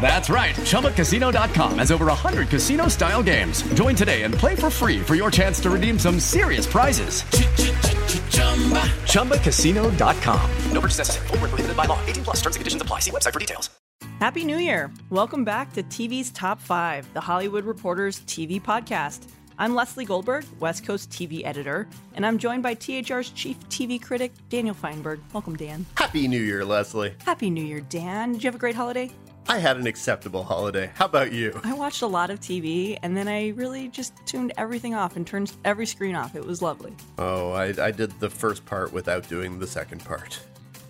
That's 0.00 0.30
right. 0.30 0.54
ChumbaCasino.com 0.56 1.78
has 1.78 1.92
over 1.92 2.06
100 2.06 2.48
casino 2.48 2.88
style 2.88 3.22
games. 3.22 3.62
Join 3.74 3.94
today 3.94 4.22
and 4.22 4.34
play 4.34 4.56
for 4.56 4.70
free 4.70 5.00
for 5.00 5.14
your 5.14 5.30
chance 5.30 5.60
to 5.60 5.70
redeem 5.70 5.98
some 5.98 6.18
serious 6.18 6.66
prizes. 6.66 7.22
ChumbaCasino.com. 9.12 10.50
No 10.72 10.80
purchase 10.80 10.98
necessary. 10.98 11.26
Full 11.28 11.38
prohibited 11.38 11.76
by 11.76 11.84
law. 11.84 12.00
18 12.06 12.24
plus 12.24 12.36
terms 12.38 12.56
and 12.56 12.60
conditions 12.60 12.82
apply. 12.82 13.00
See 13.00 13.10
website 13.12 13.32
for 13.32 13.38
details. 13.38 13.70
Happy 14.18 14.44
New 14.44 14.58
Year. 14.58 14.90
Welcome 15.08 15.44
back 15.44 15.72
to 15.74 15.82
TV's 15.82 16.30
Top 16.30 16.60
5, 16.60 17.14
the 17.14 17.20
Hollywood 17.20 17.64
Reporters 17.64 18.20
TV 18.20 18.60
podcast. 18.60 19.28
I'm 19.58 19.74
Leslie 19.74 20.04
Goldberg, 20.06 20.44
West 20.58 20.86
Coast 20.86 21.10
TV 21.10 21.44
editor, 21.44 21.86
and 22.14 22.24
I'm 22.24 22.38
joined 22.38 22.62
by 22.62 22.74
THR's 22.74 23.30
chief 23.30 23.58
TV 23.68 24.00
critic, 24.00 24.32
Daniel 24.48 24.74
Feinberg. 24.74 25.20
Welcome, 25.34 25.56
Dan. 25.56 25.84
Happy 25.96 26.28
New 26.28 26.40
Year, 26.40 26.64
Leslie. 26.64 27.14
Happy 27.24 27.50
New 27.50 27.64
Year, 27.64 27.80
Dan. 27.82 28.32
Did 28.32 28.42
you 28.42 28.48
have 28.48 28.54
a 28.54 28.58
great 28.58 28.74
holiday? 28.74 29.10
I 29.48 29.58
had 29.58 29.76
an 29.76 29.86
acceptable 29.86 30.44
holiday. 30.44 30.90
How 30.94 31.06
about 31.06 31.32
you? 31.32 31.60
I 31.64 31.72
watched 31.72 32.02
a 32.02 32.06
lot 32.06 32.30
of 32.30 32.40
TV 32.40 32.98
and 33.02 33.16
then 33.16 33.26
I 33.26 33.48
really 33.48 33.88
just 33.88 34.14
tuned 34.26 34.52
everything 34.56 34.94
off 34.94 35.16
and 35.16 35.26
turned 35.26 35.52
every 35.64 35.86
screen 35.86 36.14
off. 36.14 36.36
It 36.36 36.46
was 36.46 36.62
lovely. 36.62 36.94
Oh, 37.18 37.52
I, 37.52 37.74
I 37.86 37.90
did 37.90 38.18
the 38.20 38.30
first 38.30 38.64
part 38.64 38.92
without 38.92 39.28
doing 39.28 39.58
the 39.58 39.66
second 39.66 40.04
part. 40.04 40.40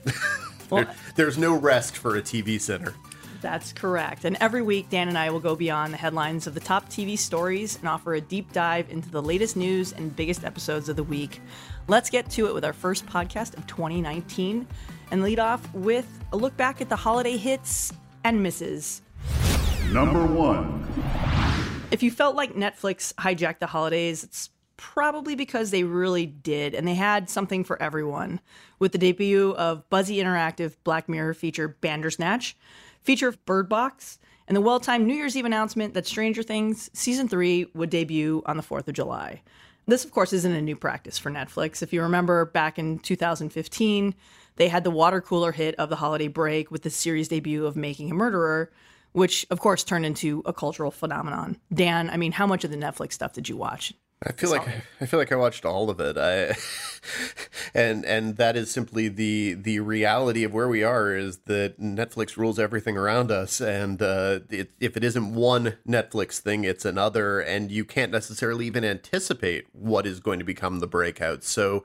well, 0.70 0.84
there, 0.84 0.94
there's 1.16 1.38
no 1.38 1.54
rest 1.54 1.96
for 1.96 2.16
a 2.16 2.22
TV 2.22 2.60
center. 2.60 2.94
That's 3.40 3.72
correct. 3.72 4.26
And 4.26 4.36
every 4.40 4.60
week, 4.60 4.90
Dan 4.90 5.08
and 5.08 5.16
I 5.16 5.30
will 5.30 5.40
go 5.40 5.56
beyond 5.56 5.94
the 5.94 5.96
headlines 5.96 6.46
of 6.46 6.52
the 6.52 6.60
top 6.60 6.90
TV 6.90 7.18
stories 7.18 7.78
and 7.78 7.88
offer 7.88 8.14
a 8.14 8.20
deep 8.20 8.52
dive 8.52 8.90
into 8.90 9.10
the 9.10 9.22
latest 9.22 9.56
news 9.56 9.92
and 9.92 10.14
biggest 10.14 10.44
episodes 10.44 10.90
of 10.90 10.96
the 10.96 11.02
week. 11.02 11.40
Let's 11.88 12.10
get 12.10 12.28
to 12.32 12.46
it 12.46 12.54
with 12.54 12.64
our 12.64 12.74
first 12.74 13.06
podcast 13.06 13.56
of 13.56 13.66
2019 13.66 14.66
and 15.10 15.22
lead 15.22 15.38
off 15.38 15.72
with 15.72 16.06
a 16.32 16.36
look 16.36 16.56
back 16.56 16.80
at 16.82 16.90
the 16.90 16.96
holiday 16.96 17.38
hits 17.38 17.92
and 18.24 18.42
misses. 18.42 19.02
Number 19.92 20.24
one. 20.24 20.86
If 21.90 22.02
you 22.02 22.10
felt 22.10 22.36
like 22.36 22.54
Netflix 22.54 23.12
hijacked 23.14 23.58
the 23.58 23.66
holidays, 23.66 24.22
it's 24.22 24.50
probably 24.76 25.34
because 25.34 25.70
they 25.70 25.84
really 25.84 26.24
did, 26.24 26.74
and 26.74 26.88
they 26.88 26.94
had 26.94 27.28
something 27.28 27.64
for 27.64 27.80
everyone. 27.82 28.40
With 28.78 28.92
the 28.92 28.98
debut 28.98 29.54
of 29.56 29.88
Buzzy 29.90 30.16
Interactive 30.16 30.76
Black 30.84 31.08
Mirror 31.08 31.34
feature 31.34 31.68
Bandersnatch, 31.68 32.56
feature 33.02 33.28
of 33.28 33.44
Bird 33.44 33.68
Box, 33.68 34.18
and 34.48 34.56
the 34.56 34.60
well 34.60 34.80
timed 34.80 35.06
New 35.06 35.14
Year's 35.14 35.36
Eve 35.36 35.44
announcement 35.44 35.94
that 35.94 36.06
Stranger 36.06 36.42
Things 36.42 36.90
Season 36.92 37.28
3 37.28 37.66
would 37.74 37.90
debut 37.90 38.42
on 38.46 38.56
the 38.56 38.62
4th 38.62 38.88
of 38.88 38.94
July. 38.94 39.42
This, 39.86 40.04
of 40.04 40.12
course, 40.12 40.32
isn't 40.32 40.52
a 40.52 40.62
new 40.62 40.76
practice 40.76 41.18
for 41.18 41.30
Netflix. 41.30 41.82
If 41.82 41.92
you 41.92 42.02
remember 42.02 42.44
back 42.46 42.78
in 42.78 43.00
2015, 43.00 44.14
they 44.60 44.68
had 44.68 44.84
the 44.84 44.90
water 44.90 45.22
cooler 45.22 45.52
hit 45.52 45.74
of 45.76 45.88
the 45.88 45.96
holiday 45.96 46.28
break 46.28 46.70
with 46.70 46.82
the 46.82 46.90
series 46.90 47.28
debut 47.28 47.64
of 47.64 47.76
Making 47.76 48.10
a 48.10 48.14
Murderer, 48.14 48.70
which 49.12 49.46
of 49.48 49.58
course 49.58 49.82
turned 49.82 50.04
into 50.04 50.42
a 50.44 50.52
cultural 50.52 50.90
phenomenon. 50.90 51.56
Dan, 51.72 52.10
I 52.10 52.18
mean, 52.18 52.32
how 52.32 52.46
much 52.46 52.62
of 52.62 52.70
the 52.70 52.76
Netflix 52.76 53.14
stuff 53.14 53.32
did 53.32 53.48
you 53.48 53.56
watch? 53.56 53.94
I 54.22 54.32
feel 54.32 54.50
like 54.50 54.68
I 55.00 55.06
feel 55.06 55.18
like 55.18 55.32
I 55.32 55.36
watched 55.36 55.64
all 55.64 55.88
of 55.88 55.98
it. 55.98 56.18
I 56.18 56.54
and 57.74 58.04
and 58.04 58.36
that 58.36 58.54
is 58.54 58.70
simply 58.70 59.08
the 59.08 59.54
the 59.54 59.80
reality 59.80 60.44
of 60.44 60.52
where 60.52 60.68
we 60.68 60.84
are 60.84 61.16
is 61.16 61.38
that 61.46 61.80
Netflix 61.80 62.36
rules 62.36 62.58
everything 62.58 62.98
around 62.98 63.30
us, 63.30 63.62
and 63.62 64.02
uh, 64.02 64.40
it, 64.50 64.72
if 64.78 64.94
it 64.94 65.02
isn't 65.02 65.34
one 65.34 65.78
Netflix 65.88 66.38
thing, 66.38 66.64
it's 66.64 66.84
another, 66.84 67.40
and 67.40 67.70
you 67.72 67.86
can't 67.86 68.12
necessarily 68.12 68.66
even 68.66 68.84
anticipate 68.84 69.68
what 69.72 70.06
is 70.06 70.20
going 70.20 70.38
to 70.38 70.44
become 70.44 70.80
the 70.80 70.86
breakout. 70.86 71.44
So 71.44 71.82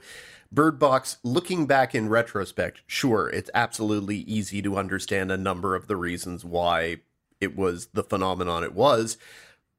Bird 0.52 0.80
Box, 0.80 1.18
looking 1.24 1.66
back 1.66 1.94
in 1.94 2.10
retrospect, 2.10 2.82
sure, 2.88 3.28
it's 3.30 3.50
absolutely 3.54 4.18
easy 4.18 4.62
to 4.62 4.78
understand 4.78 5.32
a 5.32 5.38
number 5.38 5.76
of 5.76 5.88
the 5.88 5.98
reasons 5.98 6.46
why 6.46 6.98
it 7.42 7.58
was 7.58 7.88
the 7.88 8.04
phenomenon 8.04 8.64
it 8.64 8.74
was. 8.74 9.18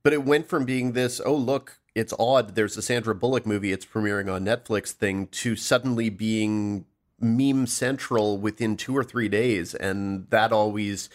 But 0.03 0.13
it 0.13 0.25
went 0.25 0.49
from 0.49 0.65
being 0.65 0.93
this, 0.93 1.21
oh, 1.25 1.35
look, 1.35 1.79
it's 1.95 2.13
odd, 2.19 2.55
there's 2.55 2.77
a 2.77 2.83
Sandra 2.83 3.15
Bullock 3.15 3.47
movie, 3.47 3.73
it's 3.73 3.87
premiering 3.87 4.33
on 4.33 4.45
Netflix 4.45 4.93
thing, 4.93 5.29
to 5.29 5.57
suddenly 5.57 6.11
being 6.11 6.85
meme 7.19 7.67
central 7.67 8.37
within 8.37 8.77
two 8.77 8.97
or 8.97 9.03
three 9.03 9.29
days. 9.29 9.75
And 9.75 10.29
that 10.31 10.53
always 10.53 11.09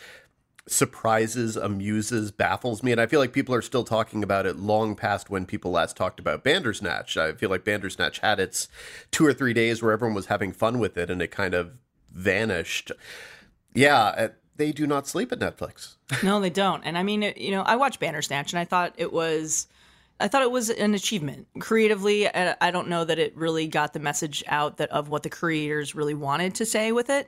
surprises, 0.68 1.56
amuses, 1.58 2.32
baffles 2.32 2.84
me. 2.84 2.92
And 2.92 3.02
I 3.02 3.08
feel 3.08 3.20
like 3.20 3.34
people 3.34 3.56
are 3.56 3.62
still 3.62 3.84
talking 3.84 4.24
about 4.24 4.46
it 4.46 4.58
long 4.58 4.96
past 4.96 5.30
when 5.30 5.46
people 5.46 5.72
last 5.72 5.98
talked 5.98 6.20
about 6.20 6.44
Bandersnatch. 6.44 7.18
I 7.18 7.34
feel 7.34 7.50
like 7.50 7.64
Bandersnatch 7.64 8.20
had 8.20 8.40
its 8.40 8.68
two 9.12 9.26
or 9.26 9.34
three 9.34 9.54
days 9.54 9.82
where 9.82 9.92
everyone 9.92 10.16
was 10.16 10.28
having 10.28 10.52
fun 10.52 10.80
with 10.80 10.98
it 10.98 11.10
and 11.10 11.22
it 11.22 11.32
kind 11.32 11.54
of 11.54 11.74
vanished. 12.12 12.92
Yeah, 13.74 14.04
uh, 14.04 14.28
they 14.58 14.72
do 14.72 14.86
not 14.86 15.08
sleep 15.08 15.32
at 15.32 15.40
Netflix. 15.40 15.96
no, 16.24 16.40
they 16.40 16.50
don't. 16.50 16.84
And 16.84 16.98
I 16.98 17.04
mean, 17.04 17.34
you 17.36 17.52
know, 17.52 17.64
I 17.64 17.76
watched 17.76 18.00
Bandersnatch 18.00 18.54
and 18.54 18.60
I 18.60 18.66
thought 18.66 18.94
it 18.98 19.12
was. 19.12 19.68
I 20.20 20.28
thought 20.28 20.44
it 20.44 20.52
was 20.52 20.70
an 20.70 20.94
achievement 20.94 21.48
creatively. 21.58 22.28
I 22.32 22.70
don't 22.70 22.90
know 22.90 23.04
that 23.04 23.18
it 23.18 23.36
really 23.36 23.68
got 23.68 23.94
the 23.94 24.00
message 24.00 24.44
out 24.46 24.78
that 24.78 24.92
of 24.92 25.10
what 25.10 25.24
the 25.24 25.32
creators 25.32 25.96
really 25.96 26.14
wanted 26.14 26.54
to 26.56 26.66
say 26.66 26.92
with 26.92 27.10
it. 27.10 27.28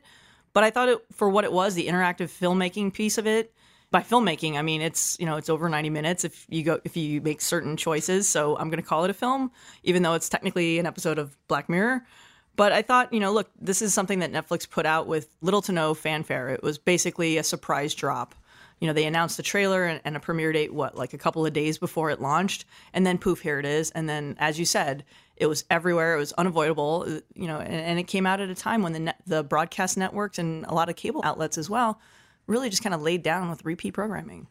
But 0.53 0.63
I 0.63 0.69
thought 0.69 0.89
it 0.89 0.99
for 1.11 1.27
what 1.29 1.43
it 1.43 1.51
was, 1.51 1.75
the 1.75 1.87
interactive 1.87 2.29
filmmaking 2.29 2.93
piece 2.93 3.17
of 3.17 3.27
it. 3.27 3.53
By 3.91 4.01
filmmaking, 4.01 4.55
I 4.55 4.63
mean 4.63 4.81
it's 4.81 5.17
you 5.19 5.27
know 5.27 5.37
it's 5.37 5.49
over 5.49 5.69
90 5.69 5.91
minutes 5.91 6.23
if 6.23 6.47
you 6.49 6.63
go 6.63 6.79
if 6.83 6.97
you 6.97 7.21
make 7.21 7.41
certain 7.41 7.77
choices. 7.77 8.27
So 8.27 8.57
I'm 8.57 8.69
going 8.69 8.81
to 8.81 8.87
call 8.87 9.03
it 9.03 9.11
a 9.11 9.13
film, 9.13 9.51
even 9.83 10.01
though 10.01 10.13
it's 10.13 10.29
technically 10.29 10.79
an 10.79 10.87
episode 10.87 11.19
of 11.19 11.37
Black 11.47 11.69
Mirror. 11.69 12.03
But 12.55 12.71
I 12.71 12.81
thought, 12.81 13.11
you 13.13 13.19
know, 13.19 13.31
look, 13.31 13.49
this 13.59 13.81
is 13.81 13.93
something 13.93 14.19
that 14.19 14.31
Netflix 14.31 14.69
put 14.69 14.85
out 14.85 15.07
with 15.07 15.27
little 15.41 15.61
to 15.63 15.71
no 15.71 15.93
fanfare. 15.93 16.49
It 16.49 16.63
was 16.63 16.77
basically 16.77 17.37
a 17.37 17.43
surprise 17.43 17.95
drop. 17.95 18.35
You 18.79 18.87
know, 18.87 18.93
they 18.93 19.05
announced 19.05 19.37
the 19.37 19.43
trailer 19.43 19.85
and, 19.85 20.01
and, 20.03 20.15
a 20.15 20.19
premiere 20.19 20.51
date, 20.51 20.73
what, 20.73 20.95
like 20.95 21.13
a 21.13 21.17
couple 21.17 21.45
of 21.45 21.53
days 21.53 21.77
before 21.77 22.09
it 22.09 22.21
launched. 22.21 22.65
And 22.93 23.07
then 23.07 23.17
poof, 23.17 23.39
here 23.39 23.59
it 23.59 23.65
is. 23.65 23.91
And 23.91 24.09
then, 24.09 24.35
as 24.39 24.59
you 24.59 24.65
said, 24.65 25.05
it 25.35 25.47
was 25.47 25.65
everywhere. 25.69 26.15
It 26.15 26.19
was 26.19 26.33
unavoidable, 26.33 27.05
uh, 27.07 27.19
you 27.33 27.47
know, 27.47 27.57
and, 27.57 27.73
and 27.73 27.99
it 27.99 28.03
came 28.03 28.25
out 28.25 28.39
at 28.39 28.49
a 28.49 28.55
time 28.55 28.81
when 28.81 28.93
the 28.93 28.99
net, 28.99 29.17
the 29.25 29.43
broadcast 29.43 29.97
networks 29.97 30.37
and 30.37 30.65
a 30.65 30.73
lot 30.73 30.89
of 30.89 30.95
cable 30.95 31.21
outlets 31.23 31.57
as 31.57 31.69
well 31.69 31.99
really 32.47 32.69
just 32.69 32.83
kind 32.83 32.93
of 32.93 33.01
laid 33.01 33.23
down 33.23 33.49
with 33.49 33.63
repeat 33.65 33.93
programming. 33.93 34.47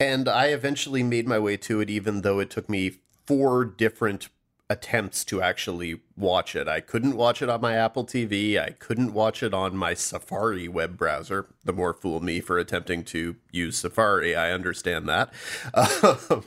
And 0.00 0.28
I 0.28 0.46
eventually 0.46 1.02
made 1.02 1.28
my 1.28 1.38
way 1.38 1.56
to 1.58 1.80
it, 1.80 1.88
even 1.88 2.22
though 2.22 2.40
it 2.40 2.50
took 2.50 2.68
me 2.68 2.98
four 3.26 3.64
different 3.64 4.28
attempts 4.68 5.24
to 5.26 5.42
actually 5.42 6.00
watch 6.16 6.56
it. 6.56 6.66
I 6.66 6.80
couldn't 6.80 7.16
watch 7.16 7.42
it 7.42 7.48
on 7.48 7.60
my 7.60 7.74
Apple 7.74 8.04
TV. 8.04 8.58
I 8.58 8.70
couldn't 8.70 9.12
watch 9.12 9.42
it 9.42 9.52
on 9.52 9.76
my 9.76 9.94
Safari 9.94 10.66
web 10.66 10.96
browser. 10.96 11.46
The 11.64 11.72
more 11.72 11.92
fool 11.92 12.20
me 12.20 12.40
for 12.40 12.58
attempting 12.58 13.04
to 13.04 13.36
use 13.52 13.78
Safari. 13.78 14.34
I 14.34 14.50
understand 14.52 15.08
that. 15.08 15.32
Um, 16.30 16.44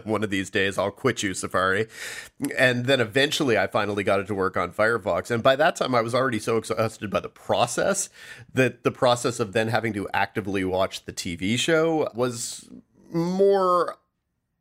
one 0.04 0.24
of 0.24 0.30
these 0.30 0.50
days 0.50 0.78
I'll 0.78 0.90
quit 0.90 1.22
you, 1.22 1.34
Safari. 1.34 1.88
And 2.56 2.86
then 2.86 3.00
eventually 3.00 3.58
I 3.58 3.66
finally 3.66 4.04
got 4.04 4.20
it 4.20 4.26
to 4.28 4.34
work 4.34 4.56
on 4.56 4.72
Firefox. 4.72 5.30
And 5.30 5.42
by 5.42 5.56
that 5.56 5.76
time 5.76 5.94
I 5.94 6.00
was 6.00 6.14
already 6.14 6.38
so 6.38 6.56
exhausted 6.56 7.10
by 7.10 7.20
the 7.20 7.28
process 7.28 8.08
that 8.52 8.82
the 8.84 8.90
process 8.90 9.40
of 9.40 9.52
then 9.52 9.68
having 9.68 9.92
to 9.94 10.08
actively 10.12 10.64
watch 10.64 11.04
the 11.04 11.12
TV 11.12 11.58
show 11.58 12.10
was 12.14 12.68
more 13.12 13.98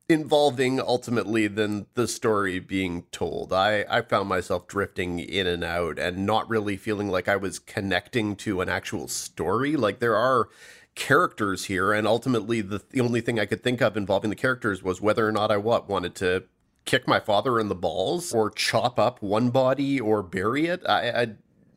involving 0.07 0.79
ultimately 0.79 1.47
than 1.47 1.87
the 1.95 2.07
story 2.07 2.59
being 2.59 3.03
told. 3.11 3.51
I, 3.51 3.85
I 3.89 4.01
found 4.01 4.29
myself 4.29 4.67
drifting 4.67 5.19
in 5.19 5.47
and 5.47 5.63
out 5.63 5.97
and 5.97 6.25
not 6.25 6.47
really 6.47 6.77
feeling 6.77 7.09
like 7.09 7.27
I 7.27 7.35
was 7.35 7.57
connecting 7.57 8.35
to 8.37 8.61
an 8.61 8.69
actual 8.69 9.07
story. 9.07 9.75
Like 9.75 9.99
there 9.99 10.15
are 10.15 10.49
characters 10.95 11.65
here, 11.65 11.93
and 11.93 12.07
ultimately 12.07 12.61
the, 12.61 12.81
the 12.89 13.01
only 13.01 13.21
thing 13.21 13.39
I 13.39 13.45
could 13.45 13.63
think 13.63 13.81
of 13.81 13.95
involving 13.97 14.29
the 14.29 14.35
characters 14.35 14.81
was 14.81 15.01
whether 15.01 15.27
or 15.27 15.31
not 15.31 15.51
I 15.51 15.57
what 15.57 15.87
wanted 15.87 16.15
to 16.15 16.45
kick 16.85 17.07
my 17.07 17.19
father 17.19 17.59
in 17.59 17.67
the 17.67 17.75
balls 17.75 18.33
or 18.33 18.49
chop 18.49 18.99
up 18.99 19.21
one 19.21 19.49
body 19.49 19.99
or 19.99 20.23
bury 20.23 20.67
it. 20.67 20.81
I, 20.87 21.09
I 21.09 21.27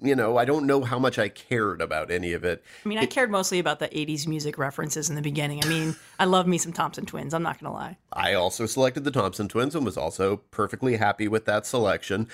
you 0.01 0.15
know, 0.15 0.37
I 0.37 0.45
don't 0.45 0.67
know 0.67 0.83
how 0.83 0.99
much 0.99 1.19
I 1.19 1.29
cared 1.29 1.81
about 1.81 2.11
any 2.11 2.33
of 2.33 2.45
it. 2.45 2.63
I 2.85 2.89
mean, 2.89 2.99
I 2.99 3.07
cared 3.07 3.31
mostly 3.31 3.59
about 3.59 3.81
the 3.81 3.89
80s 3.89 4.27
music 4.29 4.57
references 4.57 5.09
in 5.11 5.17
the 5.17 5.23
beginning. 5.23 5.65
I 5.65 5.69
mean, 5.69 5.97
I 6.19 6.25
love 6.25 6.47
me 6.47 6.59
some 6.59 6.73
Thompson 6.73 7.05
twins. 7.05 7.35
I'm 7.35 7.43
not 7.43 7.59
going 7.59 7.73
to 7.73 7.77
lie. 7.77 7.97
I 8.13 8.35
also 8.35 8.67
selected 8.67 9.05
the 9.05 9.11
Thompson 9.11 9.49
twins 9.49 9.75
and 9.75 9.85
was 9.85 9.97
also 9.97 10.37
perfectly 10.53 10.97
happy 10.97 11.27
with 11.27 11.47
that 11.47 11.67
selection. 11.67 12.29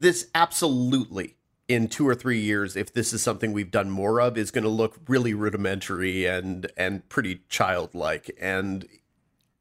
This 0.00 0.28
absolutely 0.34 1.34
in 1.68 1.86
two 1.86 2.08
or 2.08 2.14
three 2.14 2.40
years, 2.40 2.76
if 2.76 2.92
this 2.92 3.12
is 3.12 3.22
something 3.22 3.52
we've 3.52 3.70
done 3.70 3.90
more 3.90 4.20
of, 4.20 4.38
is 4.38 4.50
going 4.50 4.64
to 4.64 4.70
look 4.70 4.96
really 5.06 5.34
rudimentary 5.34 6.26
and 6.26 6.70
and 6.76 7.06
pretty 7.08 7.42
childlike. 7.48 8.30
And 8.40 8.88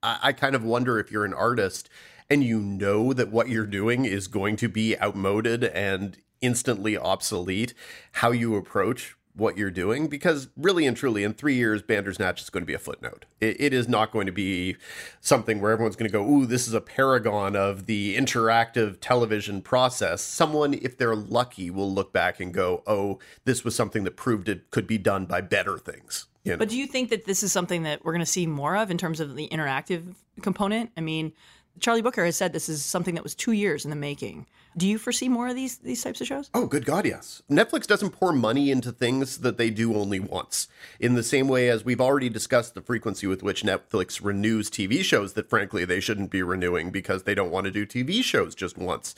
I, 0.02 0.20
I 0.24 0.32
kind 0.34 0.56
of 0.56 0.64
wonder 0.64 1.00
if 1.00 1.12
you're 1.12 1.26
an 1.26 1.34
artist 1.34 1.90
and 2.30 2.44
you 2.44 2.60
know 2.60 3.14
that 3.14 3.30
what 3.30 3.50
you're 3.50 3.66
doing 3.66 4.06
is 4.06 4.28
going 4.28 4.56
to 4.58 4.70
be 4.70 5.00
outmoded 5.00 5.66
and 5.66 6.18
instantly 6.42 6.98
obsolete, 6.98 7.74
how 8.14 8.32
you 8.32 8.56
approach 8.56 9.16
what 9.38 9.58
you're 9.58 9.72
doing 9.72 10.08
because 10.08 10.48
really 10.58 10.86
and 10.86 10.98
truly 10.98 11.24
in 11.24 11.34
three 11.34 11.56
years 11.56 11.82
bandersnatch 11.82 12.42
is 12.42 12.50
going 12.50 12.62
to 12.62 12.68
be 12.68 12.74
a 12.74 12.80
footnote 12.80 13.26
it, 13.40 13.60
it 13.60 13.74
is 13.74 13.88
not 13.88 14.12
going 14.12 14.26
to 14.26 14.32
be 14.32 14.76
something 15.22 15.62
where 15.62 15.72
everyone's 15.72 15.96
going 15.96 16.10
to 16.10 16.14
go 16.14 16.28
ooh 16.28 16.46
this 16.46 16.68
is 16.68 16.74
a 16.74 16.82
paragon 16.82 17.56
of 17.56 17.86
the 17.86 18.18
interactive 18.18 18.98
television 19.00 19.62
process 19.62 20.22
someone 20.22 20.74
if 20.74 20.98
they're 20.98 21.16
lucky 21.16 21.70
will 21.70 21.92
look 21.92 22.12
back 22.12 22.40
and 22.40 22.54
go 22.54 22.84
oh 22.88 23.20
this 23.46 23.64
was 23.64 23.76
something 23.76 24.04
that 24.04 24.16
proved 24.16 24.50
it 24.50 24.70
could 24.72 24.88
be 24.88 24.98
done 24.98 25.26
by 25.26 25.42
better 25.42 25.78
things 25.78 26.28
you 26.48 26.54
know? 26.54 26.60
But 26.60 26.70
do 26.70 26.78
you 26.78 26.88
think 26.88 27.10
that 27.10 27.26
this 27.26 27.44
is 27.44 27.52
something 27.52 27.84
that 27.84 28.06
we're 28.06 28.14
going 28.14 28.22
to 28.22 28.26
see 28.26 28.48
more 28.48 28.78
of 28.78 28.90
in 28.90 28.98
terms 28.98 29.20
of 29.20 29.36
the 29.36 29.50
interactive 29.50 30.16
component? 30.42 30.92
I 30.96 31.02
mean, 31.02 31.34
Charlie 31.80 32.02
Brooker 32.02 32.26
has 32.26 32.36
said 32.36 32.54
this 32.54 32.70
is 32.70 32.84
something 32.84 33.16
that 33.16 33.24
was 33.24 33.36
two 33.36 33.52
years 33.52 33.86
in 33.86 33.90
the 33.90 33.98
making. 33.98 34.48
Do 34.78 34.88
you 34.88 35.00
foresee 35.00 35.28
more 35.28 35.48
of 35.48 35.56
these 35.56 35.80
these 35.80 36.04
types 36.04 36.22
of 36.22 36.28
shows? 36.28 36.52
Oh, 36.54 36.68
good 36.68 36.86
God, 36.86 37.08
yes. 37.08 37.42
Netflix 37.50 37.88
doesn't 37.88 38.12
pour 38.12 38.32
money 38.32 38.70
into 38.70 38.92
things 38.92 39.40
that 39.40 39.58
they 39.58 39.72
do 39.72 39.96
only 39.96 40.20
once. 40.20 40.68
In 41.00 41.16
the 41.16 41.24
same 41.24 41.48
way 41.48 41.68
as 41.68 41.84
we've 41.84 42.00
already 42.00 42.30
discussed 42.30 42.76
the 42.76 42.82
frequency 42.82 43.26
with 43.26 43.42
which 43.42 43.64
Netflix 43.64 44.24
renews 44.24 44.70
TV 44.70 45.02
shows 45.04 45.34
that, 45.34 45.50
frankly, 45.50 45.84
they 45.84 46.00
shouldn't 46.00 46.30
be 46.30 46.44
renewing 46.44 46.92
because 46.92 47.24
they 47.24 47.34
don't 47.34 47.50
want 47.50 47.66
to 47.66 47.72
do 47.72 47.88
TV 47.88 48.24
shows 48.24 48.54
just 48.54 48.78
once. 48.78 49.16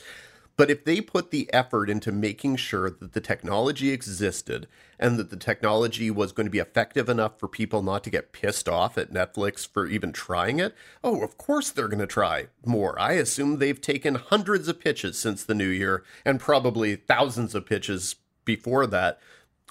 But 0.56 0.70
if 0.70 0.84
they 0.84 1.00
put 1.00 1.30
the 1.30 1.52
effort 1.52 1.90
into 1.90 2.10
making 2.10 2.56
sure 2.56 2.90
that 2.90 3.12
the 3.12 3.20
technology 3.20 3.90
existed 3.90 4.66
and 5.00 5.18
that 5.18 5.30
the 5.30 5.36
technology 5.36 6.10
was 6.10 6.30
going 6.30 6.46
to 6.46 6.50
be 6.50 6.58
effective 6.58 7.08
enough 7.08 7.40
for 7.40 7.48
people 7.48 7.82
not 7.82 8.04
to 8.04 8.10
get 8.10 8.32
pissed 8.32 8.68
off 8.68 8.96
at 8.96 9.12
Netflix 9.12 9.66
for 9.66 9.86
even 9.86 10.12
trying 10.12 10.60
it, 10.60 10.74
oh, 11.02 11.24
of 11.24 11.36
course 11.38 11.70
they're 11.70 11.88
going 11.88 11.98
to 11.98 12.06
try 12.06 12.46
more. 12.64 12.96
I 13.00 13.14
assume 13.14 13.56
they've 13.56 13.80
taken 13.80 14.14
hundreds 14.14 14.68
of 14.68 14.78
pitches 14.78 15.18
since 15.18 15.42
the 15.42 15.54
new 15.54 15.68
year 15.68 16.04
and 16.24 16.38
probably 16.38 16.94
thousands 16.94 17.54
of 17.54 17.66
pitches 17.66 18.16
before 18.44 18.86
that 18.86 19.18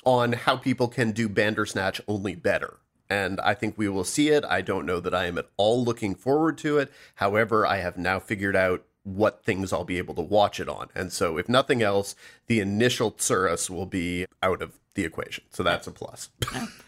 on 0.03 0.33
how 0.33 0.57
people 0.57 0.87
can 0.87 1.11
do 1.11 1.29
Bandersnatch 1.29 2.01
only 2.07 2.35
better 2.35 2.79
and 3.09 3.39
I 3.41 3.55
think 3.55 3.75
we 3.75 3.89
will 3.89 4.03
see 4.03 4.29
it. 4.29 4.45
I 4.45 4.61
don't 4.61 4.85
know 4.85 4.99
that 4.99 5.15
I 5.15 5.25
am 5.25 5.39
at 5.39 5.49
all 5.57 5.83
looking 5.83 6.13
forward 6.13 6.59
to 6.59 6.77
it. 6.77 6.91
However, 7.15 7.65
I 7.65 7.77
have 7.77 7.97
now 7.97 8.19
figured 8.19 8.55
out 8.55 8.85
what 9.03 9.43
things 9.43 9.73
I'll 9.73 9.85
be 9.85 9.97
able 9.97 10.13
to 10.15 10.21
watch 10.21 10.59
it 10.59 10.69
on. 10.69 10.89
And 10.93 11.11
so, 11.11 11.37
if 11.37 11.49
nothing 11.49 11.81
else, 11.81 12.15
the 12.47 12.59
initial 12.59 13.11
tsuris 13.11 13.69
will 13.69 13.85
be 13.85 14.25
out 14.43 14.61
of 14.61 14.78
the 14.95 15.05
equation. 15.05 15.43
So 15.51 15.63
that's 15.63 15.87
a 15.87 15.91
plus. 15.91 16.29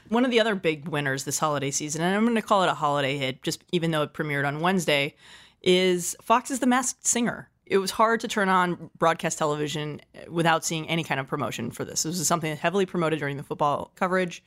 One 0.10 0.26
of 0.26 0.32
the 0.32 0.40
other 0.40 0.56
big 0.56 0.88
winners 0.88 1.24
this 1.24 1.40
holiday 1.40 1.72
season, 1.72 2.02
and 2.02 2.16
I'm 2.16 2.24
going 2.24 2.36
to 2.36 2.42
call 2.42 2.64
it 2.64 2.70
a 2.70 2.74
holiday 2.74 3.18
hit, 3.18 3.44
just 3.44 3.64
even 3.72 3.92
though 3.92 4.04
it 4.04 4.14
premiered 4.14 4.48
on 4.48 4.60
Wednesday, 4.60 5.16
is 5.62 6.16
Fox's 6.22 6.60
The 6.60 6.68
Masked 6.68 7.06
Singer. 7.06 7.50
It 7.66 7.78
was 7.78 7.92
hard 7.92 8.20
to 8.22 8.28
turn 8.28 8.50
on 8.50 8.90
broadcast 8.98 9.38
television 9.38 10.02
without 10.28 10.66
seeing 10.66 10.90
any 10.90 11.04
kind 11.06 11.20
of 11.20 11.28
promotion 11.28 11.72
for 11.72 11.86
this. 11.86 12.04
This 12.04 12.18
was 12.18 12.28
something 12.28 12.56
heavily 12.58 12.86
promoted 12.86 13.20
during 13.20 13.38
the 13.38 13.44
football 13.44 13.92
coverage 13.96 14.44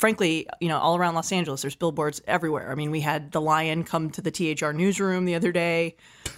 frankly, 0.00 0.48
you 0.60 0.68
know, 0.68 0.78
all 0.78 0.96
around 0.96 1.14
Los 1.14 1.30
Angeles, 1.30 1.60
there's 1.60 1.76
billboards 1.76 2.22
everywhere. 2.26 2.72
I 2.72 2.74
mean, 2.74 2.90
we 2.90 3.02
had 3.02 3.32
the 3.32 3.40
Lion 3.40 3.84
come 3.84 4.08
to 4.12 4.22
the 4.22 4.30
THR 4.30 4.72
newsroom 4.72 5.26
the 5.26 5.34
other 5.34 5.52
day, 5.52 5.94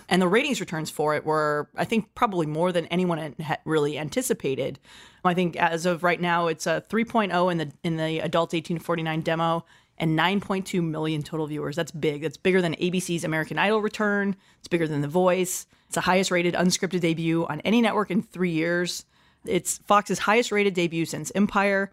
and 0.08 0.20
the 0.20 0.26
ratings 0.26 0.58
returns 0.58 0.90
for 0.90 1.14
it 1.14 1.24
were, 1.24 1.68
I 1.76 1.84
think, 1.84 2.12
probably 2.16 2.46
more 2.46 2.72
than 2.72 2.86
anyone 2.86 3.36
had 3.38 3.60
really 3.64 3.96
anticipated. 3.96 4.80
I 5.24 5.34
think 5.34 5.54
as 5.54 5.86
of 5.86 6.02
right 6.02 6.20
now, 6.20 6.48
it's 6.48 6.66
a 6.66 6.82
3.0 6.90 7.52
in 7.52 7.58
the 7.58 7.72
in 7.84 7.96
the 7.98 8.18
adult 8.18 8.52
18 8.52 8.78
to 8.78 8.82
49 8.82 9.20
demo 9.20 9.64
and 9.96 10.18
9.2 10.18 10.82
million 10.82 11.22
total 11.22 11.46
viewers. 11.46 11.76
That's 11.76 11.92
big. 11.92 12.22
That's 12.22 12.36
bigger 12.36 12.60
than 12.60 12.74
ABC's 12.74 13.22
American 13.22 13.58
Idol 13.58 13.80
return. 13.80 14.34
It's 14.58 14.66
bigger 14.66 14.88
than 14.88 15.02
The 15.02 15.08
Voice. 15.08 15.66
It's 15.86 15.94
the 15.94 16.00
highest 16.00 16.32
rated 16.32 16.54
unscripted 16.54 17.00
debut 17.00 17.46
on 17.46 17.60
any 17.60 17.80
network 17.80 18.10
in 18.10 18.22
three 18.22 18.50
years. 18.50 19.04
It's 19.46 19.78
Fox's 19.78 20.18
highest 20.18 20.50
rated 20.50 20.74
debut 20.74 21.06
since 21.06 21.30
Empire. 21.36 21.92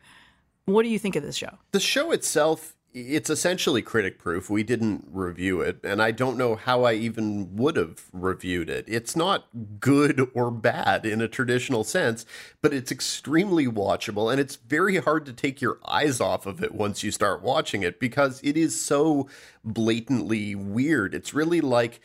What 0.70 0.84
do 0.84 0.90
you 0.90 1.00
think 1.00 1.16
of 1.16 1.24
this 1.24 1.36
show? 1.36 1.58
The 1.72 1.80
show 1.80 2.12
itself, 2.12 2.76
it's 2.94 3.30
essentially 3.30 3.82
critic 3.82 4.20
proof. 4.20 4.50
We 4.50 4.64
didn't 4.64 5.08
review 5.12 5.62
it, 5.62 5.80
and 5.84 6.02
I 6.02 6.12
don't 6.12 6.38
know 6.38 6.56
how 6.56 6.84
I 6.84 6.94
even 6.94 7.56
would 7.56 7.76
have 7.76 8.06
reviewed 8.14 8.70
it. 8.70 8.86
It's 8.88 9.16
not 9.16 9.48
good 9.80 10.30
or 10.34 10.52
bad 10.52 11.06
in 11.06 11.22
a 11.22 11.28
traditional 11.28 11.84
sense, 11.84 12.26
but 12.62 12.74
it's 12.74 12.92
extremely 12.92 13.66
watchable, 13.66 14.32
and 14.32 14.40
it's 14.40 14.58
very 14.58 14.98
hard 14.98 15.26
to 15.26 15.34
take 15.34 15.60
your 15.60 15.80
eyes 15.88 16.22
off 16.22 16.46
of 16.46 16.64
it 16.64 16.74
once 16.74 17.04
you 17.04 17.12
start 17.12 17.42
watching 17.42 17.82
it 17.82 18.00
because 18.00 18.40
it 18.44 18.56
is 18.56 18.80
so 18.80 19.28
blatantly 19.64 20.54
weird. 20.54 21.16
It's 21.16 21.34
really 21.34 21.62
like 21.62 22.00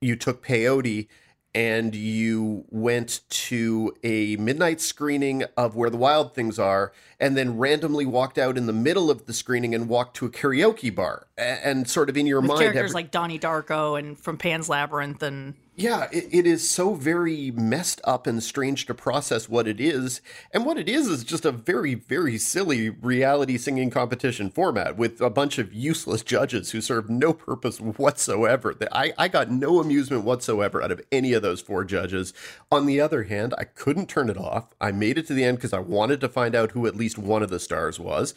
you 0.00 0.14
took 0.14 0.44
peyote 0.44 1.08
and 1.56 1.94
you 1.94 2.66
went 2.68 3.20
to 3.30 3.96
a 4.04 4.36
midnight 4.36 4.78
screening 4.78 5.42
of 5.56 5.74
Where 5.74 5.88
the 5.88 5.96
Wild 5.96 6.34
Things 6.34 6.58
Are, 6.58 6.92
and 7.18 7.34
then 7.34 7.56
randomly 7.56 8.04
walked 8.04 8.36
out 8.36 8.58
in 8.58 8.66
the 8.66 8.74
middle 8.74 9.10
of 9.10 9.24
the 9.24 9.32
screening 9.32 9.74
and 9.74 9.88
walked 9.88 10.16
to 10.18 10.26
a 10.26 10.30
karaoke 10.30 10.94
bar, 10.94 11.26
and, 11.38 11.88
sort 11.88 12.10
of 12.10 12.16
in 12.18 12.26
your 12.26 12.40
With 12.42 12.48
mind, 12.48 12.60
characters 12.60 12.90
every- 12.90 12.94
like 12.94 13.10
Donnie 13.10 13.38
Darko 13.38 13.98
and 13.98 14.18
from 14.18 14.36
Pan's 14.36 14.68
Labyrinth 14.68 15.22
and 15.22 15.54
yeah, 15.78 16.08
it, 16.10 16.28
it 16.30 16.46
is 16.46 16.68
so 16.68 16.94
very 16.94 17.50
messed 17.50 18.00
up 18.04 18.26
and 18.26 18.42
strange 18.42 18.86
to 18.86 18.94
process 18.94 19.46
what 19.46 19.68
it 19.68 19.78
is. 19.78 20.22
And 20.50 20.64
what 20.64 20.78
it 20.78 20.88
is 20.88 21.06
is 21.06 21.22
just 21.22 21.44
a 21.44 21.52
very, 21.52 21.94
very 21.94 22.38
silly 22.38 22.88
reality 22.88 23.58
singing 23.58 23.90
competition 23.90 24.48
format 24.48 24.96
with 24.96 25.20
a 25.20 25.28
bunch 25.28 25.58
of 25.58 25.74
useless 25.74 26.22
judges 26.22 26.70
who 26.70 26.80
serve 26.80 27.10
no 27.10 27.34
purpose 27.34 27.78
whatsoever. 27.78 28.74
I, 28.90 29.12
I 29.18 29.28
got 29.28 29.50
no 29.50 29.78
amusement 29.78 30.24
whatsoever 30.24 30.82
out 30.82 30.92
of 30.92 31.02
any 31.12 31.34
of 31.34 31.42
those 31.42 31.60
four 31.60 31.84
judges. 31.84 32.32
On 32.72 32.86
the 32.86 32.98
other 32.98 33.24
hand, 33.24 33.52
I 33.58 33.64
couldn't 33.64 34.08
turn 34.08 34.30
it 34.30 34.38
off. 34.38 34.74
I 34.80 34.92
made 34.92 35.18
it 35.18 35.26
to 35.26 35.34
the 35.34 35.44
end 35.44 35.58
because 35.58 35.74
I 35.74 35.80
wanted 35.80 36.22
to 36.22 36.28
find 36.30 36.54
out 36.54 36.70
who 36.70 36.86
at 36.86 36.96
least 36.96 37.18
one 37.18 37.42
of 37.42 37.50
the 37.50 37.60
stars 37.60 38.00
was. 38.00 38.34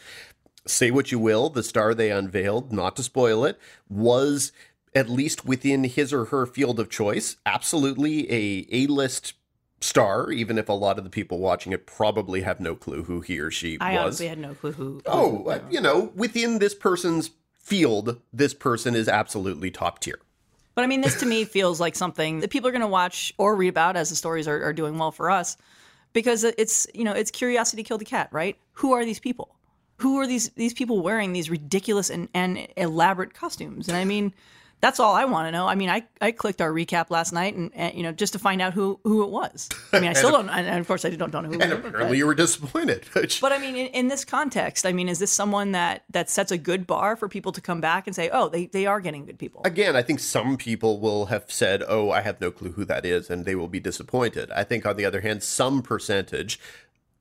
Say 0.66 0.90
what 0.90 1.10
you 1.10 1.18
will, 1.18 1.48
the 1.48 1.62
star 1.62 1.94
they 1.94 2.10
unveiled, 2.10 2.70
not 2.70 2.94
to 2.96 3.02
spoil 3.02 3.46
it, 3.46 3.58
was 3.88 4.52
at 4.94 5.08
least 5.08 5.44
within 5.44 5.84
his 5.84 6.12
or 6.12 6.26
her 6.26 6.46
field 6.46 6.80
of 6.80 6.90
choice, 6.90 7.36
absolutely 7.46 8.30
a 8.30 8.66
A-list 8.70 9.34
star, 9.80 10.30
even 10.30 10.58
if 10.58 10.68
a 10.68 10.72
lot 10.74 10.98
of 10.98 11.04
the 11.04 11.10
people 11.10 11.38
watching 11.38 11.72
it 11.72 11.86
probably 11.86 12.42
have 12.42 12.60
no 12.60 12.74
clue 12.74 13.04
who 13.04 13.20
he 13.20 13.38
or 13.38 13.50
she 13.50 13.78
I 13.80 13.94
was. 13.94 14.00
honestly 14.02 14.28
had 14.28 14.38
no 14.38 14.54
clue 14.54 14.72
who. 14.72 15.02
oh, 15.06 15.46
uh, 15.46 15.60
you 15.70 15.80
know, 15.80 16.12
within 16.14 16.58
this 16.58 16.74
person's 16.74 17.30
field, 17.58 18.20
this 18.32 18.52
person 18.52 18.94
is 18.94 19.08
absolutely 19.08 19.70
top 19.70 20.00
tier. 20.00 20.18
But 20.74 20.84
I 20.84 20.86
mean, 20.86 21.00
this 21.00 21.18
to 21.20 21.26
me 21.26 21.44
feels 21.44 21.80
like 21.80 21.94
something 21.94 22.40
that 22.40 22.50
people 22.50 22.68
are 22.68 22.72
going 22.72 22.80
to 22.80 22.86
watch 22.86 23.32
or 23.38 23.56
read 23.56 23.68
about 23.68 23.96
as 23.96 24.10
the 24.10 24.16
stories 24.16 24.46
are, 24.48 24.62
are 24.62 24.72
doing 24.72 24.98
well 24.98 25.12
for 25.12 25.30
us, 25.30 25.56
because 26.12 26.44
it's 26.44 26.86
you 26.94 27.04
know 27.04 27.12
it's 27.12 27.30
curiosity 27.30 27.82
killed 27.82 28.00
the 28.00 28.06
cat, 28.06 28.28
right? 28.32 28.56
Who 28.74 28.92
are 28.92 29.04
these 29.04 29.18
people? 29.18 29.56
Who 29.96 30.18
are 30.18 30.26
these 30.26 30.50
these 30.50 30.72
people 30.72 31.02
wearing 31.02 31.32
these 31.32 31.50
ridiculous 31.50 32.08
and, 32.08 32.28
and 32.34 32.66
elaborate 32.76 33.34
costumes? 33.34 33.88
And 33.88 33.96
I 33.96 34.04
mean, 34.04 34.32
that's 34.80 34.98
all 34.98 35.14
I 35.14 35.24
want 35.26 35.46
to 35.46 35.52
know. 35.52 35.66
I 35.66 35.74
mean, 35.74 35.90
I, 35.90 36.04
I 36.20 36.32
clicked 36.32 36.60
our 36.60 36.72
recap 36.72 37.10
last 37.10 37.32
night 37.32 37.54
and, 37.54 37.70
and 37.74 37.94
you 37.94 38.02
know 38.02 38.12
just 38.12 38.32
to 38.32 38.38
find 38.38 38.62
out 38.62 38.72
who 38.72 38.98
who 39.04 39.22
it 39.22 39.30
was. 39.30 39.68
I 39.92 40.00
mean, 40.00 40.10
I 40.10 40.12
still 40.20 40.30
don't, 40.32 40.48
and 40.48 40.80
of 40.80 40.86
course 40.86 41.04
I 41.04 41.10
don't, 41.10 41.30
don't 41.30 41.44
know 41.44 41.50
who. 41.50 41.60
And 41.60 41.72
it 41.72 41.76
was, 41.76 41.86
apparently 41.86 42.08
but- 42.08 42.16
you 42.18 42.26
were 42.26 42.34
disappointed. 42.34 43.06
But 43.40 43.52
I 43.52 43.58
mean, 43.58 43.76
in, 43.76 43.86
in 43.88 44.08
this 44.08 44.24
context, 44.24 44.86
I 44.86 44.92
mean, 44.92 45.08
is 45.08 45.18
this 45.18 45.30
someone 45.30 45.72
that 45.72 46.04
that 46.10 46.30
sets 46.30 46.50
a 46.50 46.58
good 46.58 46.86
bar 46.86 47.16
for 47.16 47.28
people 47.28 47.52
to 47.52 47.60
come 47.60 47.80
back 47.80 48.06
and 48.06 48.16
say, 48.16 48.30
"Oh, 48.32 48.48
they, 48.48 48.66
they 48.66 48.86
are 48.86 49.00
getting 49.00 49.26
good 49.26 49.38
people"? 49.38 49.62
Again, 49.64 49.96
I 49.96 50.02
think 50.02 50.20
some 50.20 50.56
people 50.56 51.00
will 51.00 51.26
have 51.26 51.50
said, 51.50 51.82
"Oh, 51.86 52.10
I 52.10 52.22
have 52.22 52.40
no 52.40 52.50
clue 52.50 52.72
who 52.72 52.84
that 52.86 53.04
is," 53.04 53.28
and 53.30 53.44
they 53.44 53.54
will 53.54 53.68
be 53.68 53.80
disappointed. 53.80 54.50
I 54.52 54.64
think, 54.64 54.86
on 54.86 54.96
the 54.96 55.04
other 55.04 55.20
hand, 55.20 55.42
some 55.42 55.82
percentage 55.82 56.58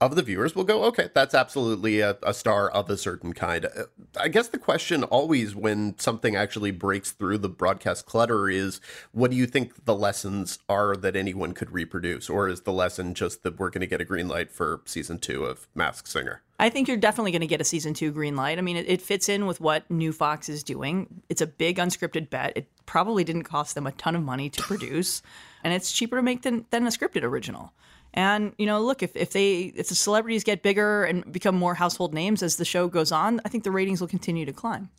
of 0.01 0.15
the 0.15 0.21
viewers 0.21 0.55
will 0.55 0.63
go, 0.63 0.83
"Okay, 0.85 1.09
that's 1.13 1.35
absolutely 1.35 1.99
a, 1.99 2.17
a 2.23 2.33
star 2.33 2.69
of 2.69 2.89
a 2.89 2.97
certain 2.97 3.33
kind." 3.33 3.65
Uh, 3.65 3.83
I 4.17 4.27
guess 4.29 4.47
the 4.47 4.57
question 4.57 5.03
always, 5.03 5.55
when 5.55 5.97
something 5.99 6.35
actually 6.35 6.71
breaks 6.71 7.11
through 7.11 7.39
the 7.39 7.49
broadcast 7.49 8.05
clutter, 8.05 8.49
is, 8.49 8.79
"What 9.11 9.31
do 9.31 9.37
you 9.37 9.45
think 9.45 9.85
the 9.85 9.95
lessons 9.95 10.59
are 10.69 10.95
that 10.95 11.15
anyone 11.15 11.53
could 11.53 11.71
reproduce, 11.71 12.29
or 12.29 12.47
is 12.47 12.61
the 12.61 12.73
lesson 12.73 13.13
just 13.13 13.43
that 13.43 13.59
we're 13.59 13.69
going 13.69 13.81
to 13.81 13.87
get 13.87 14.01
a 14.01 14.05
green 14.05 14.27
light 14.27 14.51
for 14.51 14.81
season 14.85 15.19
two 15.19 15.45
of 15.45 15.67
Masked 15.75 16.07
Singer?" 16.07 16.41
I 16.61 16.69
think 16.69 16.89
you're 16.89 16.97
definitely 16.97 17.31
going 17.31 17.41
to 17.41 17.47
get 17.47 17.61
a 17.61 17.65
season 17.65 17.93
two 17.93 18.11
green 18.11 18.35
light. 18.35 18.57
I 18.57 18.61
mean, 18.61 18.75
it, 18.75 18.89
it 18.89 19.01
fits 19.01 19.29
in 19.29 19.45
with 19.45 19.61
what 19.61 19.89
New 19.89 20.11
Fox 20.11 20.49
is 20.49 20.61
doing. 20.61 21.21
It's 21.29 21.41
a 21.41 21.47
big 21.47 21.77
unscripted 21.77 22.29
bet. 22.29 22.53
It 22.55 22.67
probably 22.85 23.23
didn't 23.23 23.43
cost 23.43 23.75
them 23.75 23.87
a 23.87 23.93
ton 23.93 24.15
of 24.15 24.23
money 24.23 24.49
to 24.49 24.61
produce, 24.61 25.21
and 25.63 25.73
it's 25.73 25.91
cheaper 25.91 26.17
to 26.17 26.21
make 26.21 26.41
than, 26.41 26.65
than 26.69 26.85
a 26.85 26.89
scripted 26.89 27.23
original. 27.23 27.73
And 28.13 28.53
you 28.57 28.65
know, 28.65 28.81
look 28.81 29.03
if 29.03 29.15
if 29.15 29.31
they 29.31 29.73
if 29.75 29.89
the 29.89 29.95
celebrities 29.95 30.43
get 30.43 30.63
bigger 30.63 31.03
and 31.03 31.31
become 31.31 31.55
more 31.55 31.75
household 31.75 32.13
names 32.13 32.41
as 32.41 32.57
the 32.57 32.65
show 32.65 32.87
goes 32.87 33.11
on, 33.11 33.39
I 33.45 33.49
think 33.49 33.63
the 33.63 33.71
ratings 33.71 34.01
will 34.01 34.07
continue 34.07 34.45
to 34.45 34.53
climb. 34.53 34.89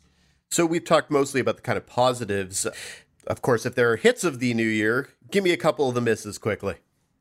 So 0.49 0.65
we've 0.65 0.83
talked 0.83 1.09
mostly 1.09 1.39
about 1.39 1.55
the 1.55 1.61
kind 1.61 1.77
of 1.77 1.87
positives. 1.87 2.67
Of 3.27 3.41
course, 3.41 3.65
if 3.65 3.75
there 3.75 3.91
are 3.91 3.95
hits 3.95 4.23
of 4.23 4.39
the 4.39 4.53
new 4.53 4.67
year, 4.67 5.09
give 5.29 5.43
me 5.43 5.51
a 5.51 5.57
couple 5.57 5.87
of 5.87 5.95
the 5.95 6.01
misses 6.01 6.37
quickly. 6.37 6.75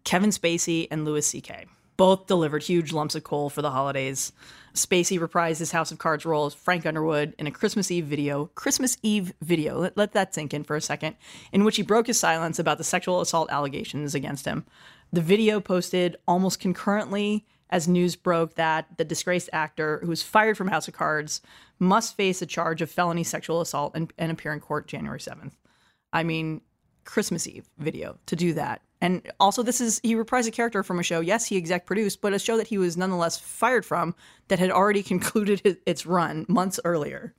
Kevin 0.05 0.31
Spacey 0.31 0.89
and 0.91 1.05
Louis 1.05 1.25
C.K. 1.25 1.67
both 1.97 2.27
delivered 2.27 2.63
huge 2.63 2.93
lumps 2.93 3.15
of 3.15 3.23
coal 3.23 3.51
for 3.51 3.63
the 3.63 3.71
holidays. 3.71 4.33
Spacey 4.75 5.19
reprised 5.19 5.59
his 5.59 5.73
House 5.73 5.93
of 5.93 5.99
Cards 5.99 6.25
role 6.25 6.47
as 6.47 6.55
Frank 6.55 6.87
Underwood 6.87 7.35
in 7.39 7.47
a 7.47 7.51
Christmas 7.51 7.91
Eve 7.91 8.07
video, 8.07 8.47
Christmas 8.55 8.97
Eve 9.03 9.33
video, 9.43 9.79
let, 9.79 9.97
let 9.97 10.13
that 10.13 10.35
sink 10.35 10.55
in 10.55 10.65
for 10.65 10.77
a 10.77 10.81
second, 10.81 11.17
in 11.53 11.65
which 11.65 11.77
he 11.77 11.83
broke 11.83 12.07
his 12.07 12.19
silence 12.19 12.59
about 12.59 12.79
the 12.79 12.85
sexual 12.85 13.21
assault 13.21 13.51
allegations 13.51 14.15
against 14.15 14.47
him. 14.47 14.65
The 15.13 15.21
video 15.21 15.61
posted 15.61 16.17
almost 16.27 16.61
concurrently 16.61 17.47
as 17.71 17.89
news 17.89 18.17
broke 18.17 18.55
that 18.55 18.87
the 18.97 19.05
disgraced 19.05 19.49
actor, 19.53 20.01
who 20.03 20.09
was 20.09 20.23
fired 20.23 20.57
from 20.57 20.69
House 20.69 20.89
of 20.89 20.95
Cards, 20.95 21.41
must 21.79 22.17
face 22.17 22.43
a 22.43 22.47
charge 22.47 22.83
of 22.83 22.91
felony 22.91 23.25
sexual 23.25 23.61
assault 23.61 23.93
and, 23.95 24.13
and 24.19 24.31
appear 24.31 24.53
in 24.53 24.61
court 24.61 24.87
January 24.87 25.21
7th. 25.21 25.53
I 26.13 26.25
mean, 26.25 26.61
Christmas 27.05 27.47
Eve 27.47 27.69
video 27.79 28.19
to 28.27 28.37
do 28.37 28.53
that. 28.55 28.83
And 29.01 29.31
also, 29.41 29.63
this 29.63 29.81
is 29.81 30.01
he 30.03 30.15
reprised 30.15 30.49
a 30.49 30.51
character 30.51 30.83
from 30.83 30.99
a 30.99 31.03
show. 31.03 31.21
Yes, 31.21 31.47
he 31.47 31.57
exec 31.57 31.87
produced, 31.87 32.21
but 32.21 32.35
a 32.35 32.39
show 32.39 32.57
that 32.59 32.67
he 32.67 32.77
was 32.77 32.97
nonetheless 32.97 33.39
fired 33.39 33.87
from 33.87 34.15
that 34.49 34.59
had 34.59 34.71
already 34.71 35.03
concluded 35.13 35.79
its 35.87 36.07
run 36.07 36.45
months 36.49 36.79
earlier. 36.85 37.35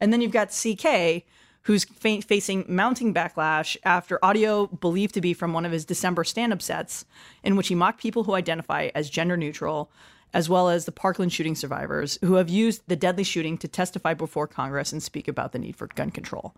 And 0.00 0.12
then 0.12 0.20
you've 0.20 0.32
got 0.32 0.48
CK, 0.48 1.24
who's 1.64 1.84
fa- 1.84 2.22
facing 2.22 2.64
mounting 2.68 3.12
backlash 3.12 3.76
after 3.84 4.24
audio 4.24 4.66
believed 4.66 5.14
to 5.14 5.20
be 5.20 5.34
from 5.34 5.52
one 5.52 5.66
of 5.66 5.72
his 5.72 5.84
December 5.84 6.24
stand 6.24 6.52
up 6.52 6.62
sets, 6.62 7.04
in 7.42 7.56
which 7.56 7.68
he 7.68 7.74
mocked 7.74 8.00
people 8.00 8.24
who 8.24 8.34
identify 8.34 8.90
as 8.94 9.10
gender 9.10 9.36
neutral, 9.36 9.90
as 10.32 10.48
well 10.48 10.68
as 10.68 10.84
the 10.84 10.92
Parkland 10.92 11.32
shooting 11.32 11.54
survivors 11.54 12.18
who 12.22 12.34
have 12.34 12.48
used 12.48 12.82
the 12.86 12.96
deadly 12.96 13.24
shooting 13.24 13.56
to 13.58 13.68
testify 13.68 14.14
before 14.14 14.46
Congress 14.46 14.92
and 14.92 15.02
speak 15.02 15.28
about 15.28 15.52
the 15.52 15.58
need 15.58 15.76
for 15.76 15.86
gun 15.88 16.10
control. 16.10 16.54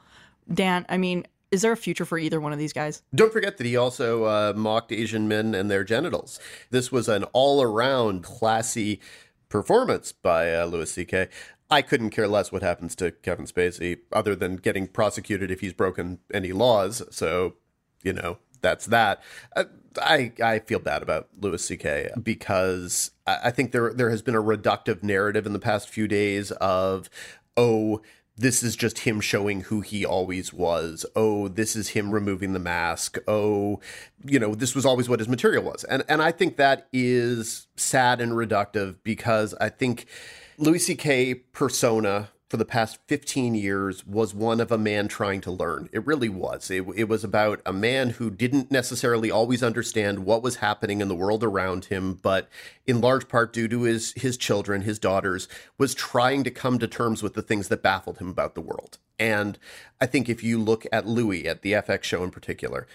Dan, 0.52 0.86
I 0.88 0.96
mean, 0.96 1.26
is 1.50 1.62
there 1.62 1.72
a 1.72 1.76
future 1.76 2.04
for 2.04 2.18
either 2.18 2.40
one 2.40 2.52
of 2.52 2.58
these 2.58 2.72
guys? 2.72 3.02
Don't 3.14 3.32
forget 3.32 3.58
that 3.58 3.66
he 3.66 3.76
also 3.76 4.24
uh, 4.24 4.52
mocked 4.56 4.92
Asian 4.92 5.28
men 5.28 5.54
and 5.54 5.70
their 5.70 5.84
genitals. 5.84 6.40
This 6.70 6.90
was 6.90 7.08
an 7.08 7.24
all 7.32 7.62
around 7.62 8.24
classy 8.24 9.00
performance 9.48 10.10
by 10.10 10.52
uh, 10.52 10.66
Louis 10.66 10.90
C.K. 10.90 11.28
I 11.70 11.82
couldn't 11.82 12.10
care 12.10 12.28
less 12.28 12.52
what 12.52 12.62
happens 12.62 12.94
to 12.96 13.10
Kevin 13.10 13.46
Spacey, 13.46 13.98
other 14.12 14.36
than 14.36 14.56
getting 14.56 14.86
prosecuted 14.86 15.50
if 15.50 15.60
he's 15.60 15.72
broken 15.72 16.18
any 16.32 16.52
laws. 16.52 17.02
So, 17.10 17.54
you 18.02 18.12
know, 18.12 18.38
that's 18.60 18.86
that. 18.86 19.22
Uh, 19.54 19.64
I 20.00 20.32
I 20.42 20.58
feel 20.60 20.78
bad 20.78 21.02
about 21.02 21.28
Louis 21.40 21.64
C.K. 21.64 22.10
because 22.22 23.10
I 23.26 23.50
think 23.50 23.72
there 23.72 23.92
there 23.92 24.10
has 24.10 24.22
been 24.22 24.34
a 24.34 24.42
reductive 24.42 25.02
narrative 25.02 25.46
in 25.46 25.52
the 25.52 25.58
past 25.58 25.88
few 25.88 26.06
days 26.06 26.50
of 26.52 27.10
oh 27.56 28.00
this 28.38 28.62
is 28.62 28.76
just 28.76 29.00
him 29.00 29.20
showing 29.20 29.62
who 29.62 29.80
he 29.80 30.04
always 30.04 30.52
was. 30.52 31.06
Oh, 31.16 31.48
this 31.48 31.74
is 31.74 31.88
him 31.88 32.10
removing 32.10 32.52
the 32.52 32.58
mask. 32.58 33.16
Oh, 33.26 33.80
you 34.24 34.38
know, 34.38 34.54
this 34.54 34.74
was 34.74 34.84
always 34.84 35.08
what 35.08 35.20
his 35.20 35.28
material 35.28 35.64
was. 35.64 35.84
And 35.84 36.04
and 36.08 36.22
I 36.22 36.32
think 36.32 36.56
that 36.56 36.86
is 36.92 37.66
sad 37.76 38.20
and 38.20 38.32
reductive 38.32 38.96
because 39.02 39.54
I 39.54 39.70
think 39.70 40.06
Louis 40.58 40.78
C.K. 40.78 41.34
persona 41.34 42.30
for 42.48 42.56
the 42.56 42.64
past 42.64 42.98
15 43.08 43.54
years 43.54 44.06
was 44.06 44.32
one 44.32 44.60
of 44.60 44.72
a 44.72 44.78
man 44.78 45.06
trying 45.06 45.42
to 45.42 45.50
learn. 45.50 45.90
It 45.92 46.06
really 46.06 46.30
was. 46.30 46.70
It, 46.70 46.86
it, 46.94 47.08
was 47.08 47.24
about 47.24 47.60
a 47.66 47.72
man 47.72 48.10
who 48.10 48.30
didn't 48.30 48.70
necessarily 48.70 49.30
always 49.30 49.62
understand 49.62 50.20
what 50.20 50.42
was 50.42 50.56
happening 50.56 51.00
in 51.00 51.08
the 51.08 51.14
world 51.14 51.44
around 51.44 51.86
him, 51.86 52.14
but 52.14 52.48
in 52.86 53.00
large 53.02 53.28
part 53.28 53.52
due 53.52 53.68
to 53.68 53.82
his, 53.82 54.14
his 54.14 54.36
children, 54.36 54.82
his 54.82 54.98
daughters, 54.98 55.48
was 55.76 55.94
trying 55.94 56.42
to 56.44 56.50
come 56.50 56.78
to 56.78 56.88
terms 56.88 57.22
with 57.22 57.34
the 57.34 57.42
things 57.42 57.68
that 57.68 57.82
baffled 57.82 58.18
him 58.18 58.30
about 58.30 58.54
the 58.54 58.62
world. 58.62 58.98
And 59.18 59.58
I 60.00 60.06
think 60.06 60.28
if 60.28 60.42
you 60.42 60.58
look 60.58 60.86
at 60.90 61.06
Louis, 61.06 61.46
at 61.48 61.62
the 61.62 61.72
FX 61.72 62.04
show 62.04 62.22
in 62.22 62.30
particular, 62.30 62.86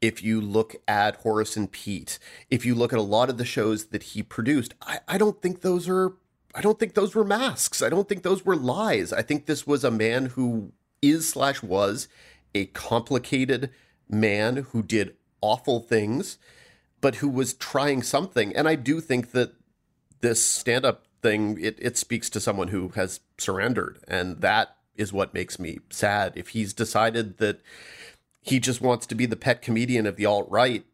if 0.00 0.22
you 0.22 0.40
look 0.40 0.76
at 0.86 1.16
Horace 1.16 1.56
and 1.56 1.72
Pete, 1.72 2.18
if 2.50 2.64
you 2.64 2.74
look 2.74 2.92
at 2.92 2.98
a 2.98 3.02
lot 3.02 3.30
of 3.30 3.38
the 3.38 3.44
shows 3.44 3.86
that 3.86 4.02
he 4.02 4.22
produced, 4.22 4.74
I, 4.82 5.00
I 5.08 5.18
don't 5.18 5.40
think 5.42 5.60
those 5.60 5.88
are 5.88 6.12
I 6.54 6.60
don't 6.60 6.78
think 6.78 6.94
those 6.94 7.14
were 7.14 7.24
masks. 7.24 7.82
I 7.82 7.88
don't 7.88 8.08
think 8.08 8.22
those 8.22 8.44
were 8.44 8.56
lies. 8.56 9.12
I 9.12 9.22
think 9.22 9.46
this 9.46 9.66
was 9.66 9.84
a 9.84 9.90
man 9.90 10.26
who 10.26 10.72
is 11.00 11.28
slash 11.28 11.62
was 11.62 12.08
a 12.54 12.66
complicated 12.66 13.70
man 14.08 14.56
who 14.70 14.82
did 14.82 15.16
awful 15.40 15.80
things, 15.80 16.38
but 17.00 17.16
who 17.16 17.28
was 17.28 17.54
trying 17.54 18.02
something. 18.02 18.54
And 18.54 18.68
I 18.68 18.74
do 18.74 19.00
think 19.00 19.30
that 19.30 19.54
this 20.20 20.44
stand 20.44 20.84
up 20.84 21.06
thing, 21.22 21.58
it, 21.60 21.78
it 21.80 21.96
speaks 21.96 22.28
to 22.30 22.40
someone 22.40 22.68
who 22.68 22.88
has 22.90 23.20
surrendered. 23.38 23.98
And 24.08 24.40
that 24.40 24.76
is 24.96 25.12
what 25.12 25.32
makes 25.32 25.58
me 25.58 25.78
sad. 25.90 26.32
If 26.34 26.48
he's 26.48 26.74
decided 26.74 27.38
that 27.38 27.60
he 28.42 28.58
just 28.58 28.80
wants 28.80 29.06
to 29.06 29.14
be 29.14 29.26
the 29.26 29.36
pet 29.36 29.62
comedian 29.62 30.06
of 30.06 30.16
the 30.16 30.26
alt 30.26 30.50
right, 30.50 30.84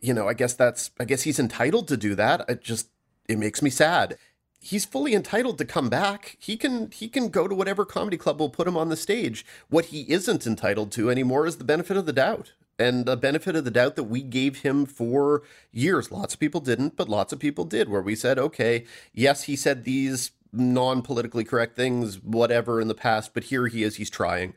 you 0.00 0.14
know, 0.14 0.28
I 0.28 0.34
guess 0.34 0.54
that's, 0.54 0.90
I 0.98 1.04
guess 1.04 1.22
he's 1.22 1.38
entitled 1.38 1.88
to 1.88 1.96
do 1.96 2.14
that. 2.14 2.48
It 2.48 2.62
just, 2.62 2.88
it 3.28 3.38
makes 3.38 3.62
me 3.62 3.70
sad 3.70 4.16
he's 4.60 4.84
fully 4.84 5.14
entitled 5.14 5.58
to 5.58 5.64
come 5.64 5.88
back. 5.88 6.36
He 6.38 6.56
can 6.56 6.90
he 6.90 7.08
can 7.08 7.28
go 7.28 7.48
to 7.48 7.54
whatever 7.54 7.84
comedy 7.84 8.16
club 8.16 8.38
will 8.38 8.50
put 8.50 8.68
him 8.68 8.76
on 8.76 8.90
the 8.90 8.96
stage. 8.96 9.44
What 9.68 9.86
he 9.86 10.02
isn't 10.10 10.46
entitled 10.46 10.92
to 10.92 11.10
anymore 11.10 11.46
is 11.46 11.56
the 11.56 11.64
benefit 11.64 11.96
of 11.96 12.06
the 12.06 12.12
doubt. 12.12 12.52
And 12.78 13.04
the 13.04 13.16
benefit 13.16 13.56
of 13.56 13.64
the 13.64 13.70
doubt 13.70 13.96
that 13.96 14.04
we 14.04 14.22
gave 14.22 14.60
him 14.60 14.86
for 14.86 15.42
years. 15.70 16.10
Lots 16.10 16.32
of 16.32 16.40
people 16.40 16.62
didn't, 16.62 16.96
but 16.96 17.10
lots 17.10 17.30
of 17.30 17.38
people 17.38 17.66
did, 17.66 17.90
where 17.90 18.00
we 18.00 18.14
said, 18.14 18.38
okay, 18.38 18.86
yes, 19.12 19.42
he 19.42 19.54
said 19.54 19.84
these 19.84 20.30
non 20.50 21.02
politically 21.02 21.44
correct 21.44 21.76
things, 21.76 22.22
whatever, 22.22 22.80
in 22.80 22.88
the 22.88 22.94
past, 22.94 23.34
but 23.34 23.44
here 23.44 23.66
he 23.66 23.82
is, 23.82 23.96
he's 23.96 24.08
trying. 24.08 24.54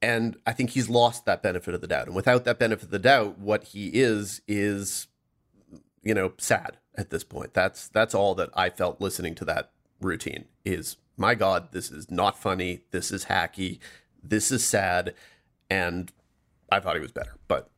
And 0.00 0.38
I 0.46 0.54
think 0.54 0.70
he's 0.70 0.88
lost 0.88 1.26
that 1.26 1.42
benefit 1.42 1.74
of 1.74 1.82
the 1.82 1.86
doubt. 1.86 2.06
And 2.06 2.16
without 2.16 2.44
that 2.46 2.58
benefit 2.58 2.84
of 2.84 2.90
the 2.90 2.98
doubt, 2.98 3.38
what 3.38 3.64
he 3.64 3.88
is, 3.88 4.40
is, 4.48 5.06
you 6.02 6.14
know, 6.14 6.32
sad 6.38 6.78
at 6.96 7.10
this 7.10 7.24
point. 7.24 7.54
That's 7.54 7.88
that's 7.88 8.14
all 8.14 8.34
that 8.36 8.50
I 8.54 8.70
felt 8.70 9.00
listening 9.00 9.34
to 9.36 9.44
that 9.46 9.70
routine 10.00 10.46
is 10.64 10.96
my 11.16 11.34
god, 11.34 11.72
this 11.72 11.90
is 11.90 12.10
not 12.10 12.38
funny, 12.38 12.82
this 12.90 13.10
is 13.10 13.26
hacky, 13.26 13.78
this 14.22 14.50
is 14.50 14.64
sad 14.64 15.14
and 15.70 16.12
I 16.70 16.80
thought 16.80 16.96
he 16.96 17.00
was 17.00 17.12
better, 17.12 17.36
but 17.48 17.70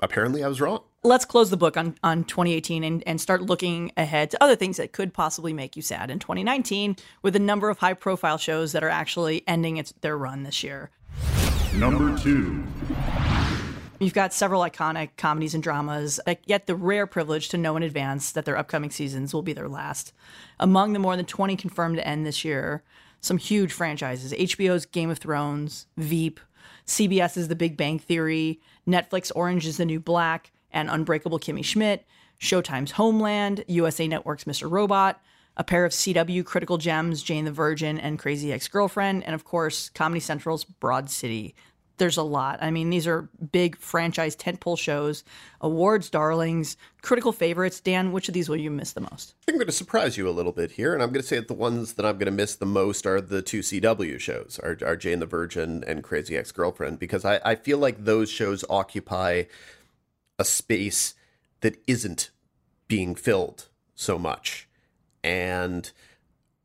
apparently 0.00 0.42
I 0.42 0.48
was 0.48 0.60
wrong. 0.60 0.82
Let's 1.02 1.24
close 1.24 1.50
the 1.50 1.56
book 1.56 1.76
on, 1.76 1.96
on 2.02 2.24
2018 2.24 2.84
and, 2.84 3.02
and 3.06 3.20
start 3.20 3.42
looking 3.42 3.90
ahead 3.96 4.30
to 4.32 4.42
other 4.42 4.54
things 4.54 4.76
that 4.76 4.92
could 4.92 5.14
possibly 5.14 5.52
make 5.52 5.74
you 5.74 5.82
sad 5.82 6.10
in 6.10 6.18
2019 6.18 6.96
with 7.22 7.34
a 7.34 7.38
number 7.38 7.70
of 7.70 7.78
high 7.78 7.94
profile 7.94 8.38
shows 8.38 8.72
that 8.72 8.84
are 8.84 8.90
actually 8.90 9.42
ending 9.46 9.78
its, 9.78 9.92
their 10.02 10.16
run 10.16 10.42
this 10.42 10.62
year. 10.62 10.90
Number 11.74 12.18
two. 12.18 12.64
You've 14.02 14.14
got 14.14 14.32
several 14.32 14.62
iconic 14.62 15.10
comedies 15.18 15.52
and 15.52 15.62
dramas 15.62 16.18
that 16.24 16.46
get 16.46 16.66
the 16.66 16.74
rare 16.74 17.06
privilege 17.06 17.50
to 17.50 17.58
know 17.58 17.76
in 17.76 17.82
advance 17.82 18.32
that 18.32 18.46
their 18.46 18.56
upcoming 18.56 18.90
seasons 18.90 19.34
will 19.34 19.42
be 19.42 19.52
their 19.52 19.68
last. 19.68 20.14
Among 20.58 20.94
the 20.94 20.98
more 20.98 21.18
than 21.18 21.26
20 21.26 21.54
confirmed 21.56 21.98
to 21.98 22.08
end 22.08 22.24
this 22.24 22.42
year, 22.42 22.82
some 23.20 23.36
huge 23.36 23.74
franchises 23.74 24.32
HBO's 24.32 24.86
Game 24.86 25.10
of 25.10 25.18
Thrones, 25.18 25.86
Veep, 25.98 26.40
CBS's 26.86 27.48
The 27.48 27.54
Big 27.54 27.76
Bang 27.76 27.98
Theory, 27.98 28.58
Netflix 28.88 29.30
Orange 29.34 29.66
is 29.66 29.76
the 29.76 29.84
New 29.84 30.00
Black, 30.00 30.50
and 30.72 30.88
Unbreakable 30.88 31.38
Kimmy 31.38 31.62
Schmidt, 31.62 32.06
Showtime's 32.40 32.92
Homeland, 32.92 33.66
USA 33.68 34.08
Network's 34.08 34.44
Mr. 34.44 34.70
Robot, 34.70 35.20
a 35.58 35.64
pair 35.64 35.84
of 35.84 35.92
CW 35.92 36.42
critical 36.46 36.78
gems, 36.78 37.22
Jane 37.22 37.44
the 37.44 37.52
Virgin 37.52 37.98
and 37.98 38.18
Crazy 38.18 38.50
Ex 38.50 38.66
Girlfriend, 38.66 39.24
and 39.24 39.34
of 39.34 39.44
course, 39.44 39.90
Comedy 39.90 40.20
Central's 40.20 40.64
Broad 40.64 41.10
City 41.10 41.54
there's 42.00 42.16
a 42.16 42.22
lot. 42.22 42.58
I 42.60 42.70
mean, 42.70 42.90
these 42.90 43.06
are 43.06 43.28
big 43.52 43.76
franchise 43.76 44.34
tentpole 44.34 44.78
shows, 44.78 45.22
awards 45.60 46.10
darlings, 46.10 46.76
critical 47.02 47.30
favorites. 47.30 47.78
Dan, 47.78 48.10
which 48.10 48.26
of 48.26 48.34
these 48.34 48.48
will 48.48 48.56
you 48.56 48.70
miss 48.70 48.94
the 48.94 49.02
most? 49.02 49.34
I'm 49.46 49.54
going 49.54 49.66
to 49.66 49.72
surprise 49.72 50.16
you 50.16 50.28
a 50.28 50.32
little 50.32 50.50
bit 50.50 50.72
here, 50.72 50.94
and 50.94 51.02
I'm 51.02 51.10
going 51.10 51.22
to 51.22 51.28
say 51.28 51.36
that 51.36 51.46
the 51.46 51.54
ones 51.54 51.92
that 51.92 52.06
I'm 52.06 52.14
going 52.14 52.26
to 52.26 52.32
miss 52.32 52.56
the 52.56 52.66
most 52.66 53.06
are 53.06 53.20
the 53.20 53.42
two 53.42 53.60
CW 53.60 54.18
shows, 54.18 54.58
are, 54.62 54.78
are 54.84 54.96
Jane 54.96 55.20
the 55.20 55.26
Virgin 55.26 55.84
and 55.86 56.02
Crazy 56.02 56.36
Ex 56.36 56.50
Girlfriend, 56.50 56.98
because 56.98 57.24
I, 57.24 57.38
I 57.44 57.54
feel 57.54 57.78
like 57.78 58.04
those 58.04 58.30
shows 58.30 58.64
occupy 58.70 59.44
a 60.38 60.44
space 60.44 61.14
that 61.60 61.76
isn't 61.86 62.30
being 62.88 63.14
filled 63.14 63.68
so 63.94 64.18
much. 64.18 64.66
And 65.22 65.90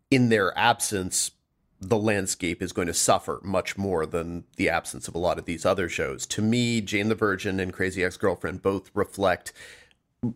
in 0.10 0.30
their 0.30 0.58
absence, 0.58 1.32
the 1.80 1.98
landscape 1.98 2.62
is 2.62 2.72
going 2.72 2.88
to 2.88 2.94
suffer 2.94 3.40
much 3.44 3.78
more 3.78 4.06
than 4.06 4.46
the 4.56 4.70
absence 4.70 5.08
of 5.08 5.16
a 5.16 5.20
lot 5.20 5.38
of 5.38 5.46
these 5.46 5.66
other 5.66 5.90
shows. 5.90 6.26
To 6.28 6.42
me, 6.42 6.82
Jane 6.82 7.10
the 7.10 7.16
Virgin 7.16 7.60
and 7.60 7.74
Crazy 7.74 8.04
Ex 8.04 8.18
Girlfriend 8.18 8.62
both 8.62 8.90
reflect 8.94 9.52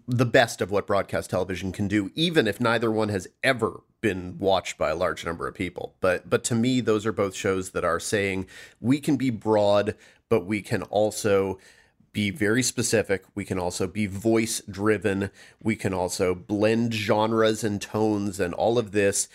the 0.07 0.25
best 0.25 0.61
of 0.61 0.69
what 0.71 0.85
broadcast 0.87 1.29
television 1.29 1.71
can 1.71 1.87
do, 1.87 2.11
even 2.13 2.47
if 2.47 2.59
neither 2.59 2.91
one 2.91 3.09
has 3.09 3.27
ever 3.43 3.81
been 4.01 4.37
watched 4.37 4.77
by 4.77 4.89
a 4.89 4.95
large 4.95 5.25
number 5.25 5.47
of 5.47 5.55
people. 5.55 5.95
But 5.99 6.29
but 6.29 6.43
to 6.45 6.55
me, 6.55 6.81
those 6.81 7.05
are 7.05 7.11
both 7.11 7.35
shows 7.35 7.71
that 7.71 7.83
are 7.83 7.99
saying 7.99 8.47
we 8.79 8.99
can 8.99 9.17
be 9.17 9.29
broad, 9.29 9.95
but 10.29 10.45
we 10.45 10.61
can 10.61 10.83
also 10.83 11.57
be 12.11 12.31
very 12.31 12.63
specific. 12.63 13.23
We 13.35 13.45
can 13.45 13.59
also 13.59 13.87
be 13.87 14.07
voice 14.07 14.61
driven. 14.69 15.29
We 15.61 15.75
can 15.75 15.93
also 15.93 16.33
blend 16.33 16.93
genres 16.93 17.63
and 17.63 17.81
tones 17.81 18.39
and 18.39 18.53
all 18.53 18.77
of 18.77 18.91
this. 18.91 19.27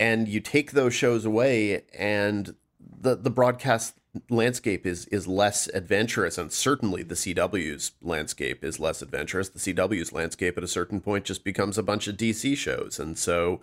And 0.00 0.26
you 0.26 0.40
take 0.40 0.72
those 0.72 0.94
shows 0.94 1.24
away, 1.24 1.82
and 1.96 2.56
the, 2.80 3.14
the 3.14 3.30
broadcast 3.30 3.94
landscape 4.28 4.86
is 4.86 5.06
is 5.06 5.28
less 5.28 5.68
adventurous 5.68 6.36
and 6.36 6.50
certainly 6.50 7.04
the 7.04 7.14
CW's 7.14 7.92
landscape 8.02 8.64
is 8.64 8.80
less 8.80 9.02
adventurous 9.02 9.50
the 9.50 9.60
CW's 9.60 10.12
landscape 10.12 10.58
at 10.58 10.64
a 10.64 10.66
certain 10.66 11.00
point 11.00 11.24
just 11.24 11.44
becomes 11.44 11.78
a 11.78 11.82
bunch 11.84 12.08
of 12.08 12.16
DC 12.16 12.56
shows 12.56 12.98
and 12.98 13.16
so 13.16 13.60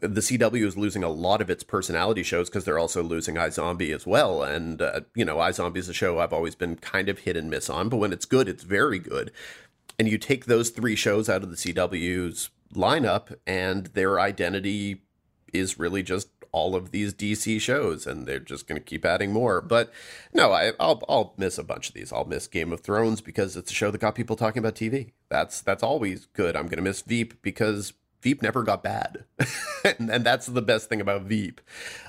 the 0.00 0.20
CW 0.20 0.66
is 0.66 0.76
losing 0.76 1.02
a 1.02 1.08
lot 1.08 1.40
of 1.40 1.48
its 1.48 1.64
personality 1.64 2.22
shows 2.22 2.50
because 2.50 2.64
they're 2.64 2.78
also 2.78 3.02
losing 3.02 3.36
iZombie 3.36 3.94
as 3.94 4.06
well. 4.06 4.42
And, 4.42 4.82
uh, 4.82 5.00
you 5.14 5.24
know, 5.24 5.36
iZombie 5.36 5.78
is 5.78 5.88
a 5.88 5.94
show 5.94 6.18
I've 6.18 6.32
always 6.32 6.54
been 6.54 6.76
kind 6.76 7.08
of 7.08 7.20
hit 7.20 7.36
and 7.36 7.48
miss 7.48 7.70
on, 7.70 7.88
but 7.88 7.96
when 7.96 8.12
it's 8.12 8.26
good, 8.26 8.48
it's 8.48 8.62
very 8.62 8.98
good. 8.98 9.32
And 9.98 10.08
you 10.08 10.18
take 10.18 10.44
those 10.44 10.68
three 10.68 10.96
shows 10.96 11.28
out 11.30 11.42
of 11.42 11.50
the 11.50 11.56
CW's 11.56 12.50
lineup, 12.74 13.34
and 13.46 13.86
their 13.86 14.20
identity 14.20 15.00
is 15.58 15.78
really 15.78 16.02
just 16.02 16.28
all 16.52 16.74
of 16.74 16.90
these 16.90 17.12
DC 17.12 17.60
shows, 17.60 18.06
and 18.06 18.26
they're 18.26 18.38
just 18.38 18.66
going 18.66 18.80
to 18.80 18.84
keep 18.84 19.04
adding 19.04 19.32
more. 19.32 19.60
But 19.60 19.92
no, 20.32 20.52
I, 20.52 20.72
will 20.78 21.02
I'll 21.08 21.34
miss 21.36 21.58
a 21.58 21.64
bunch 21.64 21.88
of 21.88 21.94
these. 21.94 22.12
I'll 22.12 22.24
miss 22.24 22.46
Game 22.46 22.72
of 22.72 22.80
Thrones 22.80 23.20
because 23.20 23.56
it's 23.56 23.70
a 23.70 23.74
show 23.74 23.90
that 23.90 24.00
got 24.00 24.14
people 24.14 24.36
talking 24.36 24.60
about 24.60 24.74
TV. 24.74 25.12
That's 25.28 25.60
that's 25.60 25.82
always 25.82 26.26
good. 26.32 26.56
I'm 26.56 26.64
going 26.66 26.76
to 26.78 26.82
miss 26.82 27.02
Veep 27.02 27.42
because 27.42 27.92
Veep 28.22 28.42
never 28.42 28.62
got 28.62 28.82
bad. 28.82 29.24
and, 29.84 30.10
and, 30.10 30.24
that's 30.24 30.46
the 30.46 30.62
best 30.62 30.88
thing 30.88 31.00
about 31.00 31.22
Veep. 31.22 31.60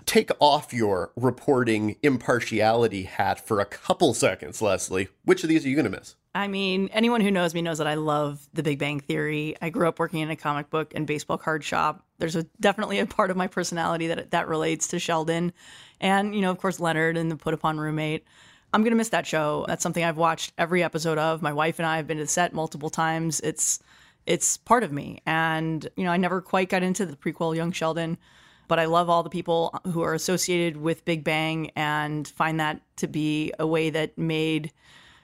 Take 0.06 0.32
off 0.40 0.74
your 0.74 1.12
reporting 1.16 1.98
impartiality 2.02 3.04
hat 3.04 3.40
for 3.40 3.60
a 3.60 3.66
couple 3.66 4.14
seconds, 4.14 4.62
Leslie. 4.62 5.10
Which 5.26 5.44
of 5.44 5.50
these 5.50 5.66
are 5.66 5.70
you 5.70 5.76
going 5.76 5.92
to 5.92 5.98
miss? 5.98 6.16
I 6.36 6.48
mean, 6.48 6.90
anyone 6.94 7.22
who 7.22 7.32
knows 7.32 7.54
me 7.54 7.62
knows 7.62 7.80
that 7.80 7.88
I 7.88 7.96
love 7.96 8.48
The 8.54 8.64
Big 8.64 8.78
Bang 8.80 9.00
Theory. 9.00 9.56
I 9.62 9.70
grew 9.70 9.88
up 9.88 10.00
working 10.00 10.20
in 10.20 10.30
a 10.30 10.36
comic 10.36 10.70
book 10.70 10.94
and 10.96 11.08
baseball 11.08 11.38
card 11.38 11.64
shop. 11.64 12.06
There's 12.20 12.36
a, 12.36 12.44
definitely 12.60 13.00
a 13.00 13.06
part 13.06 13.32
of 13.32 13.38
my 13.38 13.48
personality 13.48 14.08
that 14.08 14.32
that 14.32 14.48
relates 14.48 14.88
to 14.90 15.00
Sheldon, 15.00 15.54
and 16.00 16.36
you 16.36 16.42
know, 16.42 16.52
of 16.52 16.58
course, 16.58 16.80
Leonard 16.80 17.18
and 17.18 17.32
the 17.32 17.36
Put 17.36 17.54
Upon 17.54 17.80
Roommate. 17.80 18.26
I'm 18.74 18.84
gonna 18.84 18.96
miss 18.96 19.10
that 19.10 19.26
show. 19.26 19.66
That's 19.68 19.82
something 19.82 20.04
I've 20.04 20.18
watched 20.18 20.54
every 20.58 20.84
episode 20.84 21.18
of. 21.18 21.42
My 21.42 21.54
wife 21.54 21.80
and 21.80 21.86
I 21.86 21.98
have 21.98 22.08
been 22.08 22.18
to 22.18 22.24
the 22.24 22.30
set 22.30 22.54
multiple 22.54 22.90
times. 22.90 23.40
It's 23.42 23.80
it's 24.28 24.58
part 24.58 24.84
of 24.84 24.92
me. 24.92 25.22
And, 25.26 25.88
you 25.96 26.04
know, 26.04 26.12
I 26.12 26.18
never 26.18 26.42
quite 26.42 26.70
got 26.70 26.84
into 26.84 27.06
the 27.06 27.16
prequel 27.16 27.56
Young 27.56 27.72
Sheldon, 27.72 28.18
but 28.68 28.78
I 28.78 28.86
love 28.86 29.10
all 29.10 29.24
the 29.24 29.30
people 29.30 29.80
who 29.86 30.02
are 30.02 30.14
associated 30.14 30.78
with 30.78 31.06
Big 31.06 31.24
Bang 31.24 31.72
and 31.76 32.28
find 32.28 32.60
that 32.60 32.82
to 32.98 33.08
be 33.08 33.54
a 33.58 33.66
way 33.66 33.90
that 33.90 34.18
made, 34.18 34.72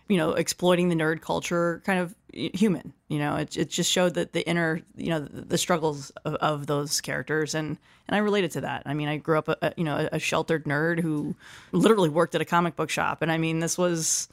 you 0.07 0.17
know, 0.17 0.31
exploiting 0.31 0.89
the 0.89 0.95
nerd 0.95 1.21
culture 1.21 1.81
kind 1.85 1.99
of 1.99 2.15
human. 2.33 2.93
You 3.07 3.19
know, 3.19 3.35
it, 3.35 3.55
it 3.55 3.69
just 3.69 3.91
showed 3.91 4.15
that 4.15 4.33
the 4.33 4.47
inner, 4.47 4.81
you 4.95 5.09
know, 5.09 5.19
the, 5.19 5.41
the 5.41 5.57
struggles 5.57 6.11
of, 6.25 6.35
of, 6.35 6.67
those 6.67 6.99
characters. 6.99 7.55
And, 7.55 7.77
and 8.07 8.15
I 8.15 8.19
related 8.19 8.51
to 8.51 8.61
that. 8.61 8.83
I 8.85 8.93
mean, 8.93 9.07
I 9.07 9.17
grew 9.17 9.37
up, 9.37 9.47
a, 9.47 9.73
you 9.77 9.83
know, 9.83 10.09
a 10.11 10.19
sheltered 10.19 10.65
nerd 10.65 10.99
who 10.99 11.35
literally 11.71 12.09
worked 12.09 12.35
at 12.35 12.41
a 12.41 12.45
comic 12.45 12.75
book 12.75 12.89
shop. 12.89 13.21
And 13.21 13.31
I 13.31 13.37
mean, 13.37 13.59
this 13.59 13.77
was, 13.77 14.27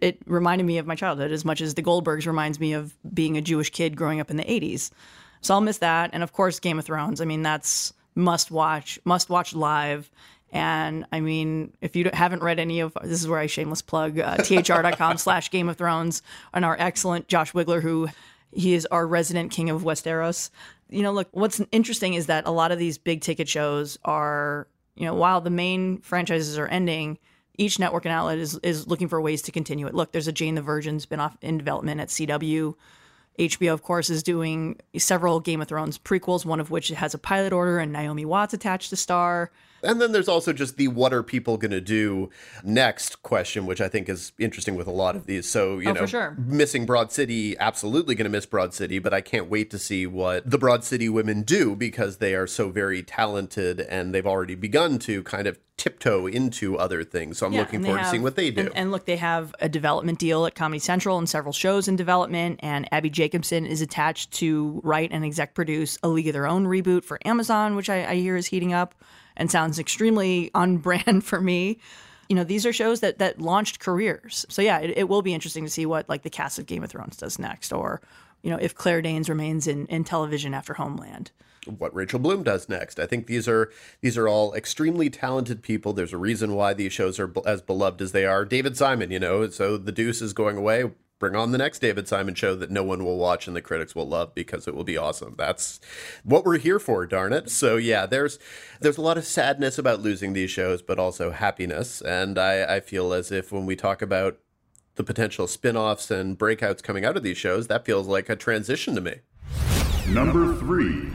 it 0.00 0.18
reminded 0.26 0.64
me 0.64 0.78
of 0.78 0.86
my 0.86 0.94
childhood 0.94 1.32
as 1.32 1.44
much 1.44 1.60
as 1.60 1.74
the 1.74 1.82
Goldbergs 1.82 2.26
reminds 2.26 2.60
me 2.60 2.72
of 2.72 2.94
being 3.12 3.36
a 3.36 3.40
Jewish 3.42 3.70
kid 3.70 3.96
growing 3.96 4.20
up 4.20 4.30
in 4.30 4.36
the 4.36 4.44
80s. 4.44 4.90
So 5.40 5.54
I'll 5.54 5.60
miss 5.60 5.78
that. 5.78 6.10
And 6.12 6.22
of 6.22 6.32
course, 6.32 6.60
Game 6.60 6.78
of 6.78 6.84
Thrones. 6.84 7.20
I 7.20 7.24
mean, 7.24 7.42
that's 7.42 7.92
must 8.14 8.50
watch, 8.50 8.98
must 9.04 9.28
watch 9.28 9.54
live. 9.54 10.10
And 10.56 11.04
I 11.12 11.20
mean, 11.20 11.74
if 11.82 11.94
you 11.96 12.08
haven't 12.14 12.42
read 12.42 12.58
any 12.58 12.80
of 12.80 12.96
this 13.02 13.20
is 13.20 13.28
where 13.28 13.38
I 13.38 13.46
shameless 13.46 13.82
plug 13.82 14.18
uh, 14.18 14.36
thr.com 14.38 15.18
slash 15.18 15.50
Game 15.50 15.68
of 15.68 15.76
Thrones 15.76 16.22
and 16.54 16.64
our 16.64 16.76
excellent 16.78 17.28
Josh 17.28 17.52
Wigler, 17.52 17.82
who 17.82 18.08
he 18.52 18.72
is 18.72 18.86
our 18.86 19.06
resident 19.06 19.52
king 19.52 19.68
of 19.68 19.82
Westeros. 19.82 20.48
You 20.88 21.02
know, 21.02 21.12
look, 21.12 21.28
what's 21.32 21.60
interesting 21.72 22.14
is 22.14 22.24
that 22.26 22.46
a 22.46 22.50
lot 22.50 22.72
of 22.72 22.78
these 22.78 22.96
big 22.96 23.20
ticket 23.20 23.50
shows 23.50 23.98
are, 24.02 24.66
you 24.94 25.04
know, 25.04 25.14
while 25.14 25.42
the 25.42 25.50
main 25.50 25.98
franchises 25.98 26.56
are 26.56 26.68
ending, 26.68 27.18
each 27.58 27.78
network 27.78 28.06
and 28.06 28.12
outlet 28.12 28.38
is 28.38 28.58
is 28.62 28.86
looking 28.86 29.08
for 29.08 29.20
ways 29.20 29.42
to 29.42 29.52
continue 29.52 29.86
it. 29.86 29.94
Look, 29.94 30.12
there's 30.12 30.28
a 30.28 30.32
Jane 30.32 30.54
the 30.54 30.62
Virgin's 30.62 31.04
spinoff 31.04 31.36
in 31.42 31.58
development 31.58 32.00
at 32.00 32.08
CW. 32.08 32.74
HBO, 33.38 33.74
of 33.74 33.82
course, 33.82 34.08
is 34.08 34.22
doing 34.22 34.80
several 34.96 35.40
Game 35.40 35.60
of 35.60 35.68
Thrones 35.68 35.98
prequels, 35.98 36.46
one 36.46 36.60
of 36.60 36.70
which 36.70 36.88
has 36.88 37.12
a 37.12 37.18
pilot 37.18 37.52
order 37.52 37.78
and 37.78 37.92
Naomi 37.92 38.24
Watts 38.24 38.54
attached 38.54 38.88
to 38.88 38.96
star. 38.96 39.50
And 39.86 40.00
then 40.00 40.12
there's 40.12 40.28
also 40.28 40.52
just 40.52 40.76
the 40.76 40.88
what 40.88 41.12
are 41.12 41.22
people 41.22 41.56
going 41.56 41.70
to 41.70 41.80
do 41.80 42.30
next 42.64 43.22
question, 43.22 43.66
which 43.66 43.80
I 43.80 43.88
think 43.88 44.08
is 44.08 44.32
interesting 44.38 44.74
with 44.74 44.86
a 44.86 44.92
lot 44.92 45.16
of 45.16 45.26
these. 45.26 45.48
So, 45.48 45.78
you 45.78 45.90
oh, 45.90 45.92
know, 45.92 46.06
sure. 46.06 46.36
missing 46.38 46.86
Broad 46.86 47.12
City, 47.12 47.56
absolutely 47.58 48.14
going 48.14 48.24
to 48.24 48.30
miss 48.30 48.46
Broad 48.46 48.74
City, 48.74 48.98
but 48.98 49.14
I 49.14 49.20
can't 49.20 49.48
wait 49.48 49.70
to 49.70 49.78
see 49.78 50.06
what 50.06 50.48
the 50.48 50.58
Broad 50.58 50.84
City 50.84 51.08
women 51.08 51.42
do 51.42 51.76
because 51.76 52.18
they 52.18 52.34
are 52.34 52.46
so 52.46 52.70
very 52.70 53.02
talented 53.02 53.80
and 53.80 54.14
they've 54.14 54.26
already 54.26 54.54
begun 54.54 54.98
to 55.00 55.22
kind 55.22 55.46
of 55.46 55.58
tiptoe 55.76 56.26
into 56.26 56.78
other 56.78 57.04
things. 57.04 57.38
So 57.38 57.46
I'm 57.46 57.52
yeah, 57.52 57.60
looking 57.60 57.82
forward 57.82 57.98
have, 57.98 58.06
to 58.06 58.10
seeing 58.10 58.22
what 58.22 58.36
they 58.36 58.50
do. 58.50 58.62
And, 58.62 58.76
and, 58.76 58.92
look, 58.92 59.04
they 59.04 59.16
have 59.16 59.54
a 59.60 59.68
development 59.68 60.18
deal 60.18 60.46
at 60.46 60.54
Comedy 60.54 60.78
Central 60.78 61.18
and 61.18 61.28
several 61.28 61.52
shows 61.52 61.86
in 61.86 61.96
development. 61.96 62.60
And 62.62 62.88
Abbi 62.92 63.10
Jacobson 63.10 63.66
is 63.66 63.82
attached 63.82 64.32
to 64.34 64.80
write 64.82 65.12
and 65.12 65.24
exec 65.24 65.54
produce 65.54 65.98
a 66.02 66.08
League 66.08 66.28
of 66.28 66.32
Their 66.32 66.46
Own 66.46 66.66
reboot 66.66 67.04
for 67.04 67.18
Amazon, 67.24 67.76
which 67.76 67.90
I, 67.90 68.10
I 68.10 68.14
hear 68.16 68.36
is 68.36 68.46
heating 68.46 68.72
up 68.72 68.94
and 69.36 69.50
sounds 69.50 69.78
extremely 69.78 70.50
on 70.54 70.76
brand 70.78 71.24
for 71.24 71.40
me. 71.40 71.78
You 72.28 72.36
know, 72.36 72.44
these 72.44 72.66
are 72.66 72.72
shows 72.72 73.00
that 73.00 73.18
that 73.18 73.40
launched 73.40 73.78
careers. 73.78 74.44
So 74.48 74.62
yeah, 74.62 74.78
it, 74.78 74.98
it 74.98 75.08
will 75.08 75.22
be 75.22 75.34
interesting 75.34 75.64
to 75.64 75.70
see 75.70 75.86
what 75.86 76.08
like 76.08 76.22
the 76.22 76.30
cast 76.30 76.58
of 76.58 76.66
Game 76.66 76.82
of 76.82 76.90
Thrones 76.90 77.16
does 77.16 77.38
next, 77.38 77.72
or 77.72 78.00
you 78.42 78.50
know, 78.50 78.58
if 78.60 78.74
Claire 78.74 79.02
Danes 79.02 79.28
remains 79.28 79.66
in, 79.66 79.86
in 79.86 80.04
television 80.04 80.54
after 80.54 80.74
Homeland 80.74 81.30
what 81.66 81.94
Rachel 81.94 82.18
Bloom 82.18 82.42
does 82.42 82.68
next. 82.68 82.98
I 82.98 83.06
think 83.06 83.26
these 83.26 83.48
are 83.48 83.70
these 84.00 84.16
are 84.16 84.28
all 84.28 84.54
extremely 84.54 85.10
talented 85.10 85.62
people. 85.62 85.92
There's 85.92 86.12
a 86.12 86.18
reason 86.18 86.54
why 86.54 86.74
these 86.74 86.92
shows 86.92 87.18
are 87.18 87.32
as 87.44 87.62
beloved 87.62 88.00
as 88.00 88.12
they 88.12 88.24
are. 88.24 88.44
David 88.44 88.76
Simon, 88.76 89.10
you 89.10 89.18
know, 89.18 89.48
so 89.48 89.76
the 89.76 89.92
Deuce 89.92 90.22
is 90.22 90.32
going 90.32 90.56
away 90.56 90.90
bring 91.18 91.34
on 91.34 91.52
the 91.52 91.58
next 91.58 91.78
David 91.78 92.06
Simon 92.08 92.34
show 92.34 92.54
that 92.54 92.70
no 92.70 92.82
one 92.82 93.04
will 93.04 93.16
watch 93.16 93.46
and 93.46 93.56
the 93.56 93.62
critics 93.62 93.94
will 93.94 94.08
love 94.08 94.34
because 94.34 94.68
it 94.68 94.74
will 94.74 94.84
be 94.84 94.96
awesome. 94.96 95.34
That's 95.36 95.80
what 96.24 96.44
we're 96.44 96.58
here 96.58 96.78
for, 96.78 97.06
darn 97.06 97.32
it. 97.32 97.50
So 97.50 97.76
yeah, 97.76 98.06
there's 98.06 98.38
there's 98.80 98.98
a 98.98 99.02
lot 99.02 99.18
of 99.18 99.24
sadness 99.24 99.78
about 99.78 100.00
losing 100.00 100.32
these 100.32 100.50
shows, 100.50 100.82
but 100.82 100.98
also 100.98 101.30
happiness. 101.30 102.00
And 102.00 102.38
I, 102.38 102.76
I 102.76 102.80
feel 102.80 103.12
as 103.12 103.32
if 103.32 103.52
when 103.52 103.66
we 103.66 103.76
talk 103.76 104.02
about 104.02 104.38
the 104.96 105.04
potential 105.04 105.46
spin-offs 105.46 106.10
and 106.10 106.38
breakouts 106.38 106.82
coming 106.82 107.04
out 107.04 107.16
of 107.16 107.22
these 107.22 107.36
shows, 107.36 107.66
that 107.66 107.84
feels 107.84 108.06
like 108.06 108.28
a 108.28 108.36
transition 108.36 108.94
to 108.94 109.00
me. 109.00 109.16
Number 110.08 110.54
three. 110.56 111.10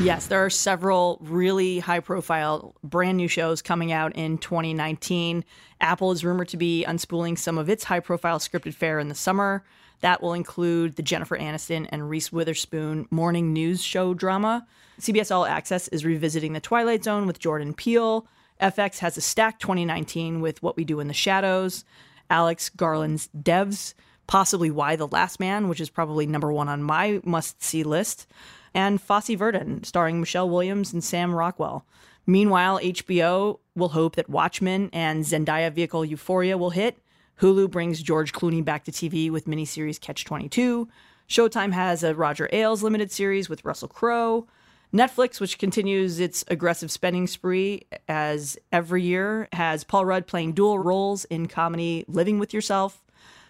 Yes, 0.00 0.26
there 0.26 0.44
are 0.44 0.50
several 0.50 1.18
really 1.22 1.78
high 1.78 2.00
profile 2.00 2.74
brand 2.82 3.16
new 3.16 3.28
shows 3.28 3.62
coming 3.62 3.92
out 3.92 4.16
in 4.16 4.38
2019. 4.38 5.44
Apple 5.80 6.10
is 6.10 6.24
rumored 6.24 6.48
to 6.48 6.56
be 6.56 6.84
unspooling 6.86 7.38
some 7.38 7.58
of 7.58 7.70
its 7.70 7.84
high 7.84 8.00
profile 8.00 8.40
scripted 8.40 8.74
fare 8.74 8.98
in 8.98 9.08
the 9.08 9.14
summer. 9.14 9.64
That 10.00 10.20
will 10.20 10.34
include 10.34 10.96
the 10.96 11.02
Jennifer 11.02 11.38
Aniston 11.38 11.88
and 11.90 12.10
Reese 12.10 12.32
Witherspoon 12.32 13.06
morning 13.10 13.52
news 13.52 13.82
show 13.82 14.14
drama. 14.14 14.66
CBS 15.00 15.34
All 15.34 15.46
Access 15.46 15.86
is 15.88 16.04
revisiting 16.04 16.52
The 16.52 16.60
Twilight 16.60 17.04
Zone 17.04 17.26
with 17.26 17.38
Jordan 17.38 17.72
Peele. 17.72 18.26
FX 18.60 18.98
has 18.98 19.16
a 19.16 19.20
stacked 19.20 19.62
2019 19.62 20.40
with 20.40 20.62
What 20.62 20.76
We 20.76 20.84
Do 20.84 21.00
in 21.00 21.06
the 21.08 21.14
Shadows. 21.14 21.84
Alex 22.28 22.68
Garland's 22.68 23.28
Devs, 23.28 23.94
possibly 24.26 24.70
Y: 24.70 24.96
The 24.96 25.06
Last 25.06 25.38
Man, 25.38 25.68
which 25.68 25.80
is 25.80 25.88
probably 25.88 26.26
number 26.26 26.52
one 26.52 26.68
on 26.68 26.82
my 26.82 27.20
must 27.24 27.62
see 27.62 27.84
list 27.84 28.26
and 28.74 29.00
Fosse 29.00 29.34
Verdon, 29.36 29.84
starring 29.84 30.20
Michelle 30.20 30.50
Williams 30.50 30.92
and 30.92 31.02
Sam 31.02 31.34
Rockwell. 31.34 31.86
Meanwhile, 32.26 32.80
HBO 32.80 33.58
will 33.76 33.90
hope 33.90 34.16
that 34.16 34.28
Watchmen 34.28 34.90
and 34.92 35.24
Zendaya 35.24 35.72
vehicle 35.72 36.04
Euphoria 36.04 36.58
will 36.58 36.70
hit. 36.70 36.98
Hulu 37.40 37.70
brings 37.70 38.02
George 38.02 38.32
Clooney 38.32 38.64
back 38.64 38.84
to 38.84 38.92
TV 38.92 39.30
with 39.30 39.46
miniseries 39.46 40.00
Catch 40.00 40.24
22. 40.24 40.88
Showtime 41.28 41.72
has 41.72 42.02
a 42.02 42.14
Roger 42.14 42.48
Ailes 42.52 42.82
limited 42.82 43.10
series 43.10 43.48
with 43.48 43.64
Russell 43.64 43.88
Crowe. 43.88 44.46
Netflix, 44.92 45.40
which 45.40 45.58
continues 45.58 46.20
its 46.20 46.44
aggressive 46.48 46.90
spending 46.90 47.26
spree 47.26 47.82
as 48.08 48.56
every 48.70 49.02
year, 49.02 49.48
has 49.52 49.82
Paul 49.82 50.04
Rudd 50.04 50.26
playing 50.26 50.52
dual 50.52 50.78
roles 50.78 51.24
in 51.24 51.46
comedy 51.46 52.04
Living 52.06 52.38
with 52.38 52.54
Yourself 52.54 53.03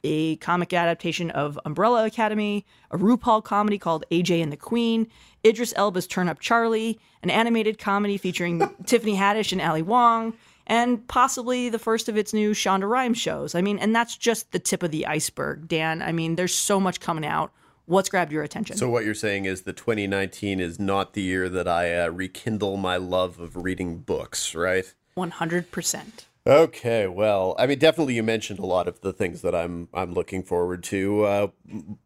a 0.04 0.36
comic 0.36 0.72
adaptation 0.72 1.30
of 1.30 1.58
Umbrella 1.64 2.04
Academy, 2.04 2.64
a 2.90 2.98
RuPaul 2.98 3.42
comedy 3.42 3.78
called 3.78 4.04
AJ 4.12 4.42
and 4.42 4.52
the 4.52 4.56
Queen, 4.56 5.08
Idris 5.44 5.72
Elba's 5.76 6.06
Turn 6.06 6.28
Up 6.28 6.38
Charlie, 6.38 7.00
an 7.22 7.30
animated 7.30 7.78
comedy 7.78 8.16
featuring 8.18 8.62
Tiffany 8.86 9.16
Haddish 9.16 9.50
and 9.50 9.60
Ali 9.60 9.82
Wong, 9.82 10.34
and 10.66 11.06
possibly 11.08 11.68
the 11.68 11.78
first 11.78 12.08
of 12.08 12.16
its 12.16 12.32
new 12.32 12.52
Shonda 12.52 12.88
Rhimes 12.88 13.18
shows. 13.18 13.54
I 13.54 13.62
mean, 13.62 13.78
and 13.78 13.94
that's 13.94 14.16
just 14.16 14.52
the 14.52 14.58
tip 14.58 14.82
of 14.82 14.90
the 14.90 15.06
iceberg, 15.06 15.66
Dan. 15.68 16.02
I 16.02 16.12
mean, 16.12 16.36
there's 16.36 16.54
so 16.54 16.78
much 16.78 17.00
coming 17.00 17.26
out. 17.26 17.52
What's 17.86 18.08
grabbed 18.08 18.32
your 18.32 18.42
attention? 18.42 18.76
So 18.78 18.88
what 18.88 19.04
you're 19.04 19.14
saying 19.14 19.44
is 19.44 19.62
that 19.62 19.76
2019 19.76 20.58
is 20.58 20.80
not 20.80 21.12
the 21.12 21.20
year 21.20 21.50
that 21.50 21.68
I 21.68 21.94
uh, 21.94 22.08
rekindle 22.08 22.78
my 22.78 22.96
love 22.96 23.38
of 23.38 23.56
reading 23.56 23.98
books, 23.98 24.54
right? 24.54 24.94
100%. 25.18 26.24
Okay, 26.46 27.06
well, 27.06 27.54
I 27.58 27.66
mean, 27.66 27.78
definitely 27.78 28.14
you 28.16 28.22
mentioned 28.22 28.58
a 28.58 28.66
lot 28.66 28.86
of 28.86 29.00
the 29.00 29.14
things 29.14 29.40
that 29.40 29.54
I'm 29.54 29.88
I'm 29.94 30.12
looking 30.12 30.42
forward 30.42 30.82
to. 30.84 31.24
Uh, 31.24 31.46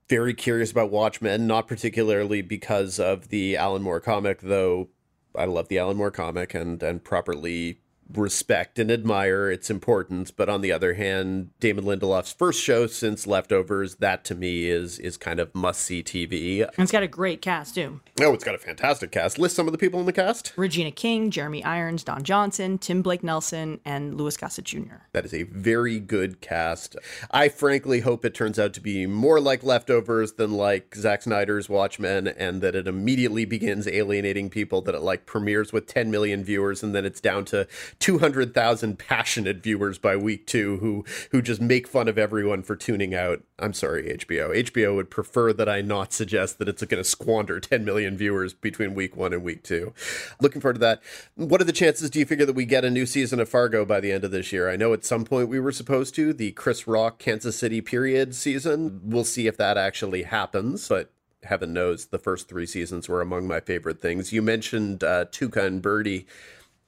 very 0.09 0.33
curious 0.33 0.71
about 0.71 0.93
Watchmen, 0.93 1.49
not 1.49 1.67
particularly 1.67 2.43
because 2.43 3.01
of 3.01 3.31
the 3.31 3.57
Alan 3.57 3.83
Moore 3.83 3.99
comic, 3.99 4.41
though. 4.41 4.91
I 5.35 5.47
love 5.47 5.67
the 5.67 5.79
Alan 5.81 5.97
Moore 5.97 6.13
comic 6.13 6.55
and 6.55 6.81
and 6.85 7.03
properly 7.03 7.81
respect 8.15 8.79
and 8.79 8.91
admire 8.91 9.51
its 9.51 9.71
importance, 9.71 10.31
but 10.31 10.49
on 10.49 10.61
the 10.61 10.73
other 10.73 10.95
hand, 10.95 11.51
Damon 11.61 11.85
Lindelof's 11.85 12.33
first 12.33 12.63
show 12.63 12.87
since 12.87 13.27
Leftovers, 13.27 13.97
that 13.97 14.25
to 14.25 14.35
me 14.35 14.69
is 14.69 14.99
is 14.99 15.17
kind 15.17 15.41
of 15.41 15.55
must 15.55 15.83
see 15.83 16.03
TV. 16.03 16.63
And 16.63 16.73
it's 16.79 16.93
got 16.93 17.03
a 17.03 17.09
great 17.09 17.43
cast 17.43 17.75
too. 17.75 18.01
Oh, 18.21 18.33
it's 18.33 18.45
got 18.45 18.55
a 18.55 18.59
fantastic 18.59 19.11
cast. 19.11 19.39
List 19.39 19.57
some 19.57 19.67
of 19.67 19.73
the 19.73 19.79
people 19.79 20.01
in 20.01 20.07
the 20.07 20.13
cast. 20.13 20.53
Regina 20.57 20.91
King, 20.91 21.31
Jeremy 21.31 21.63
Irons, 21.65 22.03
Don 22.03 22.23
Johnson, 22.23 22.79
Tim 22.79 23.03
Blake 23.03 23.23
Nelson, 23.23 23.81
and 23.85 24.17
Louis 24.17 24.37
Gossett 24.37 24.65
Jr. 24.65 24.97
That 25.13 25.25
is 25.25 25.35
a 25.35 25.45
very 25.45 26.01
good 26.01 26.41
cast. 26.41 26.97
I 27.31 27.49
frankly 27.49 28.01
hope 28.01 28.25
it 28.25 28.35
turns 28.35 28.59
out 28.59 28.73
to 28.75 28.81
be 28.81 29.07
more 29.07 29.41
like 29.41 29.63
Leftovers 29.63 30.33
than 30.33 30.53
like 30.53 30.95
Zack 30.95 31.23
Snyder's 31.23 31.69
Watchmen, 31.69 32.29
and 32.29 32.63
that 32.63 32.75
it 32.75 32.89
immediately 32.89 33.45
begins 33.45 33.87
alienating 33.87 34.51
people. 34.51 34.81
That 34.83 34.95
it 34.95 35.03
like 35.03 35.27
premieres 35.27 35.73
with 35.73 35.87
10 35.87 36.11
million 36.11 36.43
viewers, 36.43 36.83
and 36.83 36.95
then 36.95 37.05
it's 37.05 37.21
down 37.21 37.45
to 37.47 37.67
200,000 38.01 38.99
passionate 38.99 39.63
viewers 39.63 39.99
by 39.99 40.17
week 40.17 40.47
two 40.47 40.79
who 40.79 41.05
who 41.31 41.43
just 41.43 41.61
make 41.61 41.89
fun 41.89 42.09
of 42.09 42.19
everyone 42.19 42.63
for 42.63 42.77
tuning 42.77 43.15
out. 43.15 43.43
I'm 43.59 43.73
sorry, 43.73 44.05
HBO. 44.05 44.57
HBO 44.57 44.95
would 44.95 45.11
prefer 45.11 45.53
that 45.53 45.69
I 45.69 45.81
not 45.81 46.13
suggest 46.13 46.59
that 46.59 46.69
it's 46.69 46.85
going 46.85 47.03
to 47.03 47.09
squander 47.09 47.59
10 47.59 47.85
million 47.85 48.17
viewers 48.17 48.55
between 48.55 48.95
week 48.95 49.17
one 49.17 49.33
and 49.33 49.43
week 49.43 49.65
two. 49.65 49.93
Looking 50.41 50.61
forward 50.61 50.75
to 50.75 50.81
that. 50.81 51.03
What 51.35 51.61
are 51.61 51.65
the 51.65 51.73
chances 51.73 52.11
do 52.11 52.19
you 52.19 52.27
figure 52.27 52.47
that 52.47 52.55
we 52.55 52.65
get 52.65 52.85
a 52.85 52.91
new 52.91 53.07
season 53.07 53.41
of 53.41 53.49
Fargo 53.49 53.85
by 53.85 54.01
the 54.01 54.13
end 54.13 54.25
of 54.25 54.31
this 54.31 54.53
year? 54.53 54.71
I 54.71 54.77
know 54.77 54.93
at 54.93 55.05
some 55.05 55.25
point 55.25 55.49
we 55.49 55.61
were 55.61 55.73
supposed 55.73 56.15
to, 56.17 56.33
the 56.33 56.53
Chris 56.53 56.87
Rock 56.87 57.19
Kansas 57.19 57.59
City 57.59 57.81
period 57.81 58.35
season. 58.35 59.01
We'll 59.03 59.25
see 59.25 59.47
if 59.47 59.57
that 59.57 59.77
actually 59.77 60.23
happens, 60.23 60.89
but 60.89 61.11
heaven 61.45 61.73
knows 61.73 62.07
the 62.07 62.19
first 62.19 62.49
three 62.49 62.67
seasons 62.67 63.09
were 63.09 63.21
among 63.21 63.47
my 63.47 63.61
favorite 63.61 64.01
things. 64.01 64.33
You 64.33 64.43
mentioned 64.43 65.05
uh, 65.05 65.27
Tuca 65.27 65.65
and 65.65 65.83
Birdie 65.83 66.27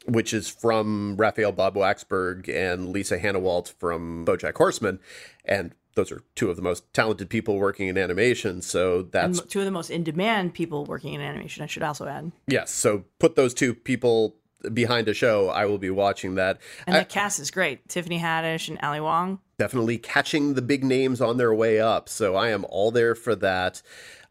which 0.06 0.32
is 0.32 0.48
from 0.48 1.16
Raphael 1.16 1.52
Bob 1.52 1.74
Waksberg 1.74 2.48
and 2.48 2.88
Lisa 2.90 3.18
Hanawalt 3.18 3.72
from 3.78 4.24
BoJack 4.24 4.56
Horseman, 4.56 4.98
and 5.44 5.74
those 5.94 6.10
are 6.12 6.22
two 6.36 6.48
of 6.50 6.56
the 6.56 6.62
most 6.62 6.90
talented 6.94 7.28
people 7.28 7.58
working 7.58 7.88
in 7.88 7.98
animation. 7.98 8.62
So 8.62 9.02
that's 9.02 9.40
And 9.40 9.50
two 9.50 9.58
of 9.58 9.64
the 9.64 9.70
most 9.72 9.90
in 9.90 10.04
demand 10.04 10.54
people 10.54 10.84
working 10.84 11.14
in 11.14 11.20
animation, 11.20 11.62
I 11.62 11.66
should 11.66 11.82
also 11.82 12.06
add. 12.06 12.30
yes. 12.46 12.70
So 12.70 13.04
put 13.18 13.34
those 13.36 13.52
two 13.54 13.74
people 13.74 14.36
behind 14.74 15.08
a 15.08 15.14
show, 15.14 15.48
I 15.48 15.64
will 15.66 15.78
be 15.78 15.90
watching 15.90 16.34
that. 16.36 16.58
And 16.86 16.94
I- 16.94 17.00
the 17.00 17.04
cast 17.06 17.40
is 17.40 17.50
great. 17.50 17.88
Tiffany 17.88 18.18
Haddish 18.20 18.68
and 18.68 18.78
Ali 18.82 19.00
Wong. 19.00 19.40
definitely 19.58 19.98
catching 19.98 20.54
the 20.54 20.62
big 20.62 20.82
names 20.84 21.20
on 21.20 21.36
their 21.38 21.52
way 21.52 21.78
up. 21.80 22.08
So 22.08 22.34
I 22.36 22.48
am 22.50 22.64
all 22.68 22.90
there 22.90 23.14
for 23.14 23.34
that. 23.36 23.82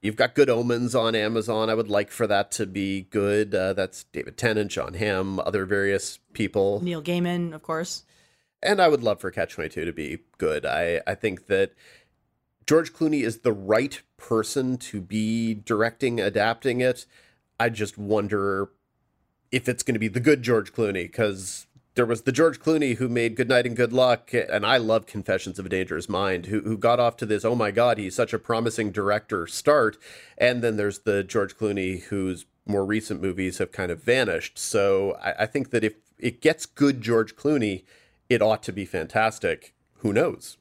You've 0.02 0.16
got 0.16 0.34
Good 0.34 0.50
Omens 0.50 0.96
on 0.96 1.14
Amazon. 1.14 1.70
I 1.70 1.74
would 1.74 1.90
like 1.90 2.10
for 2.10 2.26
that 2.28 2.52
to 2.52 2.66
be 2.66 3.02
good. 3.10 3.54
Uh, 3.54 3.74
that's 3.74 4.06
David 4.06 4.38
Tennant, 4.38 4.72
Jon 4.72 4.94
Hamm, 4.94 5.40
other 5.40 5.66
various 5.66 6.20
people. 6.34 6.82
Neil 6.82 7.02
Gaiman, 7.02 7.54
of 7.54 7.62
course. 7.64 8.04
and 8.64 8.82
I 8.82 8.88
would 8.88 9.04
love 9.04 9.20
for 9.20 9.30
Catch 9.32 9.54
22 9.56 9.86
to 9.86 9.92
be 9.94 10.20
good. 10.38 10.66
I, 10.66 11.02
I 11.06 11.16
think 11.16 11.48
that 11.48 11.74
George 12.66 12.94
Clooney 12.94 13.24
is 13.24 13.40
the 13.40 13.52
right 13.54 14.02
person 14.16 14.78
to 14.78 15.02
be 15.02 15.54
directing, 15.54 16.20
adapting 16.22 16.80
it. 16.82 17.06
I 17.60 17.70
just 17.70 17.98
wonder 17.98 18.70
if 19.52 19.68
it's 19.68 19.84
going 19.84 19.96
to 19.96 20.00
be 20.00 20.08
the 20.08 20.20
good 20.20 20.44
George 20.44 20.72
Clooney 20.72 21.04
because 21.04 21.68
there 21.96 22.06
was 22.06 22.22
the 22.22 22.32
George 22.32 22.60
Clooney 22.60 22.96
who 22.96 23.10
made 23.10 23.36
Good 23.36 23.50
Night 23.50 23.66
and 23.66 23.76
Good 23.76 23.92
Luck, 23.92 24.34
and 24.34 24.66
I 24.66 24.78
love 24.78 25.06
Confessions 25.06 25.60
of 25.60 25.66
a 25.66 25.70
Dangerous 25.70 26.08
Mind, 26.08 26.46
who, 26.46 26.62
who 26.62 26.78
got 26.78 27.00
off 27.00 27.18
to 27.18 27.26
this, 27.26 27.44
oh 27.44 27.56
my 27.56 27.72
God, 27.72 27.98
he's 27.98 28.16
such 28.16 28.34
a 28.34 28.40
promising 28.40 28.92
director 28.92 29.48
start. 29.48 29.98
And 30.38 30.62
then 30.62 30.78
there's 30.78 31.00
the 31.00 31.24
George 31.24 31.58
Clooney 31.58 32.04
whose 32.04 32.46
more 32.66 32.86
recent 32.86 33.22
movies 33.22 33.58
have 33.58 33.72
kind 33.72 33.92
of 33.92 34.04
vanished. 34.04 34.58
So 34.60 35.18
I, 35.22 35.44
I 35.44 35.46
think 35.48 35.72
that 35.72 35.84
if 35.84 35.96
it 36.20 36.42
gets 36.42 36.66
good 36.66 37.02
George 37.02 37.36
Clooney, 37.36 37.84
it 38.30 38.42
ought 38.42 38.62
to 38.64 38.72
be 38.72 38.86
fantastic. 38.86 39.74
Who 39.98 40.14
knows? 40.14 40.59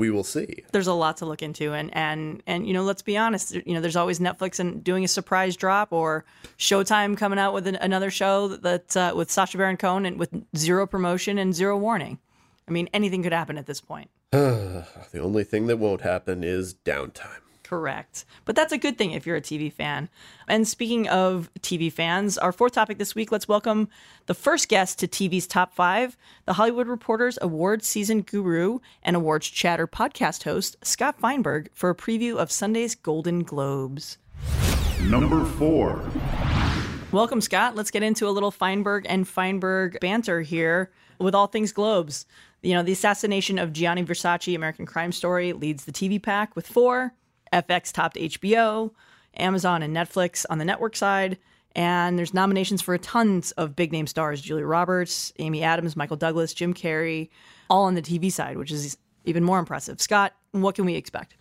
We 0.00 0.10
will 0.10 0.24
see. 0.24 0.64
There's 0.72 0.86
a 0.86 0.94
lot 0.94 1.18
to 1.18 1.26
look 1.26 1.42
into, 1.42 1.74
and 1.74 1.94
and 1.94 2.42
and 2.46 2.66
you 2.66 2.72
know, 2.72 2.82
let's 2.82 3.02
be 3.02 3.16
honest. 3.16 3.54
You 3.54 3.74
know, 3.74 3.80
there's 3.80 3.96
always 3.96 4.18
Netflix 4.18 4.58
and 4.58 4.82
doing 4.82 5.04
a 5.04 5.08
surprise 5.08 5.56
drop, 5.56 5.92
or 5.92 6.24
Showtime 6.58 7.16
coming 7.16 7.38
out 7.38 7.52
with 7.52 7.66
an, 7.66 7.76
another 7.76 8.10
show 8.10 8.48
that 8.48 8.96
uh, 8.96 9.12
with 9.14 9.30
Sacha 9.30 9.58
Baron 9.58 9.76
Cohen 9.76 10.06
and 10.06 10.18
with 10.18 10.30
zero 10.56 10.86
promotion 10.86 11.38
and 11.38 11.54
zero 11.54 11.76
warning. 11.76 12.18
I 12.66 12.72
mean, 12.72 12.88
anything 12.94 13.22
could 13.22 13.32
happen 13.32 13.58
at 13.58 13.66
this 13.66 13.80
point. 13.80 14.10
The 15.12 15.18
only 15.20 15.42
thing 15.44 15.66
that 15.66 15.78
won't 15.78 16.02
happen 16.02 16.44
is 16.44 16.72
downtime. 16.72 17.42
Correct. 17.70 18.24
But 18.46 18.56
that's 18.56 18.72
a 18.72 18.78
good 18.78 18.98
thing 18.98 19.12
if 19.12 19.24
you're 19.24 19.36
a 19.36 19.40
TV 19.40 19.72
fan. 19.72 20.08
And 20.48 20.66
speaking 20.66 21.06
of 21.06 21.48
TV 21.60 21.92
fans, 21.92 22.36
our 22.36 22.50
fourth 22.50 22.72
topic 22.72 22.98
this 22.98 23.14
week, 23.14 23.30
let's 23.30 23.46
welcome 23.46 23.88
the 24.26 24.34
first 24.34 24.68
guest 24.68 24.98
to 24.98 25.06
TV's 25.06 25.46
Top 25.46 25.72
5, 25.72 26.16
the 26.46 26.54
Hollywood 26.54 26.88
Reporter's 26.88 27.38
awards 27.40 27.86
season 27.86 28.22
guru 28.22 28.80
and 29.04 29.14
awards 29.14 29.46
chatter 29.46 29.86
podcast 29.86 30.42
host, 30.42 30.78
Scott 30.82 31.20
Feinberg, 31.20 31.68
for 31.72 31.90
a 31.90 31.94
preview 31.94 32.38
of 32.38 32.50
Sunday's 32.50 32.96
Golden 32.96 33.44
Globes. 33.44 34.18
Number 35.02 35.44
4. 35.44 36.10
Welcome, 37.12 37.40
Scott. 37.40 37.76
Let's 37.76 37.92
get 37.92 38.02
into 38.02 38.26
a 38.26 38.30
little 38.30 38.50
Feinberg 38.50 39.06
and 39.08 39.28
Feinberg 39.28 40.00
banter 40.00 40.40
here 40.40 40.90
with 41.20 41.36
all 41.36 41.46
things 41.46 41.70
Globes. 41.70 42.26
You 42.62 42.74
know, 42.74 42.82
the 42.82 42.90
assassination 42.90 43.60
of 43.60 43.72
Gianni 43.72 44.02
Versace, 44.02 44.56
American 44.56 44.86
Crime 44.86 45.12
Story, 45.12 45.52
leads 45.52 45.84
the 45.84 45.92
TV 45.92 46.20
pack 46.20 46.56
with 46.56 46.66
four. 46.66 47.14
FX 47.52 47.92
topped 47.92 48.16
HBO, 48.16 48.92
Amazon 49.36 49.82
and 49.82 49.94
Netflix 49.94 50.44
on 50.50 50.58
the 50.58 50.64
network 50.64 50.96
side. 50.96 51.38
And 51.76 52.18
there's 52.18 52.34
nominations 52.34 52.82
for 52.82 52.94
a 52.94 52.98
tons 52.98 53.52
of 53.52 53.76
big 53.76 53.92
name 53.92 54.06
stars 54.06 54.40
Julia 54.40 54.66
Roberts, 54.66 55.32
Amy 55.38 55.62
Adams, 55.62 55.96
Michael 55.96 56.16
Douglas, 56.16 56.52
Jim 56.52 56.74
Carrey, 56.74 57.28
all 57.68 57.84
on 57.84 57.94
the 57.94 58.02
TV 58.02 58.32
side, 58.32 58.56
which 58.56 58.72
is 58.72 58.96
even 59.24 59.44
more 59.44 59.58
impressive. 59.58 60.00
Scott, 60.00 60.34
what 60.50 60.74
can 60.74 60.84
we 60.84 60.96
expect? 60.96 61.36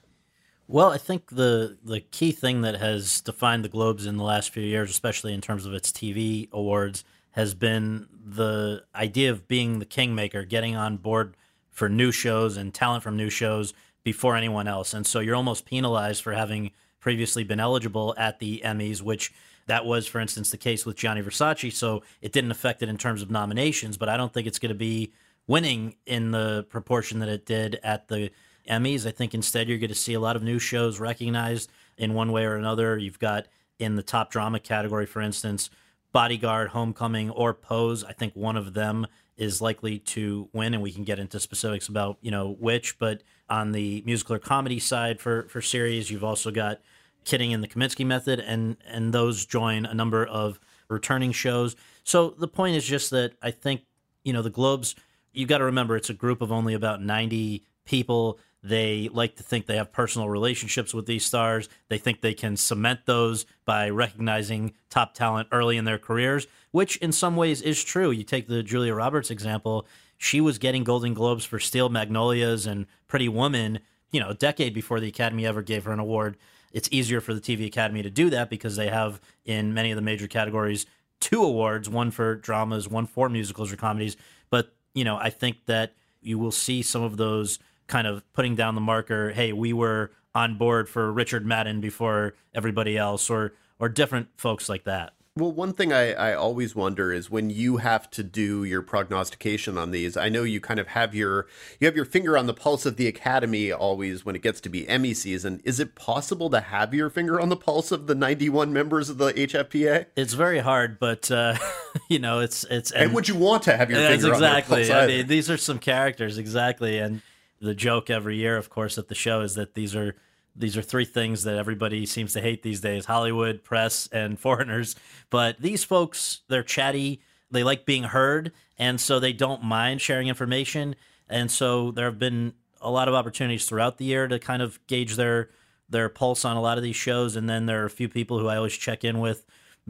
Well, 0.67 0.91
I 0.91 0.99
think 0.99 1.31
the 1.31 1.79
the 1.83 1.99
key 1.99 2.31
thing 2.31 2.61
that 2.61 2.75
has 2.75 3.21
defined 3.21 3.65
the 3.65 3.69
Globes 3.69 4.05
in 4.05 4.17
the 4.17 4.23
last 4.23 4.51
few 4.51 4.61
years, 4.61 4.91
especially 4.91 5.33
in 5.33 5.41
terms 5.41 5.65
of 5.65 5.73
its 5.73 5.91
TV 5.91 6.47
awards, 6.51 7.03
has 7.31 7.55
been 7.55 8.07
the 8.23 8.83
idea 8.93 9.31
of 9.31 9.47
being 9.47 9.79
the 9.79 9.85
kingmaker, 9.85 10.43
getting 10.45 10.75
on 10.75 10.97
board 10.97 11.35
for 11.71 11.89
new 11.89 12.11
shows 12.11 12.55
and 12.55 12.71
talent 12.71 13.01
from 13.01 13.17
new 13.17 13.31
shows 13.31 13.73
before 14.03 14.35
anyone 14.35 14.67
else. 14.67 14.93
And 14.93 15.05
so 15.05 15.19
you're 15.19 15.35
almost 15.35 15.65
penalized 15.65 16.23
for 16.23 16.33
having 16.33 16.71
previously 16.99 17.43
been 17.43 17.59
eligible 17.59 18.13
at 18.17 18.39
the 18.39 18.61
Emmys, 18.63 19.01
which 19.01 19.33
that 19.67 19.85
was, 19.85 20.07
for 20.07 20.19
instance, 20.19 20.51
the 20.51 20.57
case 20.57 20.85
with 20.85 20.95
Gianni 20.95 21.21
Versace. 21.21 21.71
So 21.73 22.03
it 22.21 22.31
didn't 22.31 22.51
affect 22.51 22.81
it 22.81 22.89
in 22.89 22.97
terms 22.97 23.21
of 23.21 23.29
nominations, 23.29 23.97
but 23.97 24.09
I 24.09 24.17
don't 24.17 24.33
think 24.33 24.47
it's 24.47 24.59
going 24.59 24.69
to 24.69 24.75
be 24.75 25.13
winning 25.47 25.95
in 26.05 26.31
the 26.31 26.65
proportion 26.69 27.19
that 27.19 27.29
it 27.29 27.45
did 27.45 27.79
at 27.83 28.07
the 28.07 28.31
Emmys. 28.69 29.05
I 29.05 29.11
think 29.11 29.33
instead 29.33 29.67
you're 29.67 29.77
going 29.77 29.89
to 29.89 29.95
see 29.95 30.13
a 30.13 30.19
lot 30.19 30.35
of 30.35 30.43
new 30.43 30.59
shows 30.59 30.99
recognized 30.99 31.71
in 31.97 32.13
one 32.13 32.31
way 32.31 32.45
or 32.45 32.55
another. 32.55 32.97
You've 32.97 33.19
got 33.19 33.47
in 33.79 33.95
the 33.95 34.03
top 34.03 34.31
drama 34.31 34.59
category, 34.59 35.05
for 35.05 35.21
instance, 35.21 35.69
Bodyguard, 36.11 36.69
Homecoming, 36.69 37.29
or 37.29 37.53
Pose. 37.53 38.03
I 38.03 38.13
think 38.13 38.35
one 38.35 38.57
of 38.57 38.73
them 38.73 39.07
is 39.37 39.61
likely 39.61 39.99
to 39.99 40.49
win, 40.53 40.73
and 40.73 40.83
we 40.83 40.91
can 40.91 41.03
get 41.03 41.19
into 41.19 41.39
specifics 41.39 41.87
about 41.87 42.17
you 42.21 42.31
know 42.31 42.55
which. 42.59 42.99
But 42.99 43.23
on 43.49 43.71
the 43.71 44.03
musical 44.05 44.35
or 44.35 44.39
comedy 44.39 44.79
side 44.79 45.19
for 45.19 45.43
for 45.49 45.61
series, 45.61 46.09
you've 46.09 46.23
also 46.23 46.51
got 46.51 46.79
Kidding 47.25 47.53
and 47.53 47.63
the 47.63 47.67
Kominsky 47.67 48.05
Method, 48.05 48.39
and 48.39 48.77
and 48.87 49.13
those 49.13 49.45
join 49.45 49.85
a 49.85 49.93
number 49.93 50.25
of 50.25 50.59
returning 50.87 51.31
shows. 51.31 51.75
So 52.03 52.29
the 52.29 52.47
point 52.47 52.75
is 52.75 52.85
just 52.85 53.11
that 53.11 53.33
I 53.41 53.51
think 53.51 53.81
you 54.23 54.33
know 54.33 54.41
the 54.41 54.49
Globes. 54.49 54.95
You've 55.31 55.49
got 55.49 55.59
to 55.59 55.65
remember 55.65 55.95
it's 55.95 56.09
a 56.09 56.13
group 56.13 56.41
of 56.41 56.51
only 56.51 56.73
about 56.73 57.01
ninety 57.01 57.63
people. 57.85 58.39
They 58.61 59.09
like 59.13 59.35
to 59.37 59.43
think 59.43 59.65
they 59.65 59.77
have 59.77 59.91
personal 59.91 60.27
relationships 60.27 60.93
with 60.93 61.05
these 61.05 61.25
stars. 61.25 61.69
They 61.87 61.97
think 61.97 62.19
they 62.19 62.33
can 62.33 62.57
cement 62.57 63.01
those 63.05 63.45
by 63.63 63.89
recognizing 63.89 64.73
top 64.89 65.13
talent 65.13 65.47
early 65.51 65.77
in 65.77 65.85
their 65.85 65.99
careers, 65.99 66.45
which 66.71 66.97
in 66.97 67.11
some 67.11 67.35
ways 67.37 67.61
is 67.61 67.81
true. 67.83 68.11
You 68.11 68.23
take 68.23 68.47
the 68.47 68.61
Julia 68.61 68.93
Roberts 68.93 69.31
example, 69.31 69.87
she 70.19 70.41
was 70.41 70.57
getting 70.57 70.83
Golden 70.83 71.13
Globes 71.15 71.45
for 71.45 71.59
Steel 71.59 71.87
Magnolias 71.89 72.65
and 72.65 72.85
Pretty 73.07 73.29
Woman, 73.29 73.79
you 74.11 74.19
know, 74.19 74.29
a 74.29 74.33
decade 74.35 74.73
before 74.73 74.99
the 74.99 75.07
Academy 75.07 75.45
ever 75.45 75.61
gave 75.61 75.85
her 75.85 75.93
an 75.93 75.99
award. 75.99 76.37
It's 76.73 76.89
easier 76.91 77.21
for 77.21 77.33
the 77.33 77.39
TV 77.39 77.65
Academy 77.65 78.03
to 78.03 78.09
do 78.09 78.29
that 78.29 78.49
because 78.49 78.75
they 78.75 78.89
have 78.89 79.21
in 79.45 79.73
many 79.73 79.91
of 79.91 79.95
the 79.95 80.01
major 80.01 80.27
categories 80.27 80.85
two 81.21 81.41
awards, 81.41 81.89
one 81.89 82.11
for 82.11 82.35
dramas, 82.35 82.87
one 82.87 83.05
for 83.05 83.29
musicals 83.29 83.71
or 83.71 83.77
comedies. 83.77 84.17
But, 84.49 84.73
you 84.93 85.05
know, 85.05 85.17
I 85.17 85.29
think 85.29 85.65
that 85.65 85.93
you 86.21 86.37
will 86.37 86.51
see 86.51 86.81
some 86.81 87.01
of 87.01 87.17
those 87.17 87.59
kind 87.87 88.05
of 88.05 88.21
putting 88.33 88.55
down 88.55 88.75
the 88.75 88.81
marker, 88.81 89.31
hey, 89.31 89.53
we 89.53 89.73
were 89.73 90.11
on 90.35 90.57
board 90.57 90.87
for 90.89 91.11
Richard 91.11 91.45
Madden 91.45 91.81
before 91.81 92.35
everybody 92.53 92.97
else 92.97 93.29
or 93.29 93.53
or 93.79 93.87
different 93.87 94.27
folks 94.35 94.67
like 94.67 94.83
that. 94.83 95.13
Well, 95.39 95.51
one 95.51 95.73
thing 95.73 95.93
I, 95.93 96.13
I 96.13 96.33
always 96.33 96.75
wonder 96.75 97.13
is 97.13 97.31
when 97.31 97.49
you 97.49 97.77
have 97.77 98.09
to 98.11 98.23
do 98.23 98.63
your 98.63 98.81
prognostication 98.81 99.77
on 99.77 99.91
these. 99.91 100.17
I 100.17 100.29
know 100.29 100.43
you 100.43 100.59
kind 100.59 100.79
of 100.79 100.89
have 100.89 101.15
your 101.15 101.47
you 101.79 101.87
have 101.87 101.95
your 101.95 102.05
finger 102.05 102.37
on 102.37 102.45
the 102.45 102.53
pulse 102.53 102.85
of 102.85 102.97
the 102.97 103.07
Academy 103.07 103.71
always 103.71 104.25
when 104.25 104.35
it 104.35 104.41
gets 104.41 104.59
to 104.61 104.69
be 104.69 104.87
Emmy 104.87 105.13
season. 105.13 105.61
Is 105.63 105.79
it 105.79 105.95
possible 105.95 106.49
to 106.49 106.59
have 106.59 106.93
your 106.93 107.09
finger 107.09 107.39
on 107.39 107.49
the 107.49 107.55
pulse 107.55 107.91
of 107.91 108.07
the 108.07 108.15
ninety 108.15 108.49
one 108.49 108.73
members 108.73 109.09
of 109.09 109.17
the 109.17 109.33
HFPA? 109.33 110.07
It's 110.15 110.33
very 110.33 110.59
hard, 110.59 110.99
but 110.99 111.31
uh, 111.31 111.55
you 112.09 112.19
know, 112.19 112.39
it's 112.39 112.65
it's 112.69 112.91
and, 112.91 113.05
and 113.05 113.13
would 113.13 113.27
you 113.27 113.35
want 113.35 113.63
to 113.63 113.77
have 113.77 113.89
your 113.89 113.99
finger 113.99 114.33
exactly. 114.33 114.81
on 114.81 114.87
the 114.87 114.93
pulse? 114.93 115.03
I 115.03 115.07
mean, 115.07 115.27
these 115.27 115.49
are 115.49 115.57
some 115.57 115.79
characters 115.79 116.37
exactly, 116.37 116.99
and 116.99 117.21
the 117.61 117.73
joke 117.73 118.09
every 118.09 118.37
year, 118.37 118.57
of 118.57 118.69
course, 118.69 118.97
at 118.97 119.07
the 119.07 119.15
show 119.15 119.41
is 119.41 119.55
that 119.55 119.73
these 119.73 119.95
are 119.95 120.15
these 120.59 120.77
are 120.77 120.81
three 120.81 121.05
things 121.05 121.43
that 121.43 121.57
everybody 121.57 122.05
seems 122.05 122.33
to 122.33 122.41
hate 122.41 122.61
these 122.61 122.81
days 122.81 123.05
Hollywood, 123.05 123.63
press, 123.63 124.07
and 124.11 124.39
foreigners. 124.45 124.95
But 125.29 125.59
these 125.59 125.83
folks, 125.83 126.41
they're 126.49 126.63
chatty, 126.63 127.21
they 127.49 127.63
like 127.63 127.85
being 127.85 128.03
heard, 128.03 128.51
and 128.77 128.99
so 128.99 129.19
they 129.19 129.33
don't 129.33 129.63
mind 129.63 130.01
sharing 130.01 130.27
information. 130.27 130.95
And 131.29 131.49
so 131.49 131.91
there 131.91 132.05
have 132.05 132.19
been 132.19 132.53
a 132.81 132.91
lot 132.91 133.07
of 133.07 133.13
opportunities 133.13 133.65
throughout 133.65 133.97
the 133.97 134.05
year 134.05 134.27
to 134.27 134.37
kind 134.37 134.61
of 134.61 134.85
gauge 134.87 135.15
their 135.15 135.49
their 135.89 136.07
pulse 136.07 136.45
on 136.45 136.55
a 136.55 136.61
lot 136.61 136.77
of 136.77 136.83
these 136.83 136.95
shows. 136.95 137.35
And 137.35 137.49
then 137.49 137.65
there 137.65 137.81
are 137.81 137.87
a 137.87 137.89
few 137.89 138.07
people 138.07 138.37
who 138.37 138.47
I 138.47 138.57
always 138.57 138.77
check 138.77 139.03
in 139.03 139.19
with 139.19 139.45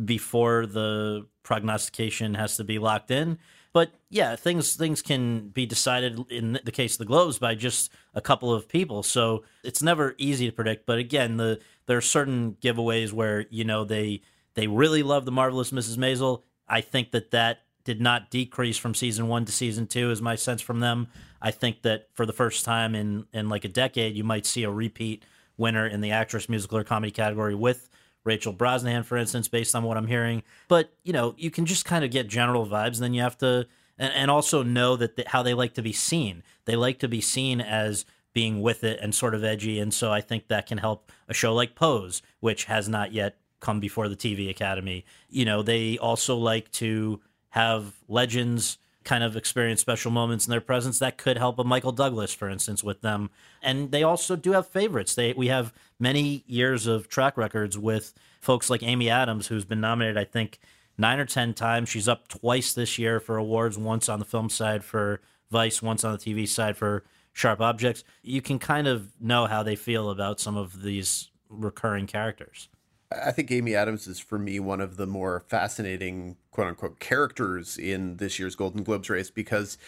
before 0.06 0.66
the 0.66 1.28
prognostication 1.44 2.36
has 2.36 2.56
to 2.56 2.64
be 2.64 2.80
locked 2.80 3.12
in. 3.12 3.38
But 3.72 3.92
yeah, 4.10 4.36
things 4.36 4.76
things 4.76 5.02
can 5.02 5.50
be 5.50 5.66
decided 5.66 6.20
in 6.32 6.60
the 6.64 6.72
case 6.72 6.94
of 6.94 7.00
the 7.00 7.06
Globes 7.06 7.38
by 7.38 7.56
just 7.56 7.92
a 8.16 8.22
couple 8.22 8.52
of 8.54 8.68
people. 8.68 9.04
So 9.04 9.44
it's 9.64 9.84
never 9.84 10.16
easy 10.18 10.48
to 10.48 10.52
predict. 10.52 10.86
But 10.86 10.98
again, 10.98 11.38
the 11.38 11.60
there 11.86 11.98
are 11.98 12.02
certain 12.02 12.58
giveaways 12.62 13.14
where 13.14 13.46
you 13.50 13.64
know 13.64 13.84
they 13.84 14.22
they 14.56 14.68
really 14.68 15.04
love 15.04 15.26
the 15.26 15.32
marvelous 15.32 15.72
Mrs. 15.72 15.98
Maisel. 15.98 16.42
I 16.68 16.82
think 16.82 17.12
that 17.12 17.32
that 17.32 17.60
did 17.84 18.02
not 18.02 18.30
decrease 18.30 18.78
from 18.78 18.94
season 18.94 19.28
one 19.28 19.46
to 19.46 19.52
season 19.52 19.88
two, 19.88 20.12
is 20.12 20.22
my 20.22 20.36
sense 20.36 20.62
from 20.62 20.80
them. 20.80 21.08
I 21.42 21.52
think 21.52 21.84
that 21.84 22.10
for 22.14 22.26
the 22.26 22.34
first 22.34 22.66
time 22.66 22.96
in 22.96 23.26
in 23.34 23.50
like 23.50 23.66
a 23.66 23.70
decade, 23.70 24.16
you 24.16 24.24
might 24.24 24.48
see 24.48 24.64
a 24.64 24.72
repeat 24.72 25.24
winner 25.58 25.86
in 25.86 26.02
the 26.02 26.12
actress, 26.12 26.50
musical, 26.50 26.80
or 26.80 26.84
comedy 26.84 27.12
category 27.12 27.54
with 27.54 27.90
Rachel 28.30 28.54
Brosnahan, 28.54 29.04
for 29.04 29.18
instance, 29.18 29.48
based 29.48 29.76
on 29.76 29.84
what 29.84 29.98
I'm 29.98 30.06
hearing. 30.06 30.44
But 30.68 30.94
you 31.04 31.12
know, 31.12 31.34
you 31.38 31.50
can 31.50 31.66
just 31.66 31.84
kind 31.84 32.06
of 32.06 32.12
get 32.12 32.28
general 32.28 32.68
vibes, 32.68 32.96
and 32.96 33.04
then 33.04 33.16
you 33.16 33.24
have 33.24 33.38
to, 33.40 33.68
and, 33.98 34.14
and 34.14 34.32
also 34.32 34.62
know 34.62 34.96
that 34.96 35.16
the, 35.16 35.24
how 35.28 35.42
they 35.42 35.56
like 35.56 35.74
to 35.74 35.82
be 35.82 35.92
seen. 35.92 36.44
They 36.66 36.76
like 36.76 37.00
to 37.00 37.08
be 37.08 37.22
seen 37.22 37.60
as 37.60 38.06
being 38.32 38.62
with 38.62 38.84
it 38.84 39.00
and 39.02 39.16
sort 39.16 39.34
of 39.34 39.44
edgy, 39.44 39.80
and 39.80 39.92
so 39.92 40.12
I 40.14 40.22
think 40.22 40.48
that 40.48 40.68
can 40.68 40.78
help 40.78 41.12
a 41.28 41.34
show 41.34 41.56
like 41.56 41.74
Pose, 41.74 42.22
which 42.40 42.66
has 42.66 42.88
not 42.88 43.12
yet 43.12 43.38
come 43.60 43.80
before 43.80 44.08
the 44.08 44.16
TV 44.16 44.48
Academy. 44.48 45.06
You 45.28 45.46
know, 45.46 45.64
they 45.64 45.98
also 45.98 46.36
like 46.36 46.72
to 46.74 47.20
have 47.50 47.96
legends 48.08 48.78
kind 49.10 49.24
of 49.24 49.36
experience 49.36 49.82
special 49.82 50.12
moments 50.12 50.46
in 50.46 50.52
their 50.52 50.62
presence 50.62 51.00
that 51.00 51.18
could 51.18 51.36
help 51.36 51.58
a 51.58 51.64
Michael 51.64 51.92
Douglas, 51.92 52.32
for 52.32 52.48
instance, 52.48 52.84
with 52.84 53.02
them. 53.02 53.32
And 53.60 53.90
they 53.90 54.04
also 54.04 54.36
do 54.36 54.52
have 54.52 54.68
favorites. 54.68 55.16
They 55.16 55.34
we 55.34 55.48
have 55.48 55.74
many 56.00 56.44
years 56.46 56.86
of 56.86 57.08
track 57.10 57.36
records 57.36 57.76
with 57.76 58.14
folks 58.40 58.70
like 58.70 58.84
Amy 58.84 59.10
Adams, 59.10 59.48
who's 59.48 59.66
been 59.66 59.82
nominated, 59.82 60.16
I 60.16 60.26
think, 60.26 60.60
nine 60.96 61.20
or 61.20 61.26
ten 61.26 61.56
times. 61.56 61.90
She's 61.90 62.08
up 62.08 62.28
twice 62.28 62.74
this 62.74 63.00
year 63.00 63.20
for 63.20 63.38
awards, 63.38 63.80
once 63.80 64.10
on 64.10 64.20
the 64.20 64.26
film 64.26 64.48
side 64.48 64.84
for 64.84 65.22
Vice, 65.50 65.82
once 65.82 66.04
on 66.04 66.12
the 66.12 66.20
TV 66.20 66.48
side 66.48 66.78
for 66.78 67.04
Sharp 67.34 67.62
Objects. 67.62 68.04
You 68.22 68.44
can 68.44 68.60
kind 68.60 68.88
of 68.88 69.20
know 69.20 69.48
how 69.48 69.64
they 69.64 69.76
feel 69.76 70.12
about 70.12 70.40
some 70.40 70.56
of 70.56 70.84
these 70.84 71.32
recurring 71.50 72.06
characters. 72.06 72.70
I 73.12 73.32
think 73.32 73.50
Amy 73.52 73.74
Adams 73.74 74.06
is 74.08 74.20
for 74.20 74.38
me 74.38 74.60
one 74.60 74.82
of 74.82 74.98
the 74.98 75.08
more 75.08 75.44
fascinating 75.48 76.38
quote 76.52 76.68
unquote 76.68 77.00
characters 77.00 77.78
in 77.78 78.18
this 78.18 78.38
year's 78.38 78.56
Golden 78.56 78.84
Globes 78.84 79.10
race 79.10 79.32
because 79.32 79.80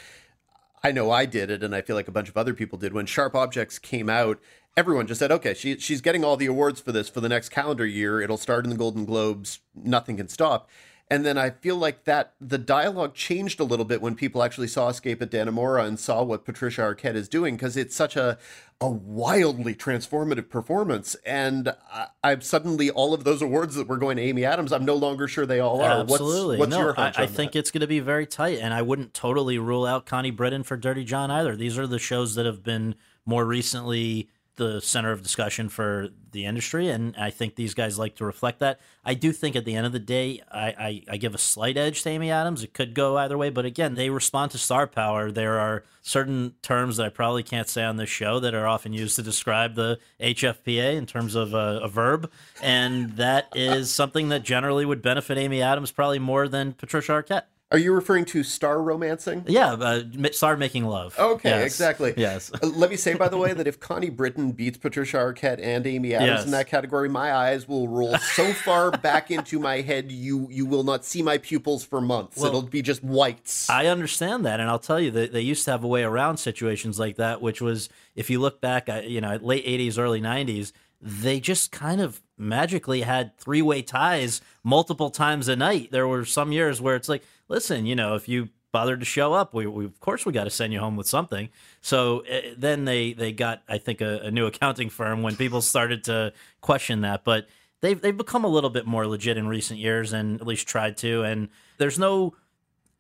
I 0.84 0.92
know 0.92 1.12
I 1.12 1.26
did 1.26 1.52
it 1.52 1.62
and 1.62 1.76
I 1.76 1.82
feel 1.82 1.96
like 1.96 2.08
a 2.08 2.12
bunch 2.12 2.30
of 2.30 2.38
other 2.38 2.56
people 2.56 2.80
did. 2.80 2.94
When 2.94 3.06
Sharp 3.06 3.36
Objects 3.36 3.78
came 3.78 4.10
out 4.10 4.40
everyone 4.76 5.06
just 5.06 5.20
said 5.20 5.32
okay 5.34 5.54
she 5.54 5.78
she's 5.78 6.02
getting 6.02 6.24
all 6.24 6.38
the 6.38 6.46
awards 6.46 6.80
for 6.80 6.94
this 6.94 7.10
for 7.10 7.22
the 7.22 7.30
next 7.30 7.50
calendar 7.50 7.86
year. 7.86 8.22
It'll 8.22 8.38
start 8.38 8.64
in 8.66 8.72
the 8.72 8.78
Golden 8.78 9.06
Globes. 9.06 9.60
Nothing 9.76 10.18
can 10.18 10.28
stop 10.28 10.68
and 11.12 11.26
then 11.26 11.38
I 11.38 11.50
feel 11.50 11.76
like 11.76 12.06
that 12.06 12.34
the 12.40 12.58
dialogue 12.58 13.14
changed 13.14 13.60
a 13.60 13.66
little 13.66 13.84
bit 13.84 14.02
when 14.02 14.16
people 14.16 14.42
actually 14.42 14.70
saw 14.70 14.88
Escape 14.88 15.22
at 15.22 15.30
Dannemora 15.30 15.86
and 15.86 16.00
saw 16.00 16.24
what 16.24 16.46
Patricia 16.46 16.82
Arquette 16.82 17.16
is 17.16 17.28
doing 17.28 17.56
because 17.58 17.76
it's 17.76 17.94
such 17.94 18.16
a 18.16 18.38
a 18.80 18.90
wildly 18.90 19.76
transformative 19.76 20.50
performance. 20.50 21.16
And 21.26 21.76
I, 21.92 22.08
I'm 22.24 22.40
suddenly 22.40 22.90
all 22.90 23.14
of 23.14 23.26
those 23.26 23.42
awards 23.42 23.76
that 23.76 23.88
were 23.88 23.98
going 23.98 24.16
to 24.18 24.24
Amy 24.24 24.46
Adams, 24.46 24.72
I'm 24.72 24.86
no 24.86 24.96
longer 24.96 25.28
sure 25.28 25.46
they 25.46 25.60
all 25.60 25.82
are. 25.82 26.00
Absolutely. 26.00 26.58
What's, 26.58 26.72
what's 26.72 26.80
no, 26.80 26.86
your 26.88 27.00
I, 27.00 27.14
I 27.16 27.28
think 27.28 27.58
it's 27.58 27.72
going 27.72 27.82
to 27.82 27.88
be 27.88 28.00
very 28.00 28.26
tight, 28.26 28.60
and 28.60 28.74
I 28.74 28.82
wouldn't 28.82 29.14
totally 29.14 29.60
rule 29.60 29.86
out 29.86 30.06
Connie 30.06 30.32
Britton 30.32 30.64
for 30.64 30.78
Dirty 30.78 31.04
John 31.04 31.30
either. 31.30 31.58
These 31.58 31.78
are 31.78 31.88
the 31.88 32.00
shows 32.00 32.36
that 32.36 32.46
have 32.46 32.64
been 32.64 32.96
more 33.26 33.46
recently 33.46 34.30
the 34.62 34.80
center 34.80 35.12
of 35.12 35.24
discussion 35.24 35.70
for 35.70 36.10
the 36.32 36.46
industry, 36.46 36.88
and 36.88 37.16
I 37.18 37.32
think 37.32 37.56
these 37.56 37.74
guys 37.74 37.98
like 37.98 38.16
to 38.18 38.26
reflect 38.26 38.60
that. 38.60 38.80
I 39.04 39.16
do 39.16 39.32
think 39.32 39.56
at 39.56 39.66
the 39.66 39.74
end 39.74 39.88
of 39.88 39.92
the 39.92 40.00
day, 40.00 40.44
I, 40.52 40.68
I, 40.68 41.04
I, 41.14 41.18
give 41.18 41.34
a 41.34 41.40
slight 41.40 41.78
edge 41.78 42.04
to 42.04 42.10
Amy 42.10 42.30
Adams. 42.30 42.64
It 42.64 42.76
could 42.76 42.94
go 42.94 43.18
either 43.18 43.40
way, 43.40 43.50
but 43.50 43.66
again, 43.66 43.96
they 43.96 44.12
respond 44.12 44.52
to 44.52 44.60
star 44.60 44.86
power. 44.86 45.32
There 45.32 45.60
are 45.60 45.84
certain 46.04 46.54
terms 46.62 46.98
that 46.98 47.08
I 47.08 47.10
probably 47.10 47.42
can't 47.42 47.68
say 47.68 47.84
on 47.84 47.98
this 47.98 48.10
show 48.10 48.40
that 48.40 48.54
are 48.54 48.68
often 48.68 48.94
used 48.94 49.16
to 49.16 49.24
describe 49.24 49.74
the 49.74 49.98
HFPA 50.20 50.96
in 50.96 51.08
terms 51.08 51.34
of 51.34 51.56
a, 51.56 51.80
a 51.82 51.88
verb, 51.88 52.32
and 52.62 53.18
that 53.18 53.48
is 53.56 53.92
something 53.92 54.30
that 54.30 54.44
generally 54.44 54.86
would 54.86 55.02
benefit 55.02 55.40
Amy 55.40 55.64
Adams 55.64 55.92
probably 55.92 56.20
more 56.20 56.48
than 56.48 56.74
Patricia 56.74 57.14
Arquette. 57.14 57.46
Are 57.72 57.78
you 57.78 57.94
referring 57.94 58.26
to 58.26 58.44
star 58.44 58.82
romancing? 58.82 59.46
Yeah, 59.48 59.72
uh, 59.74 60.04
star 60.34 60.58
making 60.58 60.86
love. 60.86 61.18
Okay, 61.18 61.50
yes. 61.50 61.66
exactly. 61.66 62.14
Yes. 62.18 62.52
Uh, 62.54 62.68
let 62.68 62.90
me 62.90 62.98
say, 62.98 63.14
by 63.14 63.30
the 63.30 63.38
way, 63.38 63.54
that 63.54 63.66
if 63.66 63.80
Connie 63.80 64.10
Britton 64.10 64.52
beats 64.52 64.78
Patricia 64.78 65.18
Arquette 65.18 65.60
and 65.64 65.88
Amy 65.88 66.14
Adams 66.14 66.30
yes. 66.30 66.46
in 66.46 66.52
that 66.52 66.68
category, 66.68 67.08
my 67.08 67.34
eyes 67.34 67.70
will 67.70 67.88
roll 67.88 68.18
so 68.18 68.52
far 68.52 68.92
back 68.92 69.32
into 69.32 69.58
my 69.58 69.80
head, 69.82 70.12
you 70.12 70.48
you 70.52 70.66
will 70.66 70.84
not 70.84 71.06
see 71.06 71.22
my 71.22 71.38
pupils 71.38 71.86
for 71.86 72.02
months. 72.02 72.38
Well, 72.38 72.48
It'll 72.48 72.62
be 72.64 72.82
just 72.82 73.04
whites. 73.04 73.70
I 73.70 73.88
understand 73.88 74.46
that, 74.46 74.60
and 74.60 74.70
I'll 74.70 74.80
tell 74.80 75.00
you 75.00 75.12
that 75.12 75.32
they 75.32 75.42
used 75.42 75.64
to 75.66 75.72
have 75.72 75.84
a 75.84 75.88
way 75.88 76.04
around 76.04 76.38
situations 76.38 77.00
like 77.00 77.16
that, 77.16 77.42
which 77.42 77.62
was 77.62 77.88
if 78.16 78.30
you 78.30 78.40
look 78.40 78.60
back, 78.60 78.90
you 79.06 79.22
know, 79.22 79.40
late 79.42 79.66
'80s, 79.66 79.98
early 79.98 80.20
'90s 80.20 80.74
they 81.02 81.40
just 81.40 81.72
kind 81.72 82.00
of 82.00 82.22
magically 82.38 83.02
had 83.02 83.38
three 83.38 83.62
way 83.62 83.82
ties 83.82 84.42
multiple 84.64 85.10
times 85.10 85.48
a 85.48 85.56
night. 85.56 85.92
There 85.92 86.08
were 86.08 86.26
some 86.26 86.52
years 86.52 86.80
where 86.80 86.96
it's 86.96 87.10
like, 87.10 87.24
listen, 87.48 87.86
you 87.86 87.96
know, 87.96 88.16
if 88.16 88.30
you 88.30 88.50
bothered 88.72 89.00
to 89.00 89.06
show 89.06 89.34
up, 89.34 89.54
we, 89.54 89.68
we 89.68 89.86
of 89.86 90.00
course 90.00 90.26
we 90.26 90.32
got 90.32 90.46
to 90.46 90.50
send 90.50 90.74
you 90.74 90.80
home 90.80 90.96
with 90.96 91.08
something. 91.08 91.50
So 91.82 92.24
uh, 92.26 92.54
then 92.58 92.86
they 92.86 93.14
they 93.14 93.32
got 93.32 93.64
I 93.68 93.78
think 93.78 94.02
a, 94.02 94.20
a, 94.20 94.32
new 94.32 94.46
accounting 94.46 94.90
firm 94.90 95.24
when 95.24 95.36
people 95.36 95.62
started 95.62 96.04
to 96.06 96.34
question 96.62 97.02
that, 97.02 97.24
but 97.24 97.48
they've 97.82 98.00
they've 98.00 98.16
become 98.16 98.44
a 98.44 98.50
little 98.50 98.70
bit 98.70 98.86
more 98.86 99.08
legit 99.08 99.38
in 99.38 99.48
recent 99.48 99.80
years 99.80 100.14
and 100.14 100.40
at 100.40 100.48
least 100.48 100.68
tried 100.68 100.98
to. 100.98 101.24
And 101.24 101.50
there's 101.78 102.00
no 102.00 102.36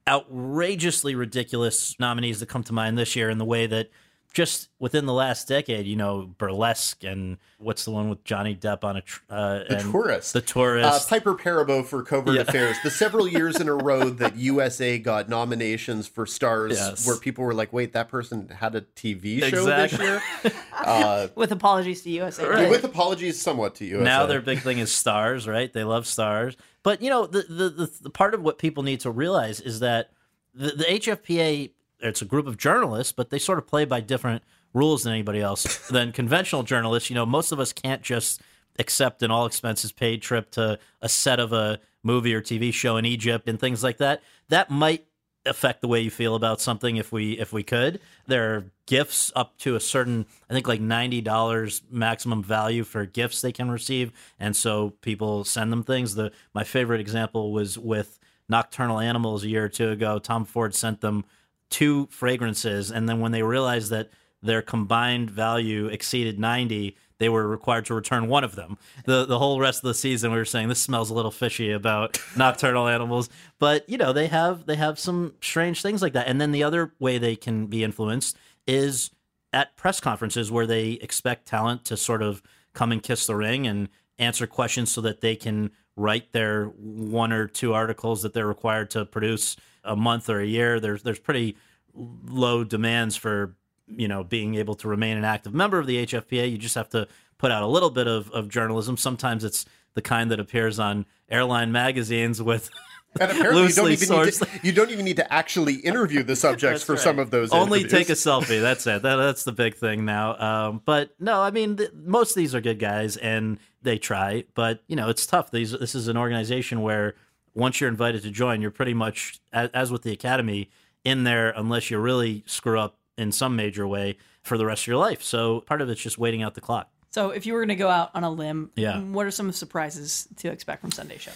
outrageously 0.08 1.16
ridiculous 1.16 1.96
nominees 2.00 2.40
that 2.40 2.50
come 2.50 2.64
to 2.64 2.74
mind 2.74 2.98
this 2.98 3.16
year 3.16 3.30
in 3.30 3.38
the 3.38 3.46
way 3.46 3.68
that 3.68 3.90
just 4.34 4.70
within 4.80 5.06
the 5.06 5.14
last 5.14 5.48
decade, 5.48 5.86
you 5.86 5.98
know, 5.98 6.34
burlesque 6.38 7.04
and 7.04 7.38
what's 7.58 7.84
the 7.84 7.92
one 7.92 8.10
with 8.10 8.24
Johnny 8.24 8.56
Depp 8.56 8.84
on 8.84 8.96
a 8.96 9.02
tr- 9.02 9.22
uh, 9.30 9.64
the 9.70 9.88
tourist, 9.92 10.34
the 10.34 10.42
tourist, 10.42 10.88
uh, 10.88 11.10
Piper 11.10 11.36
Perabo 11.36 11.86
for 11.86 12.02
Covert 12.02 12.36
yeah. 12.36 12.42
Affairs. 12.42 12.78
The 12.82 12.92
several 12.92 13.28
years 13.28 13.60
in 13.60 13.68
a 13.68 13.76
row 13.76 14.10
that 14.10 14.38
USA 14.38 14.98
got 14.98 15.28
nominations 15.28 16.08
for 16.08 16.26
stars, 16.26 16.78
yes. 16.78 17.06
where 17.06 17.18
people 17.18 17.44
were 17.44 17.54
like, 17.54 17.74
"Wait, 17.74 17.92
that 17.94 18.08
person 18.08 18.48
had 18.48 18.76
a 18.76 18.82
TV 18.82 19.40
show 19.42 19.48
exactly. 19.48 19.98
this 19.98 20.08
year." 20.44 20.52
Uh, 20.82 21.28
with 21.36 21.52
apologies 21.52 22.02
to 22.02 22.10
USA, 22.10 22.44
right. 22.48 22.70
with 22.70 22.84
apologies 22.84 23.40
somewhat 23.40 23.76
to 23.76 23.86
USA. 23.86 24.04
Now 24.04 24.26
their 24.26 24.42
big 24.42 24.62
thing 24.62 24.80
is 24.80 24.92
stars, 24.92 25.48
right? 25.48 25.72
They 25.72 25.84
love 25.84 26.08
stars, 26.08 26.58
but 26.82 27.04
you 27.04 27.10
know, 27.12 27.28
the 27.28 27.44
the 27.44 27.70
the, 27.70 27.92
the 28.02 28.10
part 28.10 28.34
of 28.34 28.42
what 28.42 28.58
people 28.58 28.82
need 28.82 29.02
to 29.02 29.12
realize 29.12 29.60
is 29.60 29.82
that 29.82 30.10
the, 30.56 30.72
the 30.72 30.84
HFPA 30.86 31.70
it's 32.02 32.22
a 32.22 32.26
group 32.26 32.48
of 32.48 32.58
journalists, 32.58 33.14
but 33.14 33.30
they 33.30 33.40
sort 33.40 33.58
of 33.58 33.68
play 33.68 33.86
by 33.86 34.02
different 34.02 34.44
rules 34.74 35.04
than 35.04 35.14
anybody 35.14 35.42
else 35.42 35.88
than 35.90 36.12
conventional 36.12 36.64
journalists. 36.64 37.10
You 37.10 37.16
know, 37.16 37.26
most 37.26 37.52
of 37.52 37.60
us 37.60 37.74
can't 37.74 38.02
just 38.02 38.42
accept 38.80 39.22
an 39.22 39.32
all 39.32 39.46
expenses 39.46 39.92
paid 39.92 40.22
trip 40.22 40.52
to 40.52 40.80
a 41.02 41.10
set 41.10 41.40
of 41.40 41.54
a 41.54 41.80
movie 42.04 42.34
or 42.34 42.42
TV 42.42 42.74
show 42.74 42.98
in 42.98 43.06
Egypt 43.06 43.48
and 43.48 43.60
things 43.60 43.84
like 43.84 43.98
that. 43.98 44.22
That 44.50 44.70
might 44.70 45.06
affect 45.46 45.82
the 45.82 45.88
way 45.88 46.00
you 46.00 46.12
feel 46.12 46.36
about 46.36 46.62
something 46.62 46.98
if 46.98 47.12
we 47.12 47.34
if 47.34 47.52
we 47.52 47.64
could. 47.64 48.00
There 48.28 48.56
are 48.56 48.66
gifts 48.86 49.32
up 49.36 49.58
to 49.60 49.76
a 49.76 49.80
certain 49.80 50.26
I 50.50 50.54
think 50.54 50.68
like 50.68 50.82
$90 50.82 51.82
maximum 51.90 52.44
value 52.44 52.84
for 52.84 53.06
gifts 53.06 53.42
they 53.42 53.52
can 53.52 53.72
receive 53.72 54.12
and 54.40 54.56
so 54.56 54.92
people 55.02 55.44
send 55.44 55.72
them 55.72 55.84
things. 55.84 56.16
The 56.16 56.32
my 56.54 56.64
favorite 56.64 57.02
example 57.02 57.52
was 57.52 57.78
with 57.78 58.20
Nocturnal 58.50 59.00
Animals 59.00 59.44
a 59.44 59.48
year 59.48 59.66
or 59.66 59.70
two 59.70 59.90
ago. 59.90 60.20
Tom 60.20 60.46
Ford 60.46 60.76
sent 60.76 61.02
them 61.02 61.26
two 61.72 62.08
fragrances, 62.12 62.92
and 62.92 63.10
then 63.10 63.20
when 63.20 63.32
they 63.32 63.42
realized 63.42 63.90
that 63.90 64.12
their 64.44 64.62
combined 64.62 65.30
value 65.30 65.88
exceeded 65.88 66.40
90, 66.40 66.96
they 67.18 67.30
were 67.30 67.48
required 67.48 67.86
to 67.86 67.94
return 67.94 68.28
one 68.28 68.44
of 68.44 68.56
them. 68.56 68.78
The 69.06 69.26
the 69.26 69.38
whole 69.40 69.60
rest 69.60 69.84
of 69.84 69.88
the 69.88 69.94
season, 69.94 70.32
we 70.32 70.38
were 70.38 70.46
saying 70.46 70.70
this 70.70 70.82
smells 70.82 71.10
a 71.10 71.14
little 71.14 71.32
fishy 71.32 71.72
about 71.72 72.20
nocturnal 72.36 72.88
animals. 72.88 73.30
But 73.60 73.88
you 73.88 73.98
know, 73.98 74.12
they 74.12 74.28
have 74.28 74.66
they 74.66 74.76
have 74.76 74.98
some 74.98 75.36
strange 75.42 75.82
things 75.82 76.02
like 76.02 76.14
that. 76.14 76.28
And 76.28 76.42
then 76.42 76.52
the 76.52 76.64
other 76.64 76.94
way 77.00 77.18
they 77.18 77.36
can 77.36 77.68
be 77.68 77.84
influenced 77.84 78.38
is 78.66 79.12
at 79.54 79.76
press 79.76 80.00
conferences 80.00 80.52
where 80.52 80.66
they 80.66 80.94
expect 80.94 81.48
talent 81.48 81.86
to 81.86 81.98
sort 81.98 82.24
of 82.24 82.42
come 82.74 82.92
and 82.92 83.04
kiss 83.04 83.28
the 83.28 83.36
ring 83.36 83.68
and 83.68 83.90
answer 84.18 84.48
questions 84.48 84.92
so 84.92 85.02
that 85.02 85.22
they 85.22 85.36
can 85.36 85.72
write 85.96 86.32
their 86.32 86.66
one 86.66 87.32
or 87.32 87.48
two 87.48 87.74
articles 87.74 88.24
that 88.24 88.34
they're 88.34 88.48
required 88.48 88.90
to 88.90 89.06
produce 89.06 89.58
a 89.84 89.96
month 89.96 90.30
or 90.30 90.40
a 90.40 90.46
year. 90.46 90.80
There's 90.80 91.04
there's 91.04 91.20
pretty 91.20 91.58
low 91.94 92.64
demands 92.64 93.16
for 93.16 93.56
you 93.88 94.08
know 94.08 94.24
being 94.24 94.56
able 94.56 94.76
to 94.76 94.88
remain 94.88 95.18
an 95.18 95.26
active 95.26 95.54
member 95.54 95.80
of 95.80 95.88
the 95.88 96.06
HFPA. 96.06 96.50
You 96.50 96.58
just 96.58 96.76
have 96.76 96.90
to 96.90 97.08
put 97.38 97.52
out 97.52 97.64
a 97.64 97.68
little 97.68 97.90
bit 97.90 98.08
of, 98.08 98.30
of 98.32 98.50
journalism. 98.50 98.98
Sometimes 98.98 99.44
it's 99.44 99.66
the 99.94 100.02
kind 100.02 100.32
that 100.32 100.40
appears 100.40 100.80
on 100.80 101.06
airline 101.30 101.72
magazines 101.72 102.42
with 102.42 102.70
And 103.20 103.30
apparently, 103.30 103.64
you 103.64 103.74
don't, 103.74 103.86
loosely 103.88 103.94
even 103.94 104.26
need 104.26 104.34
to, 104.34 104.48
you 104.64 104.72
don't 104.72 104.90
even 104.90 105.04
need 105.04 105.18
to 105.18 105.34
actually 105.34 105.76
interview 105.76 106.24
the 106.24 106.36
subjects 106.38 106.82
for 106.82 106.94
right. 106.94 107.02
some 107.02 107.20
of 107.20 107.30
those. 107.30 107.52
Only 107.52 107.82
interviews. 107.82 108.08
take 108.08 108.10
a 108.10 108.14
selfie. 108.14 108.62
That's 108.62 108.88
it. 108.88 109.02
That, 109.02 109.18
that's 109.18 109.44
the 109.44 109.52
big 109.52 109.76
thing 109.76 110.06
now. 110.06 110.40
Um, 110.40 110.82
but 110.86 111.10
no, 111.20 111.42
I 111.42 111.52
mean, 111.52 111.76
th- 111.76 111.92
most 111.94 112.32
of 112.32 112.36
these 112.38 112.56
are 112.56 112.62
good 112.62 112.80
guys 112.80 113.18
and 113.18 113.60
they 113.82 113.98
try. 113.98 114.46
But 114.54 114.82
you 114.88 114.96
know, 114.96 115.10
it's 115.10 115.26
tough. 115.26 115.52
These 115.52 115.72
this 115.72 115.94
is 115.94 116.08
an 116.08 116.16
organization 116.16 116.84
where 116.84 117.16
once 117.54 117.80
you're 117.82 117.90
invited 117.90 118.24
to 118.24 118.32
join, 118.32 118.62
you're 118.62 118.72
pretty 118.72 118.94
much 118.94 119.40
as, 119.52 119.70
as 119.74 119.92
with 119.92 120.04
the 120.04 120.12
academy 120.12 120.70
in 121.04 121.24
there 121.24 121.50
unless 121.52 121.90
you 121.92 122.00
really 122.00 122.44
screw 122.46 122.80
up 122.80 122.98
in 123.18 123.32
some 123.32 123.56
major 123.56 123.88
way 123.88 124.18
for 124.44 124.58
the 124.58 124.66
rest 124.66 124.84
of 124.84 124.88
your 124.88 124.98
life. 124.98 125.22
So 125.22 125.62
part 125.62 125.82
of 125.82 125.90
it's 125.90 126.02
just 126.02 126.18
waiting 126.18 126.42
out 126.42 126.54
the 126.56 126.62
clock. 126.62 126.90
So 127.10 127.32
if 127.32 127.46
you 127.46 127.54
were 127.54 127.60
going 127.60 127.70
to 127.70 127.76
go 127.76 127.90
out 127.90 128.12
on 128.14 128.24
a 128.24 128.30
limb, 128.32 128.72
Yeah. 128.76 129.00
what 129.02 129.26
are 129.26 129.32
some 129.32 129.48
of 129.48 129.52
the 129.54 129.58
surprises 129.58 130.28
to 130.38 130.50
expect 130.50 130.82
from 130.82 130.92
Sunday 130.92 131.18
Show? 131.18 131.32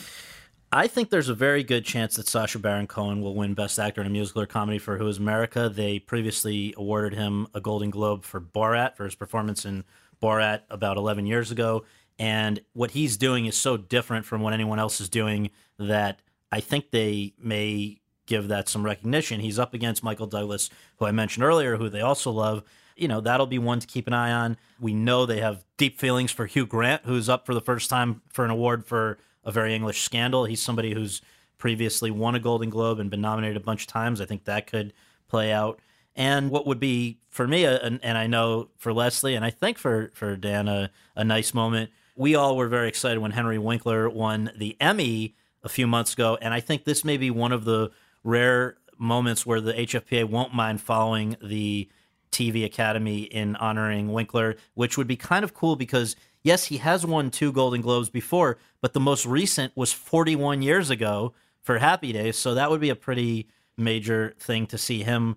I 0.71 0.87
think 0.87 1.09
there's 1.09 1.29
a 1.29 1.33
very 1.35 1.63
good 1.63 1.85
chance 1.85 2.15
that 2.15 2.27
Sacha 2.27 2.59
Baron 2.59 2.87
Cohen 2.87 3.21
will 3.21 3.35
win 3.35 3.53
Best 3.53 3.77
Actor 3.77 4.01
in 4.01 4.07
a 4.07 4.09
Musical 4.09 4.41
or 4.41 4.45
Comedy 4.45 4.77
for 4.79 4.97
Who 4.97 5.07
Is 5.07 5.17
America. 5.17 5.69
They 5.69 5.99
previously 5.99 6.73
awarded 6.77 7.17
him 7.17 7.47
a 7.53 7.61
Golden 7.61 7.89
Globe 7.91 8.23
for 8.23 8.41
Borat 8.41 8.95
for 8.95 9.03
his 9.05 9.15
performance 9.15 9.65
in 9.65 9.83
Borat 10.21 10.61
about 10.69 10.97
11 10.97 11.25
years 11.27 11.51
ago. 11.51 11.83
And 12.17 12.61
what 12.73 12.91
he's 12.91 13.17
doing 13.17 13.45
is 13.45 13.57
so 13.57 13.77
different 13.77 14.25
from 14.25 14.41
what 14.41 14.53
anyone 14.53 14.79
else 14.79 15.01
is 15.01 15.09
doing 15.09 15.49
that 15.77 16.21
I 16.51 16.61
think 16.61 16.91
they 16.91 17.33
may 17.37 17.99
give 18.25 18.47
that 18.47 18.69
some 18.69 18.85
recognition. 18.85 19.39
He's 19.39 19.59
up 19.59 19.73
against 19.73 20.03
Michael 20.03 20.27
Douglas, 20.27 20.69
who 20.97 21.05
I 21.05 21.11
mentioned 21.11 21.43
earlier, 21.43 21.77
who 21.77 21.89
they 21.89 22.01
also 22.01 22.31
love. 22.31 22.63
You 22.95 23.07
know, 23.07 23.19
that'll 23.19 23.45
be 23.45 23.59
one 23.59 23.79
to 23.79 23.87
keep 23.87 24.07
an 24.07 24.13
eye 24.13 24.31
on. 24.31 24.57
We 24.79 24.93
know 24.93 25.25
they 25.25 25.41
have 25.41 25.65
deep 25.77 25.99
feelings 25.99 26.31
for 26.31 26.45
Hugh 26.45 26.65
Grant, 26.65 27.03
who's 27.05 27.27
up 27.27 27.45
for 27.45 27.53
the 27.53 27.61
first 27.61 27.89
time 27.89 28.21
for 28.31 28.45
an 28.45 28.51
award 28.51 28.85
for 28.85 29.17
a 29.43 29.51
very 29.51 29.75
English 29.75 30.01
scandal. 30.01 30.45
He's 30.45 30.61
somebody 30.61 30.93
who's 30.93 31.21
previously 31.57 32.09
won 32.09 32.35
a 32.35 32.39
Golden 32.39 32.69
Globe 32.69 32.99
and 32.99 33.11
been 33.11 33.21
nominated 33.21 33.57
a 33.57 33.65
bunch 33.65 33.81
of 33.81 33.87
times. 33.87 34.21
I 34.21 34.25
think 34.25 34.45
that 34.45 34.67
could 34.67 34.93
play 35.27 35.51
out. 35.51 35.79
And 36.15 36.49
what 36.49 36.65
would 36.65 36.79
be 36.79 37.19
for 37.29 37.47
me, 37.47 37.65
and, 37.65 37.99
and 38.01 38.17
I 38.17 38.27
know 38.27 38.69
for 38.77 38.93
Leslie, 38.93 39.35
and 39.35 39.43
I 39.43 39.49
think 39.49 39.77
for 39.77 40.11
for 40.13 40.37
Dan, 40.37 40.69
a, 40.69 40.89
a 41.15 41.25
nice 41.25 41.53
moment. 41.53 41.91
We 42.15 42.35
all 42.35 42.55
were 42.55 42.67
very 42.67 42.87
excited 42.87 43.19
when 43.19 43.31
Henry 43.31 43.57
Winkler 43.57 44.09
won 44.09 44.51
the 44.55 44.77
Emmy 44.79 45.35
a 45.63 45.69
few 45.69 45.85
months 45.85 46.13
ago, 46.13 46.37
and 46.41 46.53
I 46.53 46.61
think 46.61 46.85
this 46.85 47.03
may 47.03 47.17
be 47.17 47.29
one 47.29 47.51
of 47.51 47.65
the 47.65 47.91
rare 48.23 48.77
moments 48.97 49.45
where 49.45 49.59
the 49.59 49.73
HFPA 49.73 50.25
won't 50.25 50.53
mind 50.53 50.79
following 50.79 51.35
the 51.43 51.89
TV 52.31 52.63
Academy 52.63 53.23
in 53.23 53.55
honoring 53.57 54.13
Winkler, 54.13 54.55
which 54.75 54.97
would 54.97 55.07
be 55.07 55.17
kind 55.17 55.43
of 55.43 55.53
cool 55.53 55.75
because 55.75 56.15
yes, 56.43 56.65
he 56.65 56.77
has 56.77 57.05
won 57.05 57.31
two 57.31 57.51
Golden 57.51 57.81
Globes 57.81 58.09
before, 58.09 58.57
but 58.79 58.93
the 58.93 58.99
most 58.99 59.25
recent 59.25 59.75
was 59.75 59.91
41 59.91 60.61
years 60.61 60.89
ago 60.89 61.33
for 61.61 61.79
Happy 61.79 62.13
Days, 62.13 62.37
so 62.37 62.53
that 62.53 62.69
would 62.69 62.81
be 62.81 62.89
a 62.89 62.95
pretty 62.95 63.49
major 63.75 64.35
thing 64.39 64.67
to 64.67 64.77
see 64.77 65.03
him 65.03 65.35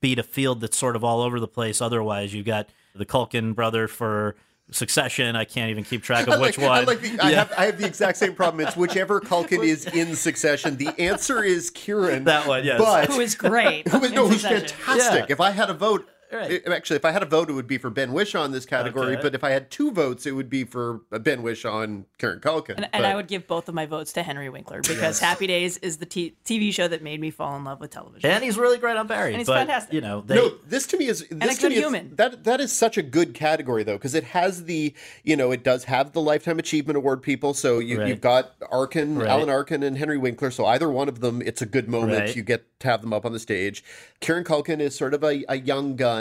beat 0.00 0.18
a 0.18 0.22
field 0.22 0.60
that's 0.60 0.76
sort 0.76 0.96
of 0.96 1.04
all 1.04 1.22
over 1.22 1.38
the 1.38 1.48
place. 1.48 1.80
Otherwise, 1.80 2.34
you've 2.34 2.44
got 2.44 2.68
the 2.94 3.06
Culkin 3.06 3.54
brother 3.54 3.86
for 3.86 4.34
Succession. 4.70 5.34
I 5.34 5.44
can't 5.44 5.70
even 5.70 5.84
keep 5.84 6.02
track 6.02 6.26
of 6.26 6.34
I 6.34 6.36
like, 6.36 6.56
which 6.56 6.58
one. 6.58 6.70
I, 6.70 6.80
like 6.82 7.00
the, 7.00 7.18
I, 7.20 7.32
have, 7.32 7.52
I 7.56 7.66
have 7.66 7.78
the 7.78 7.86
exact 7.86 8.18
same 8.18 8.34
problem. 8.34 8.66
It's 8.66 8.76
whichever 8.76 9.20
Culkin 9.20 9.64
is 9.64 9.86
in 9.94 10.14
succession. 10.14 10.76
The 10.76 10.88
answer 10.98 11.42
is 11.42 11.70
Kieran. 11.70 12.24
That 12.24 12.46
one, 12.46 12.64
yes. 12.64 12.78
But 12.78 13.08
Who 13.08 13.20
is 13.20 13.34
great? 13.34 13.88
who 13.92 14.04
is, 14.04 14.12
no, 14.12 14.26
in 14.26 14.32
who's 14.32 14.42
fantastic. 14.42 15.28
Yeah. 15.28 15.32
If 15.32 15.40
I 15.40 15.50
had 15.50 15.70
a 15.70 15.74
vote, 15.74 16.08
Right. 16.32 16.50
it- 16.52 16.68
actually, 16.68 16.96
if 16.96 17.04
I 17.04 17.10
had 17.12 17.22
a 17.22 17.26
vote, 17.26 17.48
it 17.48 17.54
would 17.54 17.66
be 17.66 17.78
for 17.78 17.90
Ben 17.90 18.10
Whishaw 18.12 18.44
in 18.44 18.52
this 18.52 18.66
category. 18.66 19.12
Okay. 19.14 19.22
But 19.22 19.34
if 19.34 19.42
I 19.42 19.50
had 19.50 19.70
two 19.70 19.90
votes, 19.90 20.26
it 20.26 20.32
would 20.32 20.50
be 20.50 20.64
for 20.64 21.00
Ben 21.10 21.42
Whishaw 21.42 21.82
and 21.82 22.04
Kieran 22.18 22.40
Culkin. 22.40 22.70
And, 22.76 22.80
But- 22.82 22.90
and 22.92 23.06
I 23.06 23.14
would 23.14 23.28
give 23.28 23.46
both 23.46 23.68
of 23.68 23.74
my 23.74 23.86
votes 23.86 24.12
to 24.14 24.22
Henry 24.22 24.48
Winkler 24.50 24.82
because 24.82 25.20
Happy 25.20 25.46
Days 25.46 25.78
is 25.78 25.96
the 25.98 26.06
t- 26.06 26.36
TV 26.44 26.72
show 26.72 26.86
that 26.88 27.02
made 27.02 27.20
me 27.20 27.30
fall 27.30 27.56
in 27.56 27.64
love 27.64 27.80
with 27.80 27.90
television. 27.90 28.28
and 28.30 28.44
he's 28.44 28.58
really 28.58 28.78
great 28.78 28.96
on 28.96 29.06
Barry. 29.06 29.30
And 29.30 29.38
he's 29.38 29.46
but, 29.46 29.56
fantastic. 29.58 29.94
You 29.94 30.00
know, 30.02 30.22
they, 30.26 30.34
no, 30.34 30.50
this 30.66 30.86
to 30.88 30.96
me 30.98 31.06
is 31.06 31.26
this 31.30 31.54
a 31.54 31.54
to 31.56 31.60
good 31.62 31.68
me 31.70 31.74
is- 31.76 31.82
human. 31.82 32.12
that 32.16 32.44
that 32.44 32.60
is 32.60 32.72
such 32.72 32.98
a 32.98 33.02
good 33.02 33.32
category 33.34 33.82
though 33.82 33.96
because 33.96 34.14
it 34.14 34.24
has 34.24 34.64
the 34.64 34.92
you 35.24 35.36
know 35.36 35.50
it 35.50 35.62
does 35.64 35.84
have 35.84 36.12
the 36.12 36.20
lifetime 36.20 36.58
achievement 36.58 36.96
award 36.96 37.22
people. 37.22 37.54
So 37.54 37.78
you, 37.78 37.98
Right. 38.00 38.08
you've 38.08 38.20
got 38.20 38.54
Arkin, 38.70 39.18
Right. 39.18 39.28
Alan 39.28 39.48
Arkin, 39.48 39.82
and 39.82 39.96
Henry 39.96 40.18
Winkler. 40.18 40.50
So 40.50 40.66
either 40.66 40.88
one 40.90 41.08
of 41.08 41.20
them, 41.20 41.40
it's 41.42 41.62
a 41.62 41.66
good 41.66 41.88
moment. 41.88 42.20
Right. 42.20 42.36
You 42.36 42.42
get 42.42 42.64
to 42.80 42.88
have 42.88 43.00
them 43.00 43.12
up 43.12 43.24
on 43.24 43.32
the 43.32 43.38
stage. 43.40 43.82
Kieran 44.20 44.44
Culkin 44.44 44.80
is 44.80 44.94
sort 44.96 45.14
of 45.14 45.22
a, 45.24 45.44
a 45.48 45.56
young 45.56 45.96
gun. 45.96 46.17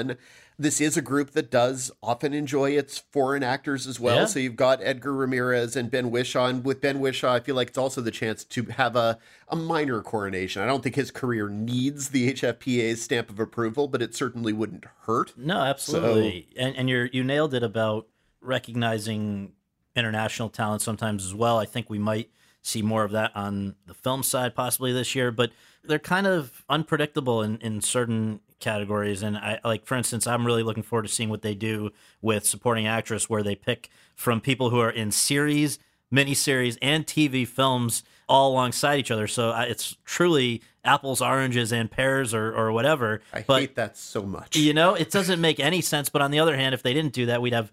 This 0.60 0.82
is 0.82 0.98
a 0.98 1.04
group 1.04 1.32
that 1.32 1.52
does 1.52 1.92
often 2.02 2.34
enjoy 2.34 2.72
its 2.72 2.98
foreign 2.98 3.44
actors 3.44 3.86
as 3.86 4.00
well. 4.00 4.22
Yeah. 4.22 4.26
So 4.26 4.40
you've 4.40 4.56
got 4.56 4.80
Edgar 4.82 5.14
Ramirez 5.14 5.76
and 5.76 5.92
Ben 5.92 6.10
Whishaw. 6.10 6.50
And 6.50 6.66
with 6.66 6.82
Ben 6.82 7.00
Whishaw, 7.00 7.30
I 7.30 7.40
feel 7.40 7.56
like 7.56 7.68
it's 7.68 7.78
also 7.78 8.02
the 8.02 8.10
chance 8.10 8.44
to 8.44 8.64
have 8.64 8.96
a, 8.96 9.20
a 9.50 9.56
minor 9.56 10.02
coronation. 10.02 10.64
I 10.64 10.66
don't 10.66 10.82
think 10.82 10.96
his 10.96 11.12
career 11.12 11.48
needs 11.48 12.10
the 12.10 12.34
HFPA's 12.34 13.04
stamp 13.04 13.30
of 13.30 13.40
approval, 13.40 13.88
but 13.88 14.02
it 14.02 14.16
certainly 14.16 14.52
wouldn't 14.52 14.86
hurt. 15.02 15.34
No, 15.38 15.60
absolutely. 15.60 16.48
and 16.58 16.76
and 16.76 16.90
you 16.90 17.08
you 17.12 17.24
nailed 17.24 17.54
it 17.54 17.62
about 17.62 18.08
recognizing 18.42 19.54
international 19.96 20.50
talent 20.50 20.82
sometimes 20.82 21.24
as 21.24 21.36
well. 21.36 21.60
I 21.60 21.66
think 21.66 21.90
we 21.90 22.00
might 22.00 22.32
see 22.62 22.82
more 22.82 23.04
of 23.04 23.12
that 23.12 23.32
on 23.36 23.76
the 23.86 23.94
film 23.94 24.24
side 24.24 24.56
possibly 24.56 24.92
this 24.92 25.16
year, 25.16 25.32
but 25.32 25.52
they're 25.84 26.00
kind 26.00 26.28
of 26.28 26.66
unpredictable 26.70 27.42
in, 27.42 27.58
in 27.60 27.82
certain 27.82 28.42
categories. 28.60 29.24
And 29.24 29.38
I 29.38 29.60
like, 29.64 29.86
for 29.86 29.96
instance, 29.96 30.28
I'm 30.28 30.46
really 30.46 30.64
looking 30.64 30.84
forward 30.84 31.04
to 31.04 31.10
seeing 31.12 31.30
what 31.30 31.42
they 31.42 31.56
do 31.56 31.92
with 32.22 32.46
supporting 32.46 32.88
actress, 32.88 33.30
where 33.30 33.44
they 33.44 33.56
pick 33.56 33.90
from 34.16 34.42
people 34.42 34.70
who 34.70 34.80
are 34.80 34.90
in 34.90 35.12
series, 35.12 35.80
miniseries, 36.14 36.78
and 36.82 37.06
TV 37.06 37.48
films 37.48 38.04
all 38.28 38.52
alongside 38.52 39.00
each 39.00 39.12
other. 39.12 39.28
So 39.28 39.52
I, 39.52 39.64
it's 39.64 39.96
truly 40.04 40.62
apples, 40.84 41.22
oranges, 41.22 41.72
and 41.72 41.90
pears, 41.90 42.34
or 42.34 42.54
or 42.54 42.72
whatever. 42.72 43.22
I 43.34 43.44
but 43.46 43.62
hate 43.62 43.76
that 43.76 43.98
so 43.98 44.24
much. 44.24 44.56
you 44.56 44.74
know, 44.74 44.96
it 44.96 45.12
doesn't 45.12 45.40
make 45.40 45.60
any 45.60 45.82
sense. 45.82 46.10
But 46.10 46.22
on 46.22 46.32
the 46.32 46.40
other 46.40 46.56
hand, 46.56 46.74
if 46.74 46.84
they 46.84 46.94
didn't 46.94 47.14
do 47.14 47.28
that, 47.28 47.42
we'd 47.42 47.54
have 47.54 47.72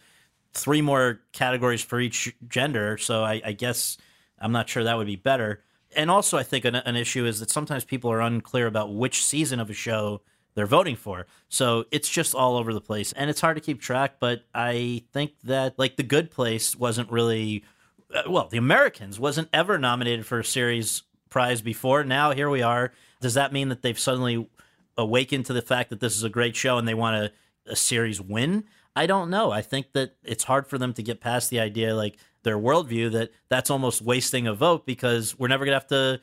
three 0.53 0.81
more 0.81 1.21
categories 1.33 1.83
for 1.83 2.01
each 2.01 2.35
gender. 2.49 2.97
So 2.97 3.25
I, 3.25 3.43
I 3.45 3.53
guess 3.53 3.99
I'm 4.39 4.53
not 4.53 4.69
sure 4.69 4.85
that 4.85 4.97
would 4.97 5.07
be 5.07 5.17
better. 5.17 5.63
And 5.97 6.11
also, 6.11 6.39
I 6.39 6.43
think 6.43 6.65
an, 6.65 6.77
an 6.77 6.97
issue 6.97 7.25
is 7.25 7.41
that 7.41 7.51
sometimes 7.51 7.85
people 7.85 8.11
are 8.11 8.21
unclear 8.21 8.67
about 8.67 8.95
which 8.95 9.25
season 9.25 9.61
of 9.61 9.71
a 9.71 9.75
show 9.75 10.23
they're 10.55 10.67
voting 10.67 10.97
for. 10.97 11.27
So 11.49 11.85
it's 11.91 12.09
just 12.09 12.35
all 12.35 12.57
over 12.57 12.73
the 12.73 12.81
place, 12.81 13.13
and 13.13 13.31
it's 13.31 13.41
hard 13.41 13.57
to 13.57 13.61
keep 13.61 13.81
track. 13.81 14.17
But 14.21 14.45
I 14.55 15.05
think 15.13 15.33
that 15.45 15.79
like 15.79 15.97
The 15.97 16.03
Good 16.03 16.31
Place 16.31 16.77
wasn't 16.77 17.11
really 17.11 17.65
uh, 18.15 18.23
well, 18.29 18.49
The 18.49 18.59
Americans 18.59 19.19
wasn't 19.19 19.49
ever 19.53 19.79
nominated 19.79 20.27
for 20.27 20.39
a 20.39 20.45
series 20.45 21.03
prize 21.29 21.61
before. 21.61 22.05
Now 22.05 22.33
here 22.33 22.49
we 22.49 22.63
are. 22.63 22.93
Does 23.21 23.35
that 23.35 23.53
mean 23.53 23.69
that 23.71 23.83
they've 23.83 23.99
suddenly 23.99 24.49
awakened 24.97 25.47
to 25.47 25.53
the 25.53 25.63
fact 25.63 25.91
that 25.91 26.01
this 26.01 26.17
is 26.17 26.23
a 26.23 26.29
great 26.29 26.55
show 26.55 26.79
and 26.79 26.87
they 26.87 26.95
want 26.95 27.17
a, 27.17 27.33
a 27.71 27.77
series 27.77 28.21
win? 28.21 28.65
I 28.95 29.07
don't 29.07 29.31
know. 29.31 29.51
I 29.51 29.63
think 29.63 29.93
that 29.93 30.15
it's 30.23 30.45
hard 30.45 30.69
for 30.69 30.79
them 30.79 30.93
to 30.95 31.03
get 31.03 31.21
past 31.21 31.51
the 31.51 31.59
idea, 31.59 31.97
like 31.97 32.17
their 32.45 32.59
worldview, 32.59 33.11
that 33.13 33.31
that's 33.49 33.71
almost 33.71 34.03
wasting 34.03 34.47
a 34.47 34.55
vote 34.55 34.87
because 34.87 35.37
we're 35.37 35.49
never 35.49 35.65
gonna 35.65 35.77
have 35.77 35.89
to, 35.89 36.21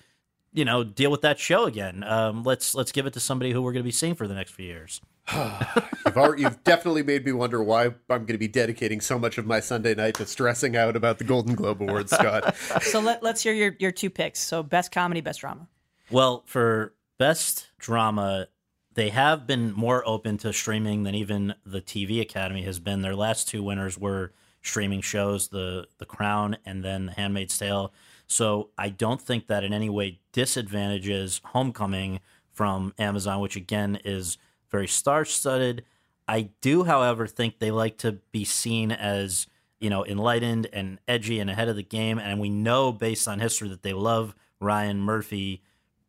you 0.54 0.66
know, 0.66 0.84
deal 0.84 1.12
with 1.12 1.22
that 1.22 1.40
show 1.40 1.66
again. 1.66 2.04
Um, 2.04 2.44
let's 2.44 2.76
let's 2.76 2.92
give 2.92 3.06
it 3.06 3.14
to 3.14 3.20
somebody 3.20 3.52
who 3.52 3.62
we're 3.62 3.74
gonna 3.74 3.84
be 3.84 3.92
seeing 3.92 4.16
for 4.16 4.28
the 4.28 4.34
next 4.34 4.52
few 4.52 4.66
years. 4.66 5.02
You've, 5.34 6.18
already, 6.18 6.42
you've 6.42 6.64
definitely 6.64 7.04
made 7.04 7.26
me 7.26 7.32
wonder 7.32 7.64
why 7.64 7.86
I'm 7.86 7.94
going 8.08 8.28
to 8.28 8.38
be 8.38 8.48
dedicating 8.48 9.00
so 9.00 9.18
much 9.18 9.38
of 9.38 9.46
my 9.46 9.60
Sunday 9.60 9.94
night 9.96 10.16
to 10.16 10.26
stressing 10.26 10.76
out 10.76 10.96
about 10.96 11.20
the 11.20 11.24
Golden 11.24 11.56
Globe 11.56 11.82
Awards, 11.82 12.12
Scott. 12.12 12.56
So 12.82 13.00
let, 13.00 13.24
let's 13.24 13.42
hear 13.42 13.54
your, 13.54 13.76
your 13.80 13.92
two 13.92 14.10
picks. 14.10 14.42
So 14.42 14.64
best 14.64 14.92
comedy, 14.92 15.22
best 15.22 15.40
drama. 15.42 15.68
Well, 16.10 16.44
for 16.48 16.96
best 17.18 17.68
drama, 17.78 18.48
they 18.94 19.10
have 19.10 19.48
been 19.48 19.72
more 19.72 20.04
open 20.06 20.38
to 20.40 20.52
streaming 20.52 21.04
than 21.04 21.16
even 21.16 21.54
the 21.66 21.82
TV 21.82 22.20
Academy 22.20 22.64
has 22.64 22.80
been. 22.80 23.02
Their 23.02 23.16
last 23.16 23.48
two 23.48 23.64
winners 23.64 23.98
were 23.98 24.34
streaming 24.62 25.02
shows, 25.02 25.48
the 25.50 25.88
The 26.00 26.06
Crown 26.06 26.58
and 26.66 26.84
then 26.84 27.06
The 27.06 27.14
Handmaid's 27.14 27.58
Tale. 27.58 27.94
So 28.32 28.70
I 28.78 28.90
don't 28.90 29.22
think 29.22 29.48
that 29.48 29.64
in 29.64 29.74
any 29.74 29.90
way 29.90 30.20
disadvantages 30.32 31.42
Homecoming 31.46 32.20
from 32.52 32.94
Amazon, 32.98 33.42
which 33.42 33.56
again 33.56 34.00
is 34.06 34.38
very 34.70 34.88
star 34.88 35.26
studded. 35.26 35.84
I 36.28 36.50
do, 36.62 36.84
however, 36.84 37.28
think 37.28 37.60
they 37.60 37.72
like 37.72 37.98
to 38.00 38.14
be 38.32 38.46
seen 38.46 38.92
as 38.92 39.48
you 39.82 39.90
know, 39.90 40.06
enlightened 40.06 40.68
and 40.72 41.00
edgy 41.08 41.40
and 41.40 41.50
ahead 41.50 41.68
of 41.68 41.76
the 41.76 41.84
game. 41.84 42.20
And 42.20 42.40
we 42.40 42.50
know 42.50 42.94
based 42.94 43.28
on 43.28 43.40
history 43.40 43.68
that 43.70 43.82
they 43.82 43.94
love 43.94 44.36
Ryan 44.60 45.02
Murphy 45.02 45.64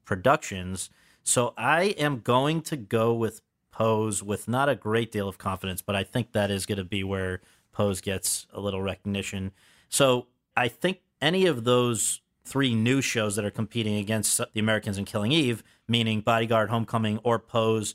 productions. 0.05 0.91
So 1.25 1.55
I 1.57 1.85
am 1.99 2.21
going 2.21 2.61
to 2.63 2.77
go 2.77 3.15
with 3.15 3.41
Pose 3.73 4.23
with 4.23 4.47
not 4.47 4.69
a 4.69 4.75
great 4.75 5.11
deal 5.11 5.27
of 5.27 5.39
confidence, 5.39 5.81
but 5.81 5.97
I 5.97 6.05
think 6.05 6.33
that 6.33 6.51
is 6.51 6.67
going 6.67 6.79
to 6.79 6.85
be 6.85 7.03
where 7.03 7.41
Pose 7.73 8.03
gets 8.03 8.47
a 8.53 8.61
little 8.61 8.83
recognition. 8.83 9.53
So 9.89 10.27
I 10.55 10.69
think 10.69 11.01
any 11.23 11.47
of 11.47 11.65
those 11.65 12.21
three 12.45 12.75
new 12.75 13.01
shows 13.01 13.37
that 13.37 13.45
are 13.45 13.51
competing 13.51 13.97
against 13.97 14.39
the 14.53 14.61
Americans 14.61 14.99
and 14.99 15.07
Killing 15.07 15.33
Eve, 15.33 15.63
meaning 15.89 16.21
Bodyguard, 16.21 16.69
Homecoming, 16.71 17.19
or 17.23 17.39
Pose, 17.39 17.95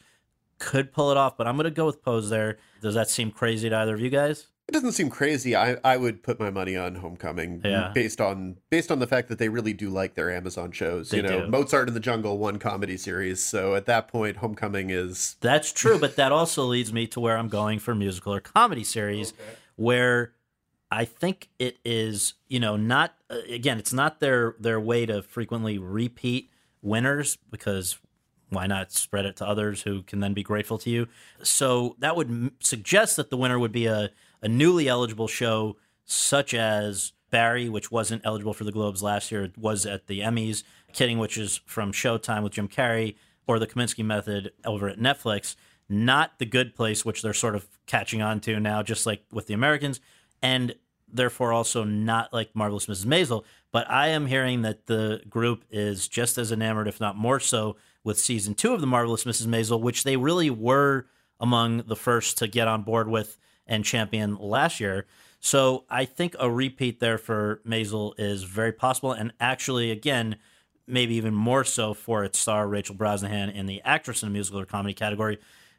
could 0.57 0.91
pull 0.91 1.11
it 1.11 1.17
off. 1.17 1.37
But 1.37 1.45
I'm 1.47 1.55
going 1.57 1.65
to 1.65 1.71
go 1.71 1.85
with 1.85 2.01
Pose 2.01 2.29
there. 2.29 2.57
Does 2.81 2.95
that 2.95 3.09
seem 3.09 3.29
crazy 3.29 3.69
to 3.69 3.75
either 3.75 3.93
of 3.93 3.99
you 4.01 4.09
guys? 4.09 4.47
It 4.67 4.73
doesn't 4.73 4.93
seem 4.93 5.09
crazy. 5.09 5.55
I, 5.55 5.77
I 5.81 5.95
would 5.95 6.23
put 6.23 6.41
my 6.41 6.49
money 6.49 6.75
on 6.75 6.95
Homecoming 6.95 7.61
Yeah. 7.63 7.91
based 7.93 8.19
on 8.19 8.57
based 8.69 8.91
on 8.91 8.99
the 8.99 9.07
fact 9.07 9.29
that 9.29 9.39
they 9.39 9.47
really 9.47 9.71
do 9.71 9.89
like 9.89 10.15
their 10.15 10.29
Amazon 10.29 10.73
shows. 10.73 11.09
They 11.09 11.17
you 11.17 11.23
know, 11.23 11.45
do. 11.45 11.47
Mozart 11.47 11.87
in 11.87 11.93
the 11.93 12.01
Jungle, 12.01 12.37
one 12.37 12.59
comedy 12.59 12.97
series. 12.97 13.41
So 13.41 13.75
at 13.75 13.85
that 13.85 14.09
point, 14.09 14.37
Homecoming 14.37 14.89
is 14.89 15.37
That's 15.39 15.71
true, 15.71 15.97
but 15.97 16.17
that 16.17 16.33
also 16.33 16.65
leads 16.65 16.91
me 16.91 17.07
to 17.07 17.21
where 17.21 17.37
I'm 17.37 17.47
going 17.47 17.79
for 17.79 17.95
musical 17.95 18.33
or 18.33 18.41
comedy 18.41 18.83
series, 18.83 19.33
where 19.77 20.33
I 20.91 21.05
think 21.05 21.49
it 21.59 21.77
is, 21.83 22.33
you 22.47 22.59
know, 22.59 22.77
not 22.77 23.13
uh, 23.29 23.39
again, 23.49 23.77
it's 23.77 23.93
not 23.93 24.19
their 24.19 24.55
their 24.59 24.79
way 24.79 25.05
to 25.05 25.21
frequently 25.21 25.77
repeat 25.77 26.49
winners 26.81 27.37
because 27.51 27.97
why 28.49 28.65
not 28.67 28.93
spread 28.93 29.25
it 29.25 29.35
to 29.37 29.45
others 29.45 29.81
who 29.81 30.01
can 30.03 30.21
then 30.21 30.33
be 30.33 30.43
grateful 30.43 30.77
to 30.79 30.89
you? 30.89 31.07
So 31.43 31.95
that 31.99 32.15
would 32.15 32.29
m- 32.29 32.51
suggest 32.59 33.17
that 33.17 33.29
the 33.29 33.37
winner 33.37 33.59
would 33.59 33.71
be 33.71 33.87
a 33.87 34.11
a 34.41 34.47
newly 34.47 34.87
eligible 34.87 35.27
show 35.27 35.77
such 36.05 36.53
as 36.53 37.13
Barry, 37.29 37.67
which 37.67 37.91
wasn't 37.91 38.21
eligible 38.25 38.53
for 38.53 38.63
the 38.63 38.71
Globes 38.71 39.03
last 39.03 39.31
year, 39.31 39.51
was 39.57 39.85
at 39.85 40.07
the 40.07 40.21
Emmys. 40.21 40.63
Kidding, 40.93 41.19
which 41.19 41.37
is 41.37 41.59
from 41.65 41.91
Showtime 41.91 42.43
with 42.43 42.53
Jim 42.53 42.69
Carrey, 42.69 43.15
or 43.45 43.59
the 43.59 43.67
Kominsky 43.67 44.05
Method 44.05 44.53
over 44.65 44.87
at 44.87 44.99
Netflix. 44.99 45.55
Not 45.89 46.39
the 46.39 46.45
Good 46.45 46.75
Place, 46.75 47.03
which 47.03 47.21
they're 47.21 47.33
sort 47.33 47.55
of 47.55 47.67
catching 47.85 48.21
on 48.21 48.39
to 48.41 48.59
now, 48.59 48.83
just 48.83 49.05
like 49.05 49.23
with 49.31 49.47
the 49.47 49.53
Americans, 49.53 49.99
and 50.41 50.75
therefore 51.07 51.53
also 51.53 51.83
not 51.83 52.33
like 52.33 52.55
Marvelous 52.55 52.87
Mrs. 52.87 53.05
Maisel. 53.05 53.43
But 53.71 53.89
I 53.89 54.07
am 54.09 54.27
hearing 54.27 54.61
that 54.61 54.87
the 54.87 55.21
group 55.29 55.63
is 55.69 56.07
just 56.07 56.37
as 56.37 56.51
enamored, 56.51 56.87
if 56.87 56.99
not 56.99 57.15
more 57.15 57.39
so, 57.39 57.75
with 58.03 58.19
season 58.19 58.55
two 58.55 58.73
of 58.73 58.81
the 58.81 58.87
Marvelous 58.87 59.25
Mrs. 59.25 59.47
Maisel, 59.47 59.81
which 59.81 60.03
they 60.03 60.17
really 60.17 60.49
were 60.49 61.07
among 61.39 61.83
the 61.87 61.95
first 61.95 62.37
to 62.37 62.47
get 62.47 62.67
on 62.67 62.83
board 62.83 63.07
with 63.07 63.37
and 63.67 63.83
champion 63.83 64.37
last 64.37 64.79
year. 64.79 65.05
So 65.39 65.85
I 65.89 66.05
think 66.05 66.35
a 66.39 66.49
repeat 66.49 66.99
there 66.99 67.17
for 67.17 67.61
Maisel 67.67 68.13
is 68.17 68.43
very 68.43 68.71
possible, 68.71 69.11
and 69.11 69.33
actually, 69.39 69.91
again, 69.91 70.37
maybe 70.87 71.15
even 71.15 71.35
more 71.35 71.63
so 71.63 71.93
for 71.93 72.23
its 72.23 72.39
star 72.39 72.67
Rachel 72.67 72.95
Brosnahan 72.95 73.53
in 73.53 73.65
the 73.65 73.81
actress 73.83 74.23
in 74.23 74.29
a 74.29 74.31
musical 74.31 74.61
or 74.61 74.65
comedy 74.65 74.93
category. 74.93 75.37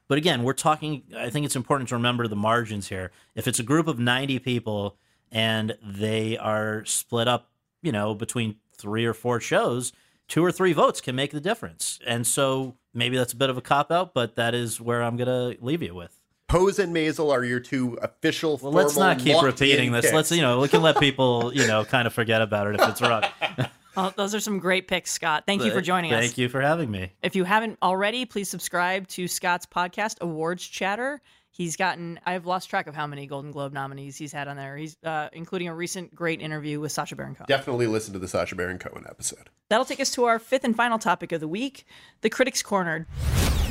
But 0.08 0.18
again, 0.18 0.42
we're 0.42 0.54
talking. 0.54 1.02
I 1.16 1.30
think 1.30 1.46
it's 1.46 1.56
important 1.56 1.90
to 1.90 1.94
remember 1.94 2.26
the 2.26 2.36
margins 2.36 2.88
here. 2.88 3.10
If 3.34 3.46
it's 3.46 3.58
a 3.58 3.62
group 3.62 3.86
of 3.86 3.98
ninety 3.98 4.38
people 4.38 4.96
and 5.30 5.76
they 5.82 6.38
are 6.38 6.84
split 6.86 7.28
up, 7.28 7.50
you 7.82 7.92
know, 7.92 8.14
between 8.14 8.56
three 8.72 9.04
or 9.04 9.12
four 9.12 9.40
shows, 9.40 9.92
two 10.26 10.44
or 10.44 10.50
three 10.50 10.72
votes 10.72 11.00
can 11.00 11.14
make 11.14 11.32
the 11.32 11.40
difference. 11.40 11.98
And 12.06 12.26
so 12.26 12.76
maybe 12.94 13.16
that's 13.16 13.34
a 13.34 13.36
bit 13.36 13.50
of 13.50 13.58
a 13.58 13.60
cop 13.60 13.92
out, 13.92 14.14
but 14.14 14.36
that 14.36 14.54
is 14.54 14.80
where 14.80 15.02
I'm 15.02 15.16
going 15.16 15.56
to 15.56 15.62
leave 15.62 15.82
you 15.82 15.94
with. 15.94 16.18
Pose 16.48 16.78
and 16.78 16.94
Maisel 16.96 17.30
are 17.30 17.44
your 17.44 17.60
two 17.60 17.98
official. 18.00 18.58
Well, 18.62 18.72
let's 18.72 18.96
not 18.96 19.18
keep 19.18 19.42
repeating 19.42 19.92
this. 19.92 20.06
picks. 20.06 20.14
Let's 20.14 20.30
you 20.32 20.40
know 20.40 20.60
we 20.60 20.68
can 20.68 20.80
let 20.80 20.98
people 20.98 21.52
you 21.54 21.66
know 21.66 21.84
kind 21.84 22.06
of 22.06 22.14
forget 22.14 22.40
about 22.40 22.68
it 22.68 22.80
if 22.80 22.88
it's 22.88 23.02
wrong. 23.02 23.24
Oh, 23.98 24.12
those 24.14 24.32
are 24.32 24.40
some 24.40 24.60
great 24.60 24.86
picks, 24.86 25.10
Scott. 25.10 25.42
Thank 25.44 25.64
you 25.64 25.72
for 25.72 25.80
joining 25.80 26.12
us. 26.12 26.20
Thank 26.20 26.38
you 26.38 26.48
for 26.48 26.60
having 26.60 26.88
me. 26.88 27.10
If 27.20 27.34
you 27.34 27.42
haven't 27.42 27.78
already, 27.82 28.24
please 28.24 28.48
subscribe 28.48 29.08
to 29.08 29.26
Scott's 29.26 29.66
podcast, 29.66 30.20
Awards 30.20 30.64
Chatter. 30.64 31.20
He's 31.50 31.74
gotten, 31.74 32.20
I've 32.24 32.46
lost 32.46 32.70
track 32.70 32.86
of 32.86 32.94
how 32.94 33.08
many 33.08 33.26
Golden 33.26 33.50
Globe 33.50 33.72
nominees 33.72 34.16
he's 34.16 34.30
had 34.30 34.46
on 34.46 34.56
there. 34.56 34.76
He's 34.76 34.96
uh, 35.02 35.30
including 35.32 35.66
a 35.66 35.74
recent 35.74 36.14
great 36.14 36.40
interview 36.40 36.78
with 36.78 36.92
Sacha 36.92 37.16
Baron 37.16 37.34
Cohen. 37.34 37.46
Definitely 37.48 37.88
listen 37.88 38.12
to 38.12 38.20
the 38.20 38.28
Sacha 38.28 38.54
Baron 38.54 38.78
Cohen 38.78 39.04
episode. 39.08 39.50
That'll 39.68 39.84
take 39.84 39.98
us 39.98 40.12
to 40.12 40.26
our 40.26 40.38
fifth 40.38 40.62
and 40.62 40.76
final 40.76 41.00
topic 41.00 41.32
of 41.32 41.40
the 41.40 41.48
week 41.48 41.84
the 42.20 42.30
Critics 42.30 42.62
Corner. 42.62 43.08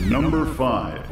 Number 0.02 0.46
five. 0.46 1.08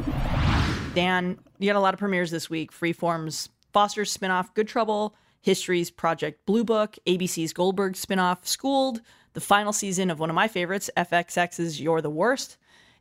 Dan, 0.94 1.38
you 1.58 1.68
had 1.70 1.76
a 1.76 1.80
lot 1.80 1.94
of 1.94 1.98
premieres 1.98 2.30
this 2.30 2.50
week. 2.50 2.70
Freeform's 2.70 3.48
Foster's 3.72 4.14
spinoff, 4.14 4.52
Good 4.52 4.68
Trouble, 4.68 5.14
History's 5.46 5.92
Project 5.92 6.44
Blue 6.44 6.64
Book, 6.64 6.96
ABC's 7.06 7.52
Goldberg 7.52 7.92
spinoff, 7.92 8.44
Schooled, 8.44 9.00
the 9.34 9.40
final 9.40 9.72
season 9.72 10.10
of 10.10 10.18
one 10.18 10.28
of 10.28 10.34
my 10.34 10.48
favorites, 10.48 10.90
FXX's 10.96 11.80
You're 11.80 12.02
the 12.02 12.10
Worst. 12.10 12.56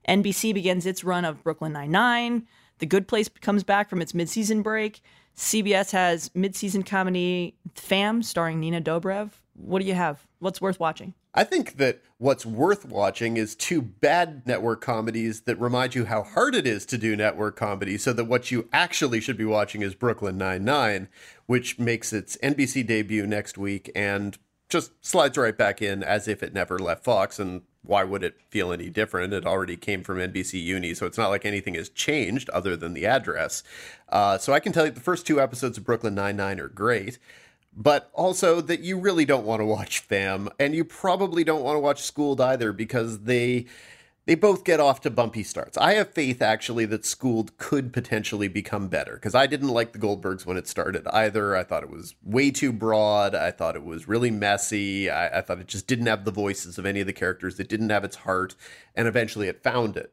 NBC 0.08 0.54
begins 0.54 0.86
its 0.86 1.04
run 1.04 1.26
of 1.26 1.44
Brooklyn 1.44 1.74
Nine-Nine. 1.74 2.46
The 2.78 2.86
Good 2.86 3.08
Place 3.08 3.30
comes 3.42 3.64
back 3.64 3.90
from 3.90 4.00
its 4.00 4.12
midseason 4.12 4.62
break. 4.62 5.02
CBS 5.36 5.90
has 5.90 6.30
midseason 6.30 6.86
comedy 6.86 7.56
Fam, 7.74 8.22
starring 8.22 8.60
Nina 8.60 8.80
Dobrev. 8.80 9.32
What 9.56 9.82
do 9.82 9.88
you 9.88 9.94
have? 9.94 10.28
What's 10.40 10.60
worth 10.60 10.80
watching? 10.80 11.14
I 11.34 11.44
think 11.44 11.78
that 11.78 12.02
what's 12.18 12.46
worth 12.46 12.86
watching 12.86 13.38
is 13.38 13.56
two 13.56 13.82
bad 13.82 14.46
network 14.46 14.82
comedies 14.82 15.42
that 15.42 15.60
remind 15.60 15.96
you 15.96 16.06
how 16.06 16.24
hard 16.24 16.56
it 16.56 16.68
is 16.68 16.86
to 16.88 16.98
do 16.98 17.16
network 17.16 17.56
comedy, 17.56 17.98
so 17.98 18.14
that 18.14 18.26
what 18.26 18.52
you 18.52 18.70
actually 18.72 19.22
should 19.22 19.38
be 19.38 19.46
watching 19.46 19.82
is 19.82 19.96
Brooklyn 19.96 20.38
Nine-Nine, 20.38 21.08
which 21.46 21.80
makes 21.80 22.14
its 22.14 22.38
NBC 22.38 22.86
debut 22.86 23.26
next 23.26 23.58
week 23.58 23.90
and 23.96 24.38
just 24.68 24.92
slides 25.06 25.38
right 25.38 25.58
back 25.58 25.82
in 25.82 26.04
as 26.04 26.28
if 26.28 26.44
it 26.44 26.54
never 26.54 26.78
left 26.78 27.04
Fox. 27.04 27.40
And 27.40 27.62
why 27.82 28.04
would 28.04 28.24
it 28.24 28.36
feel 28.50 28.72
any 28.72 28.90
different? 28.90 29.34
It 29.34 29.46
already 29.46 29.78
came 29.78 30.04
from 30.04 30.18
NBC 30.18 30.62
Uni, 30.64 30.94
so 30.94 31.06
it's 31.06 31.18
not 31.18 31.30
like 31.30 31.46
anything 31.46 31.76
has 31.76 31.90
changed 31.90 32.50
other 32.50 32.76
than 32.76 32.94
the 32.94 33.06
address. 33.06 33.64
Uh, 34.10 34.38
so 34.38 34.54
I 34.54 34.60
can 34.60 34.74
tell 34.74 34.86
you 34.86 34.92
the 34.92 35.00
first 35.00 35.28
two 35.28 35.40
episodes 35.40 35.78
of 35.78 35.86
Brooklyn 35.86 36.16
Nine-Nine 36.16 36.60
are 36.60 36.68
great 36.68 37.20
but 37.76 38.10
also 38.14 38.62
that 38.62 38.80
you 38.80 38.98
really 38.98 39.26
don't 39.26 39.46
want 39.46 39.60
to 39.60 39.66
watch 39.66 40.00
Fam, 40.00 40.50
and 40.60 40.74
you 40.74 40.86
probably 40.86 41.44
don't 41.44 41.64
want 41.64 41.76
to 41.76 41.82
watch 41.82 42.02
Schooled 42.02 42.40
either 42.40 42.72
because 42.72 43.22
they 43.22 43.66
they 44.26 44.34
both 44.34 44.64
get 44.64 44.80
off 44.80 45.02
to 45.02 45.12
bumpy 45.12 45.44
starts. 45.44 45.78
I 45.78 45.94
have 45.94 46.12
faith 46.12 46.42
actually 46.42 46.86
that 46.86 47.06
Schooled 47.06 47.56
could 47.58 47.94
potentially 47.94 48.48
become 48.48 48.88
better 48.88 49.14
because 49.16 49.36
I 49.36 49.46
didn't 49.46 49.68
like 49.70 49.92
the 49.92 50.00
Goldbergs 50.00 50.48
when 50.48 50.58
it 50.58 50.68
started 50.68 51.08
either. 51.10 51.56
I 51.56 51.64
thought 51.64 51.84
it 51.84 51.92
was 51.92 52.16
way 52.24 52.50
too 52.50 52.74
broad. 52.74 53.36
I 53.36 53.52
thought 53.52 53.76
it 53.76 53.84
was 53.84 54.08
really 54.08 54.32
messy. 54.32 55.12
I, 55.12 55.40
I 55.40 55.42
thought 55.42 55.60
it 55.60 55.68
just 55.68 55.86
didn't 55.86 56.08
have 56.08 56.26
the 56.26 56.32
voices 56.32 56.80
of 56.80 56.88
any 56.88 57.02
of 57.02 57.08
the 57.08 57.14
characters. 57.14 57.60
It 57.60 57.70
didn't 57.70 57.92
have 57.92 58.04
its 58.04 58.16
heart, 58.18 58.56
and 58.96 59.08
eventually 59.08 59.48
it 59.48 59.62
found 59.62 59.96
it. 59.96 60.12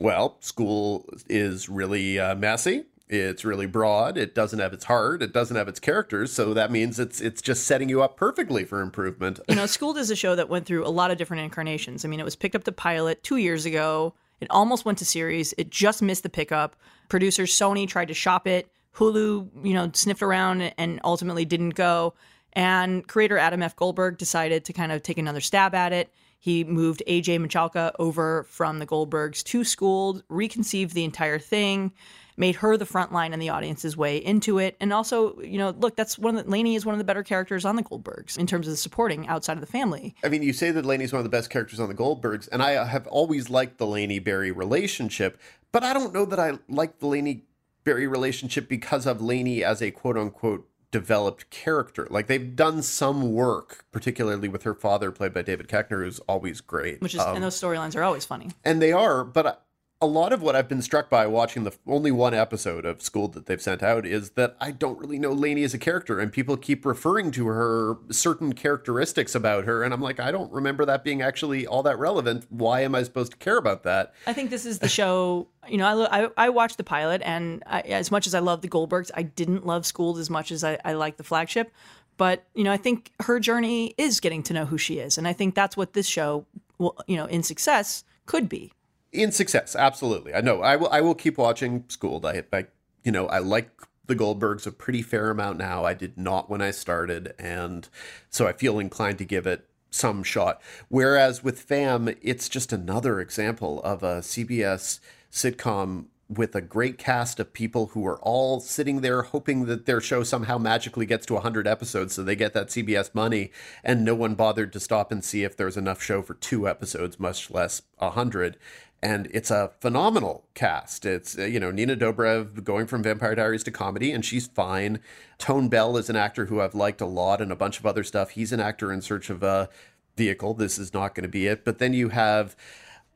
Well, 0.00 0.38
School 0.40 1.08
is 1.28 1.68
really 1.68 2.18
uh, 2.18 2.34
messy. 2.34 2.86
It's 3.08 3.44
really 3.44 3.66
broad. 3.66 4.16
It 4.16 4.34
doesn't 4.34 4.58
have 4.58 4.72
its 4.72 4.84
heart. 4.84 5.22
It 5.22 5.32
doesn't 5.32 5.56
have 5.56 5.68
its 5.68 5.78
characters. 5.78 6.32
So 6.32 6.54
that 6.54 6.70
means 6.70 6.98
it's 6.98 7.20
it's 7.20 7.42
just 7.42 7.66
setting 7.66 7.88
you 7.88 8.02
up 8.02 8.16
perfectly 8.16 8.64
for 8.64 8.80
improvement. 8.80 9.38
you 9.48 9.56
know, 9.56 9.66
Schooled 9.66 9.98
is 9.98 10.10
a 10.10 10.16
show 10.16 10.34
that 10.34 10.48
went 10.48 10.66
through 10.66 10.86
a 10.86 10.88
lot 10.88 11.10
of 11.10 11.18
different 11.18 11.42
incarnations. 11.42 12.04
I 12.04 12.08
mean, 12.08 12.20
it 12.20 12.24
was 12.24 12.36
picked 12.36 12.54
up 12.54 12.64
to 12.64 12.72
pilot 12.72 13.22
two 13.22 13.36
years 13.36 13.66
ago. 13.66 14.14
It 14.40 14.50
almost 14.50 14.84
went 14.84 14.98
to 14.98 15.04
series. 15.04 15.54
It 15.58 15.70
just 15.70 16.02
missed 16.02 16.22
the 16.22 16.28
pickup. 16.28 16.74
Producer 17.08 17.44
Sony 17.44 17.86
tried 17.86 18.08
to 18.08 18.14
shop 18.14 18.46
it. 18.46 18.68
Hulu, 18.96 19.48
you 19.62 19.74
know, 19.74 19.90
sniffed 19.94 20.22
around 20.22 20.72
and 20.78 21.00
ultimately 21.04 21.44
didn't 21.44 21.70
go. 21.70 22.14
And 22.52 23.06
creator 23.06 23.38
Adam 23.38 23.62
F. 23.62 23.76
Goldberg 23.76 24.18
decided 24.18 24.64
to 24.66 24.72
kind 24.72 24.92
of 24.92 25.02
take 25.02 25.18
another 25.18 25.40
stab 25.40 25.74
at 25.74 25.92
it. 25.92 26.12
He 26.38 26.64
moved 26.64 27.02
AJ 27.06 27.38
Michalka 27.38 27.92
over 28.00 28.42
from 28.44 28.80
the 28.80 28.86
Goldbergs 28.86 29.44
to 29.44 29.62
Schooled, 29.62 30.24
reconceived 30.28 30.92
the 30.92 31.04
entire 31.04 31.38
thing, 31.38 31.92
made 32.36 32.56
her 32.56 32.76
the 32.76 32.86
front 32.86 33.12
line 33.12 33.32
and 33.32 33.40
the 33.42 33.48
audience's 33.50 33.96
way 33.96 34.16
into 34.16 34.58
it. 34.58 34.76
And 34.80 34.92
also, 34.92 35.38
you 35.40 35.58
know, 35.58 35.70
look, 35.70 35.96
that's 35.96 36.18
one 36.18 36.36
of 36.36 36.44
the, 36.44 36.50
Lainey 36.50 36.74
is 36.74 36.86
one 36.86 36.94
of 36.94 36.98
the 36.98 37.04
better 37.04 37.22
characters 37.22 37.64
on 37.64 37.76
the 37.76 37.82
Goldbergs 37.82 38.38
in 38.38 38.46
terms 38.46 38.66
of 38.66 38.72
the 38.72 38.76
supporting 38.76 39.26
outside 39.28 39.54
of 39.54 39.60
the 39.60 39.66
family. 39.66 40.14
I 40.24 40.28
mean, 40.28 40.42
you 40.42 40.52
say 40.52 40.70
that 40.70 40.86
Lainey's 40.86 41.12
one 41.12 41.20
of 41.20 41.24
the 41.24 41.30
best 41.30 41.50
characters 41.50 41.78
on 41.80 41.88
the 41.88 41.94
Goldbergs, 41.94 42.48
and 42.50 42.62
I 42.62 42.84
have 42.84 43.06
always 43.06 43.50
liked 43.50 43.78
the 43.78 43.86
Lainey 43.86 44.18
Barry 44.18 44.50
relationship, 44.50 45.38
but 45.72 45.82
I 45.84 45.92
don't 45.92 46.12
know 46.14 46.24
that 46.24 46.40
I 46.40 46.58
like 46.68 46.98
the 47.00 47.06
Lainey 47.06 47.44
Barry 47.84 48.06
relationship 48.06 48.68
because 48.68 49.06
of 49.06 49.20
Lainey 49.20 49.62
as 49.64 49.82
a 49.82 49.90
quote 49.90 50.16
unquote 50.16 50.68
developed 50.90 51.48
character. 51.50 52.06
Like 52.10 52.26
they've 52.26 52.54
done 52.54 52.82
some 52.82 53.32
work, 53.32 53.84
particularly 53.92 54.48
with 54.48 54.62
her 54.64 54.74
father, 54.74 55.10
played 55.10 55.32
by 55.32 55.40
David 55.42 55.66
Koechner, 55.68 56.04
who's 56.04 56.18
always 56.20 56.60
great. 56.60 57.00
Which 57.00 57.14
is, 57.14 57.20
Um, 57.20 57.36
and 57.36 57.42
those 57.44 57.58
storylines 57.60 57.96
are 57.96 58.02
always 58.02 58.24
funny. 58.26 58.50
and 58.64 58.80
they 58.82 58.92
are, 58.92 59.24
but 59.24 59.64
a 60.02 60.06
lot 60.06 60.32
of 60.32 60.42
what 60.42 60.56
I've 60.56 60.68
been 60.68 60.82
struck 60.82 61.08
by 61.08 61.28
watching 61.28 61.62
the 61.62 61.72
only 61.86 62.10
one 62.10 62.34
episode 62.34 62.84
of 62.84 63.00
School 63.00 63.28
that 63.28 63.46
they've 63.46 63.62
sent 63.62 63.84
out 63.84 64.04
is 64.04 64.30
that 64.30 64.56
I 64.60 64.72
don't 64.72 64.98
really 64.98 65.16
know 65.16 65.30
Lainey 65.30 65.62
as 65.62 65.74
a 65.74 65.78
character, 65.78 66.18
and 66.18 66.32
people 66.32 66.56
keep 66.56 66.84
referring 66.84 67.30
to 67.30 67.46
her 67.46 67.98
certain 68.10 68.52
characteristics 68.52 69.36
about 69.36 69.64
her, 69.64 69.84
and 69.84 69.94
I'm 69.94 70.00
like, 70.00 70.18
I 70.18 70.32
don't 70.32 70.52
remember 70.52 70.84
that 70.86 71.04
being 71.04 71.22
actually 71.22 71.68
all 71.68 71.84
that 71.84 72.00
relevant. 72.00 72.46
Why 72.50 72.80
am 72.80 72.96
I 72.96 73.04
supposed 73.04 73.30
to 73.30 73.38
care 73.38 73.56
about 73.56 73.84
that? 73.84 74.12
I 74.26 74.32
think 74.32 74.50
this 74.50 74.66
is 74.66 74.80
the 74.80 74.88
show. 74.88 75.48
You 75.68 75.78
know, 75.78 76.06
I, 76.06 76.24
I, 76.24 76.28
I 76.36 76.48
watched 76.48 76.76
the 76.76 76.82
pilot, 76.82 77.22
and 77.24 77.62
I, 77.68 77.82
as 77.82 78.10
much 78.10 78.26
as 78.26 78.34
I 78.34 78.40
love 78.40 78.62
the 78.62 78.68
Goldbergs, 78.68 79.12
I 79.14 79.22
didn't 79.22 79.64
love 79.64 79.86
Schooled 79.86 80.18
as 80.18 80.28
much 80.28 80.50
as 80.50 80.64
I, 80.64 80.76
I 80.84 80.94
like 80.94 81.18
the 81.18 81.22
flagship. 81.22 81.70
But 82.16 82.44
you 82.52 82.64
know, 82.64 82.72
I 82.72 82.78
think 82.78 83.12
her 83.20 83.38
journey 83.38 83.94
is 83.96 84.18
getting 84.18 84.42
to 84.42 84.54
know 84.54 84.64
who 84.64 84.76
she 84.76 84.98
is, 84.98 85.18
and 85.18 85.28
I 85.28 85.34
think 85.34 85.54
that's 85.54 85.76
what 85.76 85.92
this 85.92 86.08
show, 86.08 86.46
will, 86.78 86.98
you 87.06 87.16
know, 87.16 87.26
in 87.26 87.44
success 87.44 88.02
could 88.26 88.48
be 88.48 88.72
in 89.12 89.30
success 89.30 89.76
absolutely. 89.76 90.34
I 90.34 90.40
know 90.40 90.62
i 90.62 90.76
will 90.76 90.88
i 90.90 91.00
will 91.00 91.14
keep 91.14 91.38
watching 91.38 91.84
schooled. 91.88 92.26
I, 92.26 92.44
I 92.52 92.66
you 93.04 93.12
know 93.12 93.26
i 93.26 93.38
like 93.38 93.70
the 94.06 94.16
goldbergs 94.16 94.66
a 94.66 94.72
pretty 94.72 95.02
fair 95.02 95.30
amount 95.30 95.58
now. 95.58 95.84
I 95.84 95.94
did 95.94 96.18
not 96.18 96.50
when 96.50 96.62
i 96.62 96.70
started 96.70 97.34
and 97.38 97.88
so 98.30 98.46
i 98.46 98.52
feel 98.52 98.78
inclined 98.78 99.18
to 99.18 99.24
give 99.24 99.46
it 99.46 99.68
some 99.90 100.22
shot. 100.22 100.60
Whereas 100.88 101.44
with 101.44 101.60
fam 101.60 102.08
it's 102.22 102.48
just 102.48 102.72
another 102.72 103.20
example 103.20 103.82
of 103.82 104.02
a 104.02 104.20
cbs 104.20 105.00
sitcom 105.30 106.06
with 106.36 106.54
a 106.54 106.60
great 106.60 106.98
cast 106.98 107.38
of 107.40 107.52
people 107.52 107.88
who 107.88 108.06
are 108.06 108.18
all 108.20 108.60
sitting 108.60 109.00
there 109.00 109.22
hoping 109.22 109.66
that 109.66 109.86
their 109.86 110.00
show 110.00 110.22
somehow 110.22 110.56
magically 110.56 111.04
gets 111.04 111.26
to 111.26 111.34
100 111.34 111.66
episodes 111.66 112.14
so 112.14 112.22
they 112.22 112.36
get 112.36 112.54
that 112.54 112.68
CBS 112.68 113.14
money 113.14 113.50
and 113.84 114.04
no 114.04 114.14
one 114.14 114.34
bothered 114.34 114.72
to 114.72 114.80
stop 114.80 115.12
and 115.12 115.24
see 115.24 115.44
if 115.44 115.56
there's 115.56 115.76
enough 115.76 116.02
show 116.02 116.22
for 116.22 116.34
two 116.34 116.68
episodes 116.68 117.20
much 117.20 117.50
less 117.50 117.82
100 117.98 118.56
and 119.02 119.28
it's 119.32 119.50
a 119.50 119.72
phenomenal 119.80 120.44
cast. 120.54 121.04
It's 121.04 121.36
uh, 121.36 121.44
you 121.44 121.58
know 121.58 121.70
Nina 121.70 121.96
Dobrev 121.96 122.62
going 122.62 122.86
from 122.86 123.02
Vampire 123.02 123.34
Diaries 123.34 123.64
to 123.64 123.70
comedy, 123.70 124.12
and 124.12 124.24
she's 124.24 124.46
fine. 124.46 125.00
Tone 125.38 125.68
Bell 125.68 125.96
is 125.96 126.08
an 126.08 126.16
actor 126.16 126.46
who 126.46 126.60
I've 126.60 126.74
liked 126.74 127.00
a 127.00 127.06
lot, 127.06 127.40
and 127.40 127.50
a 127.50 127.56
bunch 127.56 127.78
of 127.78 127.86
other 127.86 128.04
stuff. 128.04 128.30
He's 128.30 128.52
an 128.52 128.60
actor 128.60 128.92
in 128.92 129.02
search 129.02 129.28
of 129.28 129.42
a 129.42 129.68
vehicle. 130.16 130.54
This 130.54 130.78
is 130.78 130.94
not 130.94 131.14
going 131.14 131.22
to 131.22 131.28
be 131.28 131.46
it. 131.46 131.64
But 131.64 131.78
then 131.78 131.92
you 131.92 132.10
have 132.10 132.54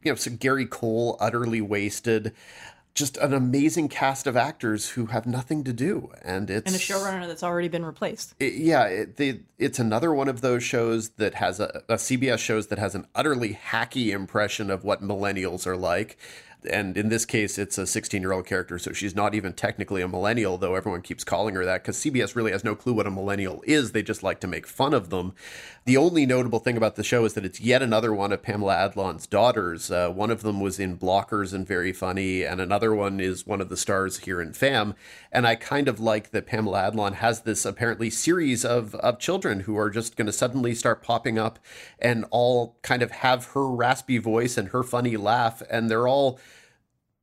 you 0.03 0.11
know 0.13 0.17
so 0.17 0.33
Gary 0.33 0.67
Cole 0.67 1.17
utterly 1.21 1.61
wasted 1.61 2.35
just 2.97 3.17
an 3.19 3.35
amazing 3.35 3.89
cast 3.89 4.27
of 4.27 4.37
actors 4.37 4.91
who 4.91 5.07
have 5.07 5.27
nothing 5.27 5.63
to 5.65 5.73
do, 5.73 6.11
and 6.23 6.51
it's 6.51 6.67
and 6.67 6.75
a 6.75 6.79
showrunner 6.79 7.29
that's 7.29 7.43
already 7.43 7.69
been 7.69 7.85
replaced. 7.85 8.35
It, 8.41 8.55
yeah, 8.55 8.85
it, 8.87 9.17
they, 9.17 9.41
it's 9.59 9.79
another 9.79 10.13
one 10.13 10.29
of 10.29 10.41
those 10.41 10.65
shows 10.65 11.11
that 11.11 11.35
has 11.35 11.61
a, 11.61 11.83
a 11.89 11.95
CBS 11.95 12.39
shows 12.39 12.69
that 12.69 12.79
has 12.79 12.95
an 12.95 13.07
utterly 13.15 13.55
hacky 13.71 14.09
impression 14.09 14.71
of 14.71 14.83
what 14.83 15.03
millennials 15.03 15.67
are 15.67 15.77
like, 15.77 16.19
and 16.71 16.97
in 16.97 17.09
this 17.09 17.25
case, 17.25 17.59
it's 17.59 17.79
a 17.79 17.87
16 17.87 18.21
year 18.21 18.33
old 18.33 18.47
character, 18.47 18.79
so 18.79 18.93
she's 18.93 19.15
not 19.15 19.35
even 19.35 19.53
technically 19.53 20.03
a 20.03 20.09
millennial, 20.09 20.59
though 20.59 20.75
everyone 20.75 21.03
keeps 21.03 21.25
calling 21.25 21.55
her 21.55 21.65
that 21.65 21.83
because 21.83 21.97
CBS 21.99 22.35
really 22.35 22.53
has 22.53 22.65
no 22.65 22.75
clue 22.75 22.95
what 22.95 23.07
a 23.07 23.11
millennial 23.11 23.63
is. 23.67 23.93
They 23.93 24.03
just 24.03 24.23
like 24.23 24.41
to 24.41 24.47
make 24.47 24.67
fun 24.67 24.95
of 24.95 25.11
them. 25.11 25.35
The 25.87 25.97
only 25.97 26.27
notable 26.27 26.59
thing 26.59 26.77
about 26.77 26.97
the 26.97 27.05
show 27.05 27.25
is 27.27 27.35
that 27.35 27.45
it's 27.45 27.61
yet 27.61 27.81
another 27.81 28.13
one 28.13 28.33
of 28.33 28.43
Pamela 28.43 28.75
Adlon's 28.75 29.29
daughters. 29.29 29.89
Uh, 29.89 30.11
one 30.11 30.33
of 30.33 30.43
them 30.43 30.59
was 30.59 30.81
in 30.81 30.99
Blockers 30.99 31.55
and 31.55 31.65
very 31.65 31.93
funny, 31.93 32.43
and 32.43 32.61
another 32.61 32.93
one 32.93 33.21
is 33.21 33.47
one 33.47 33.61
of 33.61 33.69
the 33.69 33.77
stars 33.77 34.19
here 34.19 34.41
in 34.41 34.53
Fam. 34.53 34.97
And 35.31 35.47
I 35.47 35.55
kind 35.55 35.87
of 35.87 36.01
like 36.01 36.33
that 36.33 36.45
Pamela 36.45 36.91
Adlon 36.91 37.15
has 37.15 37.43
this 37.43 37.65
apparently 37.65 38.11
series 38.11 38.65
of, 38.65 38.97
of 38.97 39.21
children 39.21 39.61
who 39.61 39.79
are 39.79 39.89
just 39.89 40.17
going 40.17 40.27
to 40.27 40.33
suddenly 40.33 40.75
start 40.75 41.05
popping 41.05 41.39
up 41.39 41.61
and 42.01 42.25
all 42.33 42.79
kind 42.83 43.01
of 43.01 43.13
have 43.13 43.53
her 43.53 43.69
raspy 43.69 44.19
voice 44.19 44.59
and 44.59 44.71
her 44.71 44.83
funny 44.83 45.17
laugh, 45.17 45.63
and 45.71 45.89
they're 45.89 46.09
all 46.09 46.41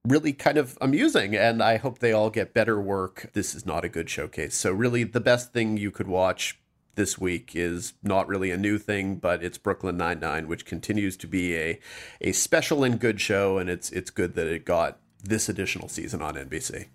really 0.08 0.32
kind 0.32 0.58
of 0.58 0.78
amusing 0.80 1.36
and 1.36 1.64
I 1.64 1.78
hope 1.78 2.00
they 2.00 2.14
all 2.14 2.30
get 2.30 2.54
better 2.54 2.80
work. 2.80 3.30
This 3.34 3.56
is 3.56 3.66
not 3.66 3.86
a 3.86 3.90
good 3.90 4.10
showcase. 4.10 4.56
So 4.56 4.72
really 4.72 5.04
the 5.04 5.22
best 5.22 5.54
thing 5.54 5.78
you 5.78 5.92
could 5.92 6.10
watch 6.10 6.60
this 6.96 7.18
week 7.18 7.56
is 7.56 7.94
not 8.04 8.28
really 8.28 8.52
a 8.52 8.58
new 8.58 8.78
thing, 8.78 9.16
but 9.16 9.44
it's 9.44 9.58
Brooklyn 9.58 9.98
Nine 9.98 10.20
Nine, 10.20 10.48
which 10.48 10.66
continues 10.66 11.18
to 11.18 11.28
be 11.28 11.56
a 11.56 11.80
a 12.22 12.32
special 12.32 12.84
and 12.84 13.00
good 13.00 13.20
show, 13.20 13.58
and 13.58 13.70
it's 13.70 13.92
it's 13.92 14.10
good 14.10 14.36
that 14.36 14.48
it 14.48 14.66
got 14.66 15.00
this 15.24 15.50
additional 15.50 15.88
season 15.88 16.22
on 16.22 16.36
NBC. 16.36 16.88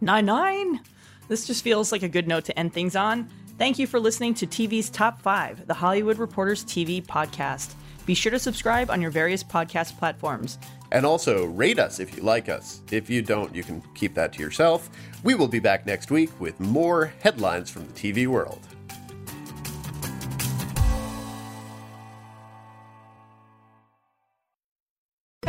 Nine 0.00 0.26
Nine. 0.26 0.80
This 1.28 1.46
just 1.46 1.62
feels 1.62 1.92
like 1.92 2.02
a 2.02 2.08
good 2.08 2.26
note 2.26 2.44
to 2.46 2.58
end 2.58 2.72
things 2.72 2.96
on. 2.96 3.28
Thank 3.58 3.78
you 3.78 3.86
for 3.86 4.00
listening 4.00 4.34
to 4.34 4.46
TV's 4.46 4.88
Top 4.88 5.20
Five, 5.20 5.66
the 5.66 5.74
Hollywood 5.74 6.18
Reporters 6.18 6.64
TV 6.64 7.04
podcast. 7.04 7.74
Be 8.06 8.14
sure 8.14 8.32
to 8.32 8.38
subscribe 8.38 8.90
on 8.90 9.02
your 9.02 9.10
various 9.10 9.44
podcast 9.44 9.98
platforms. 9.98 10.58
And 10.92 11.04
also 11.04 11.44
rate 11.44 11.78
us 11.78 12.00
if 12.00 12.16
you 12.16 12.22
like 12.22 12.48
us. 12.48 12.80
If 12.90 13.10
you 13.10 13.20
don't, 13.20 13.54
you 13.54 13.62
can 13.62 13.82
keep 13.94 14.14
that 14.14 14.32
to 14.34 14.42
yourself. 14.42 14.88
We 15.24 15.34
will 15.34 15.48
be 15.48 15.58
back 15.58 15.84
next 15.84 16.10
week 16.10 16.30
with 16.40 16.58
more 16.58 17.12
headlines 17.20 17.68
from 17.68 17.86
the 17.86 17.92
TV 17.92 18.26
world. 18.26 18.60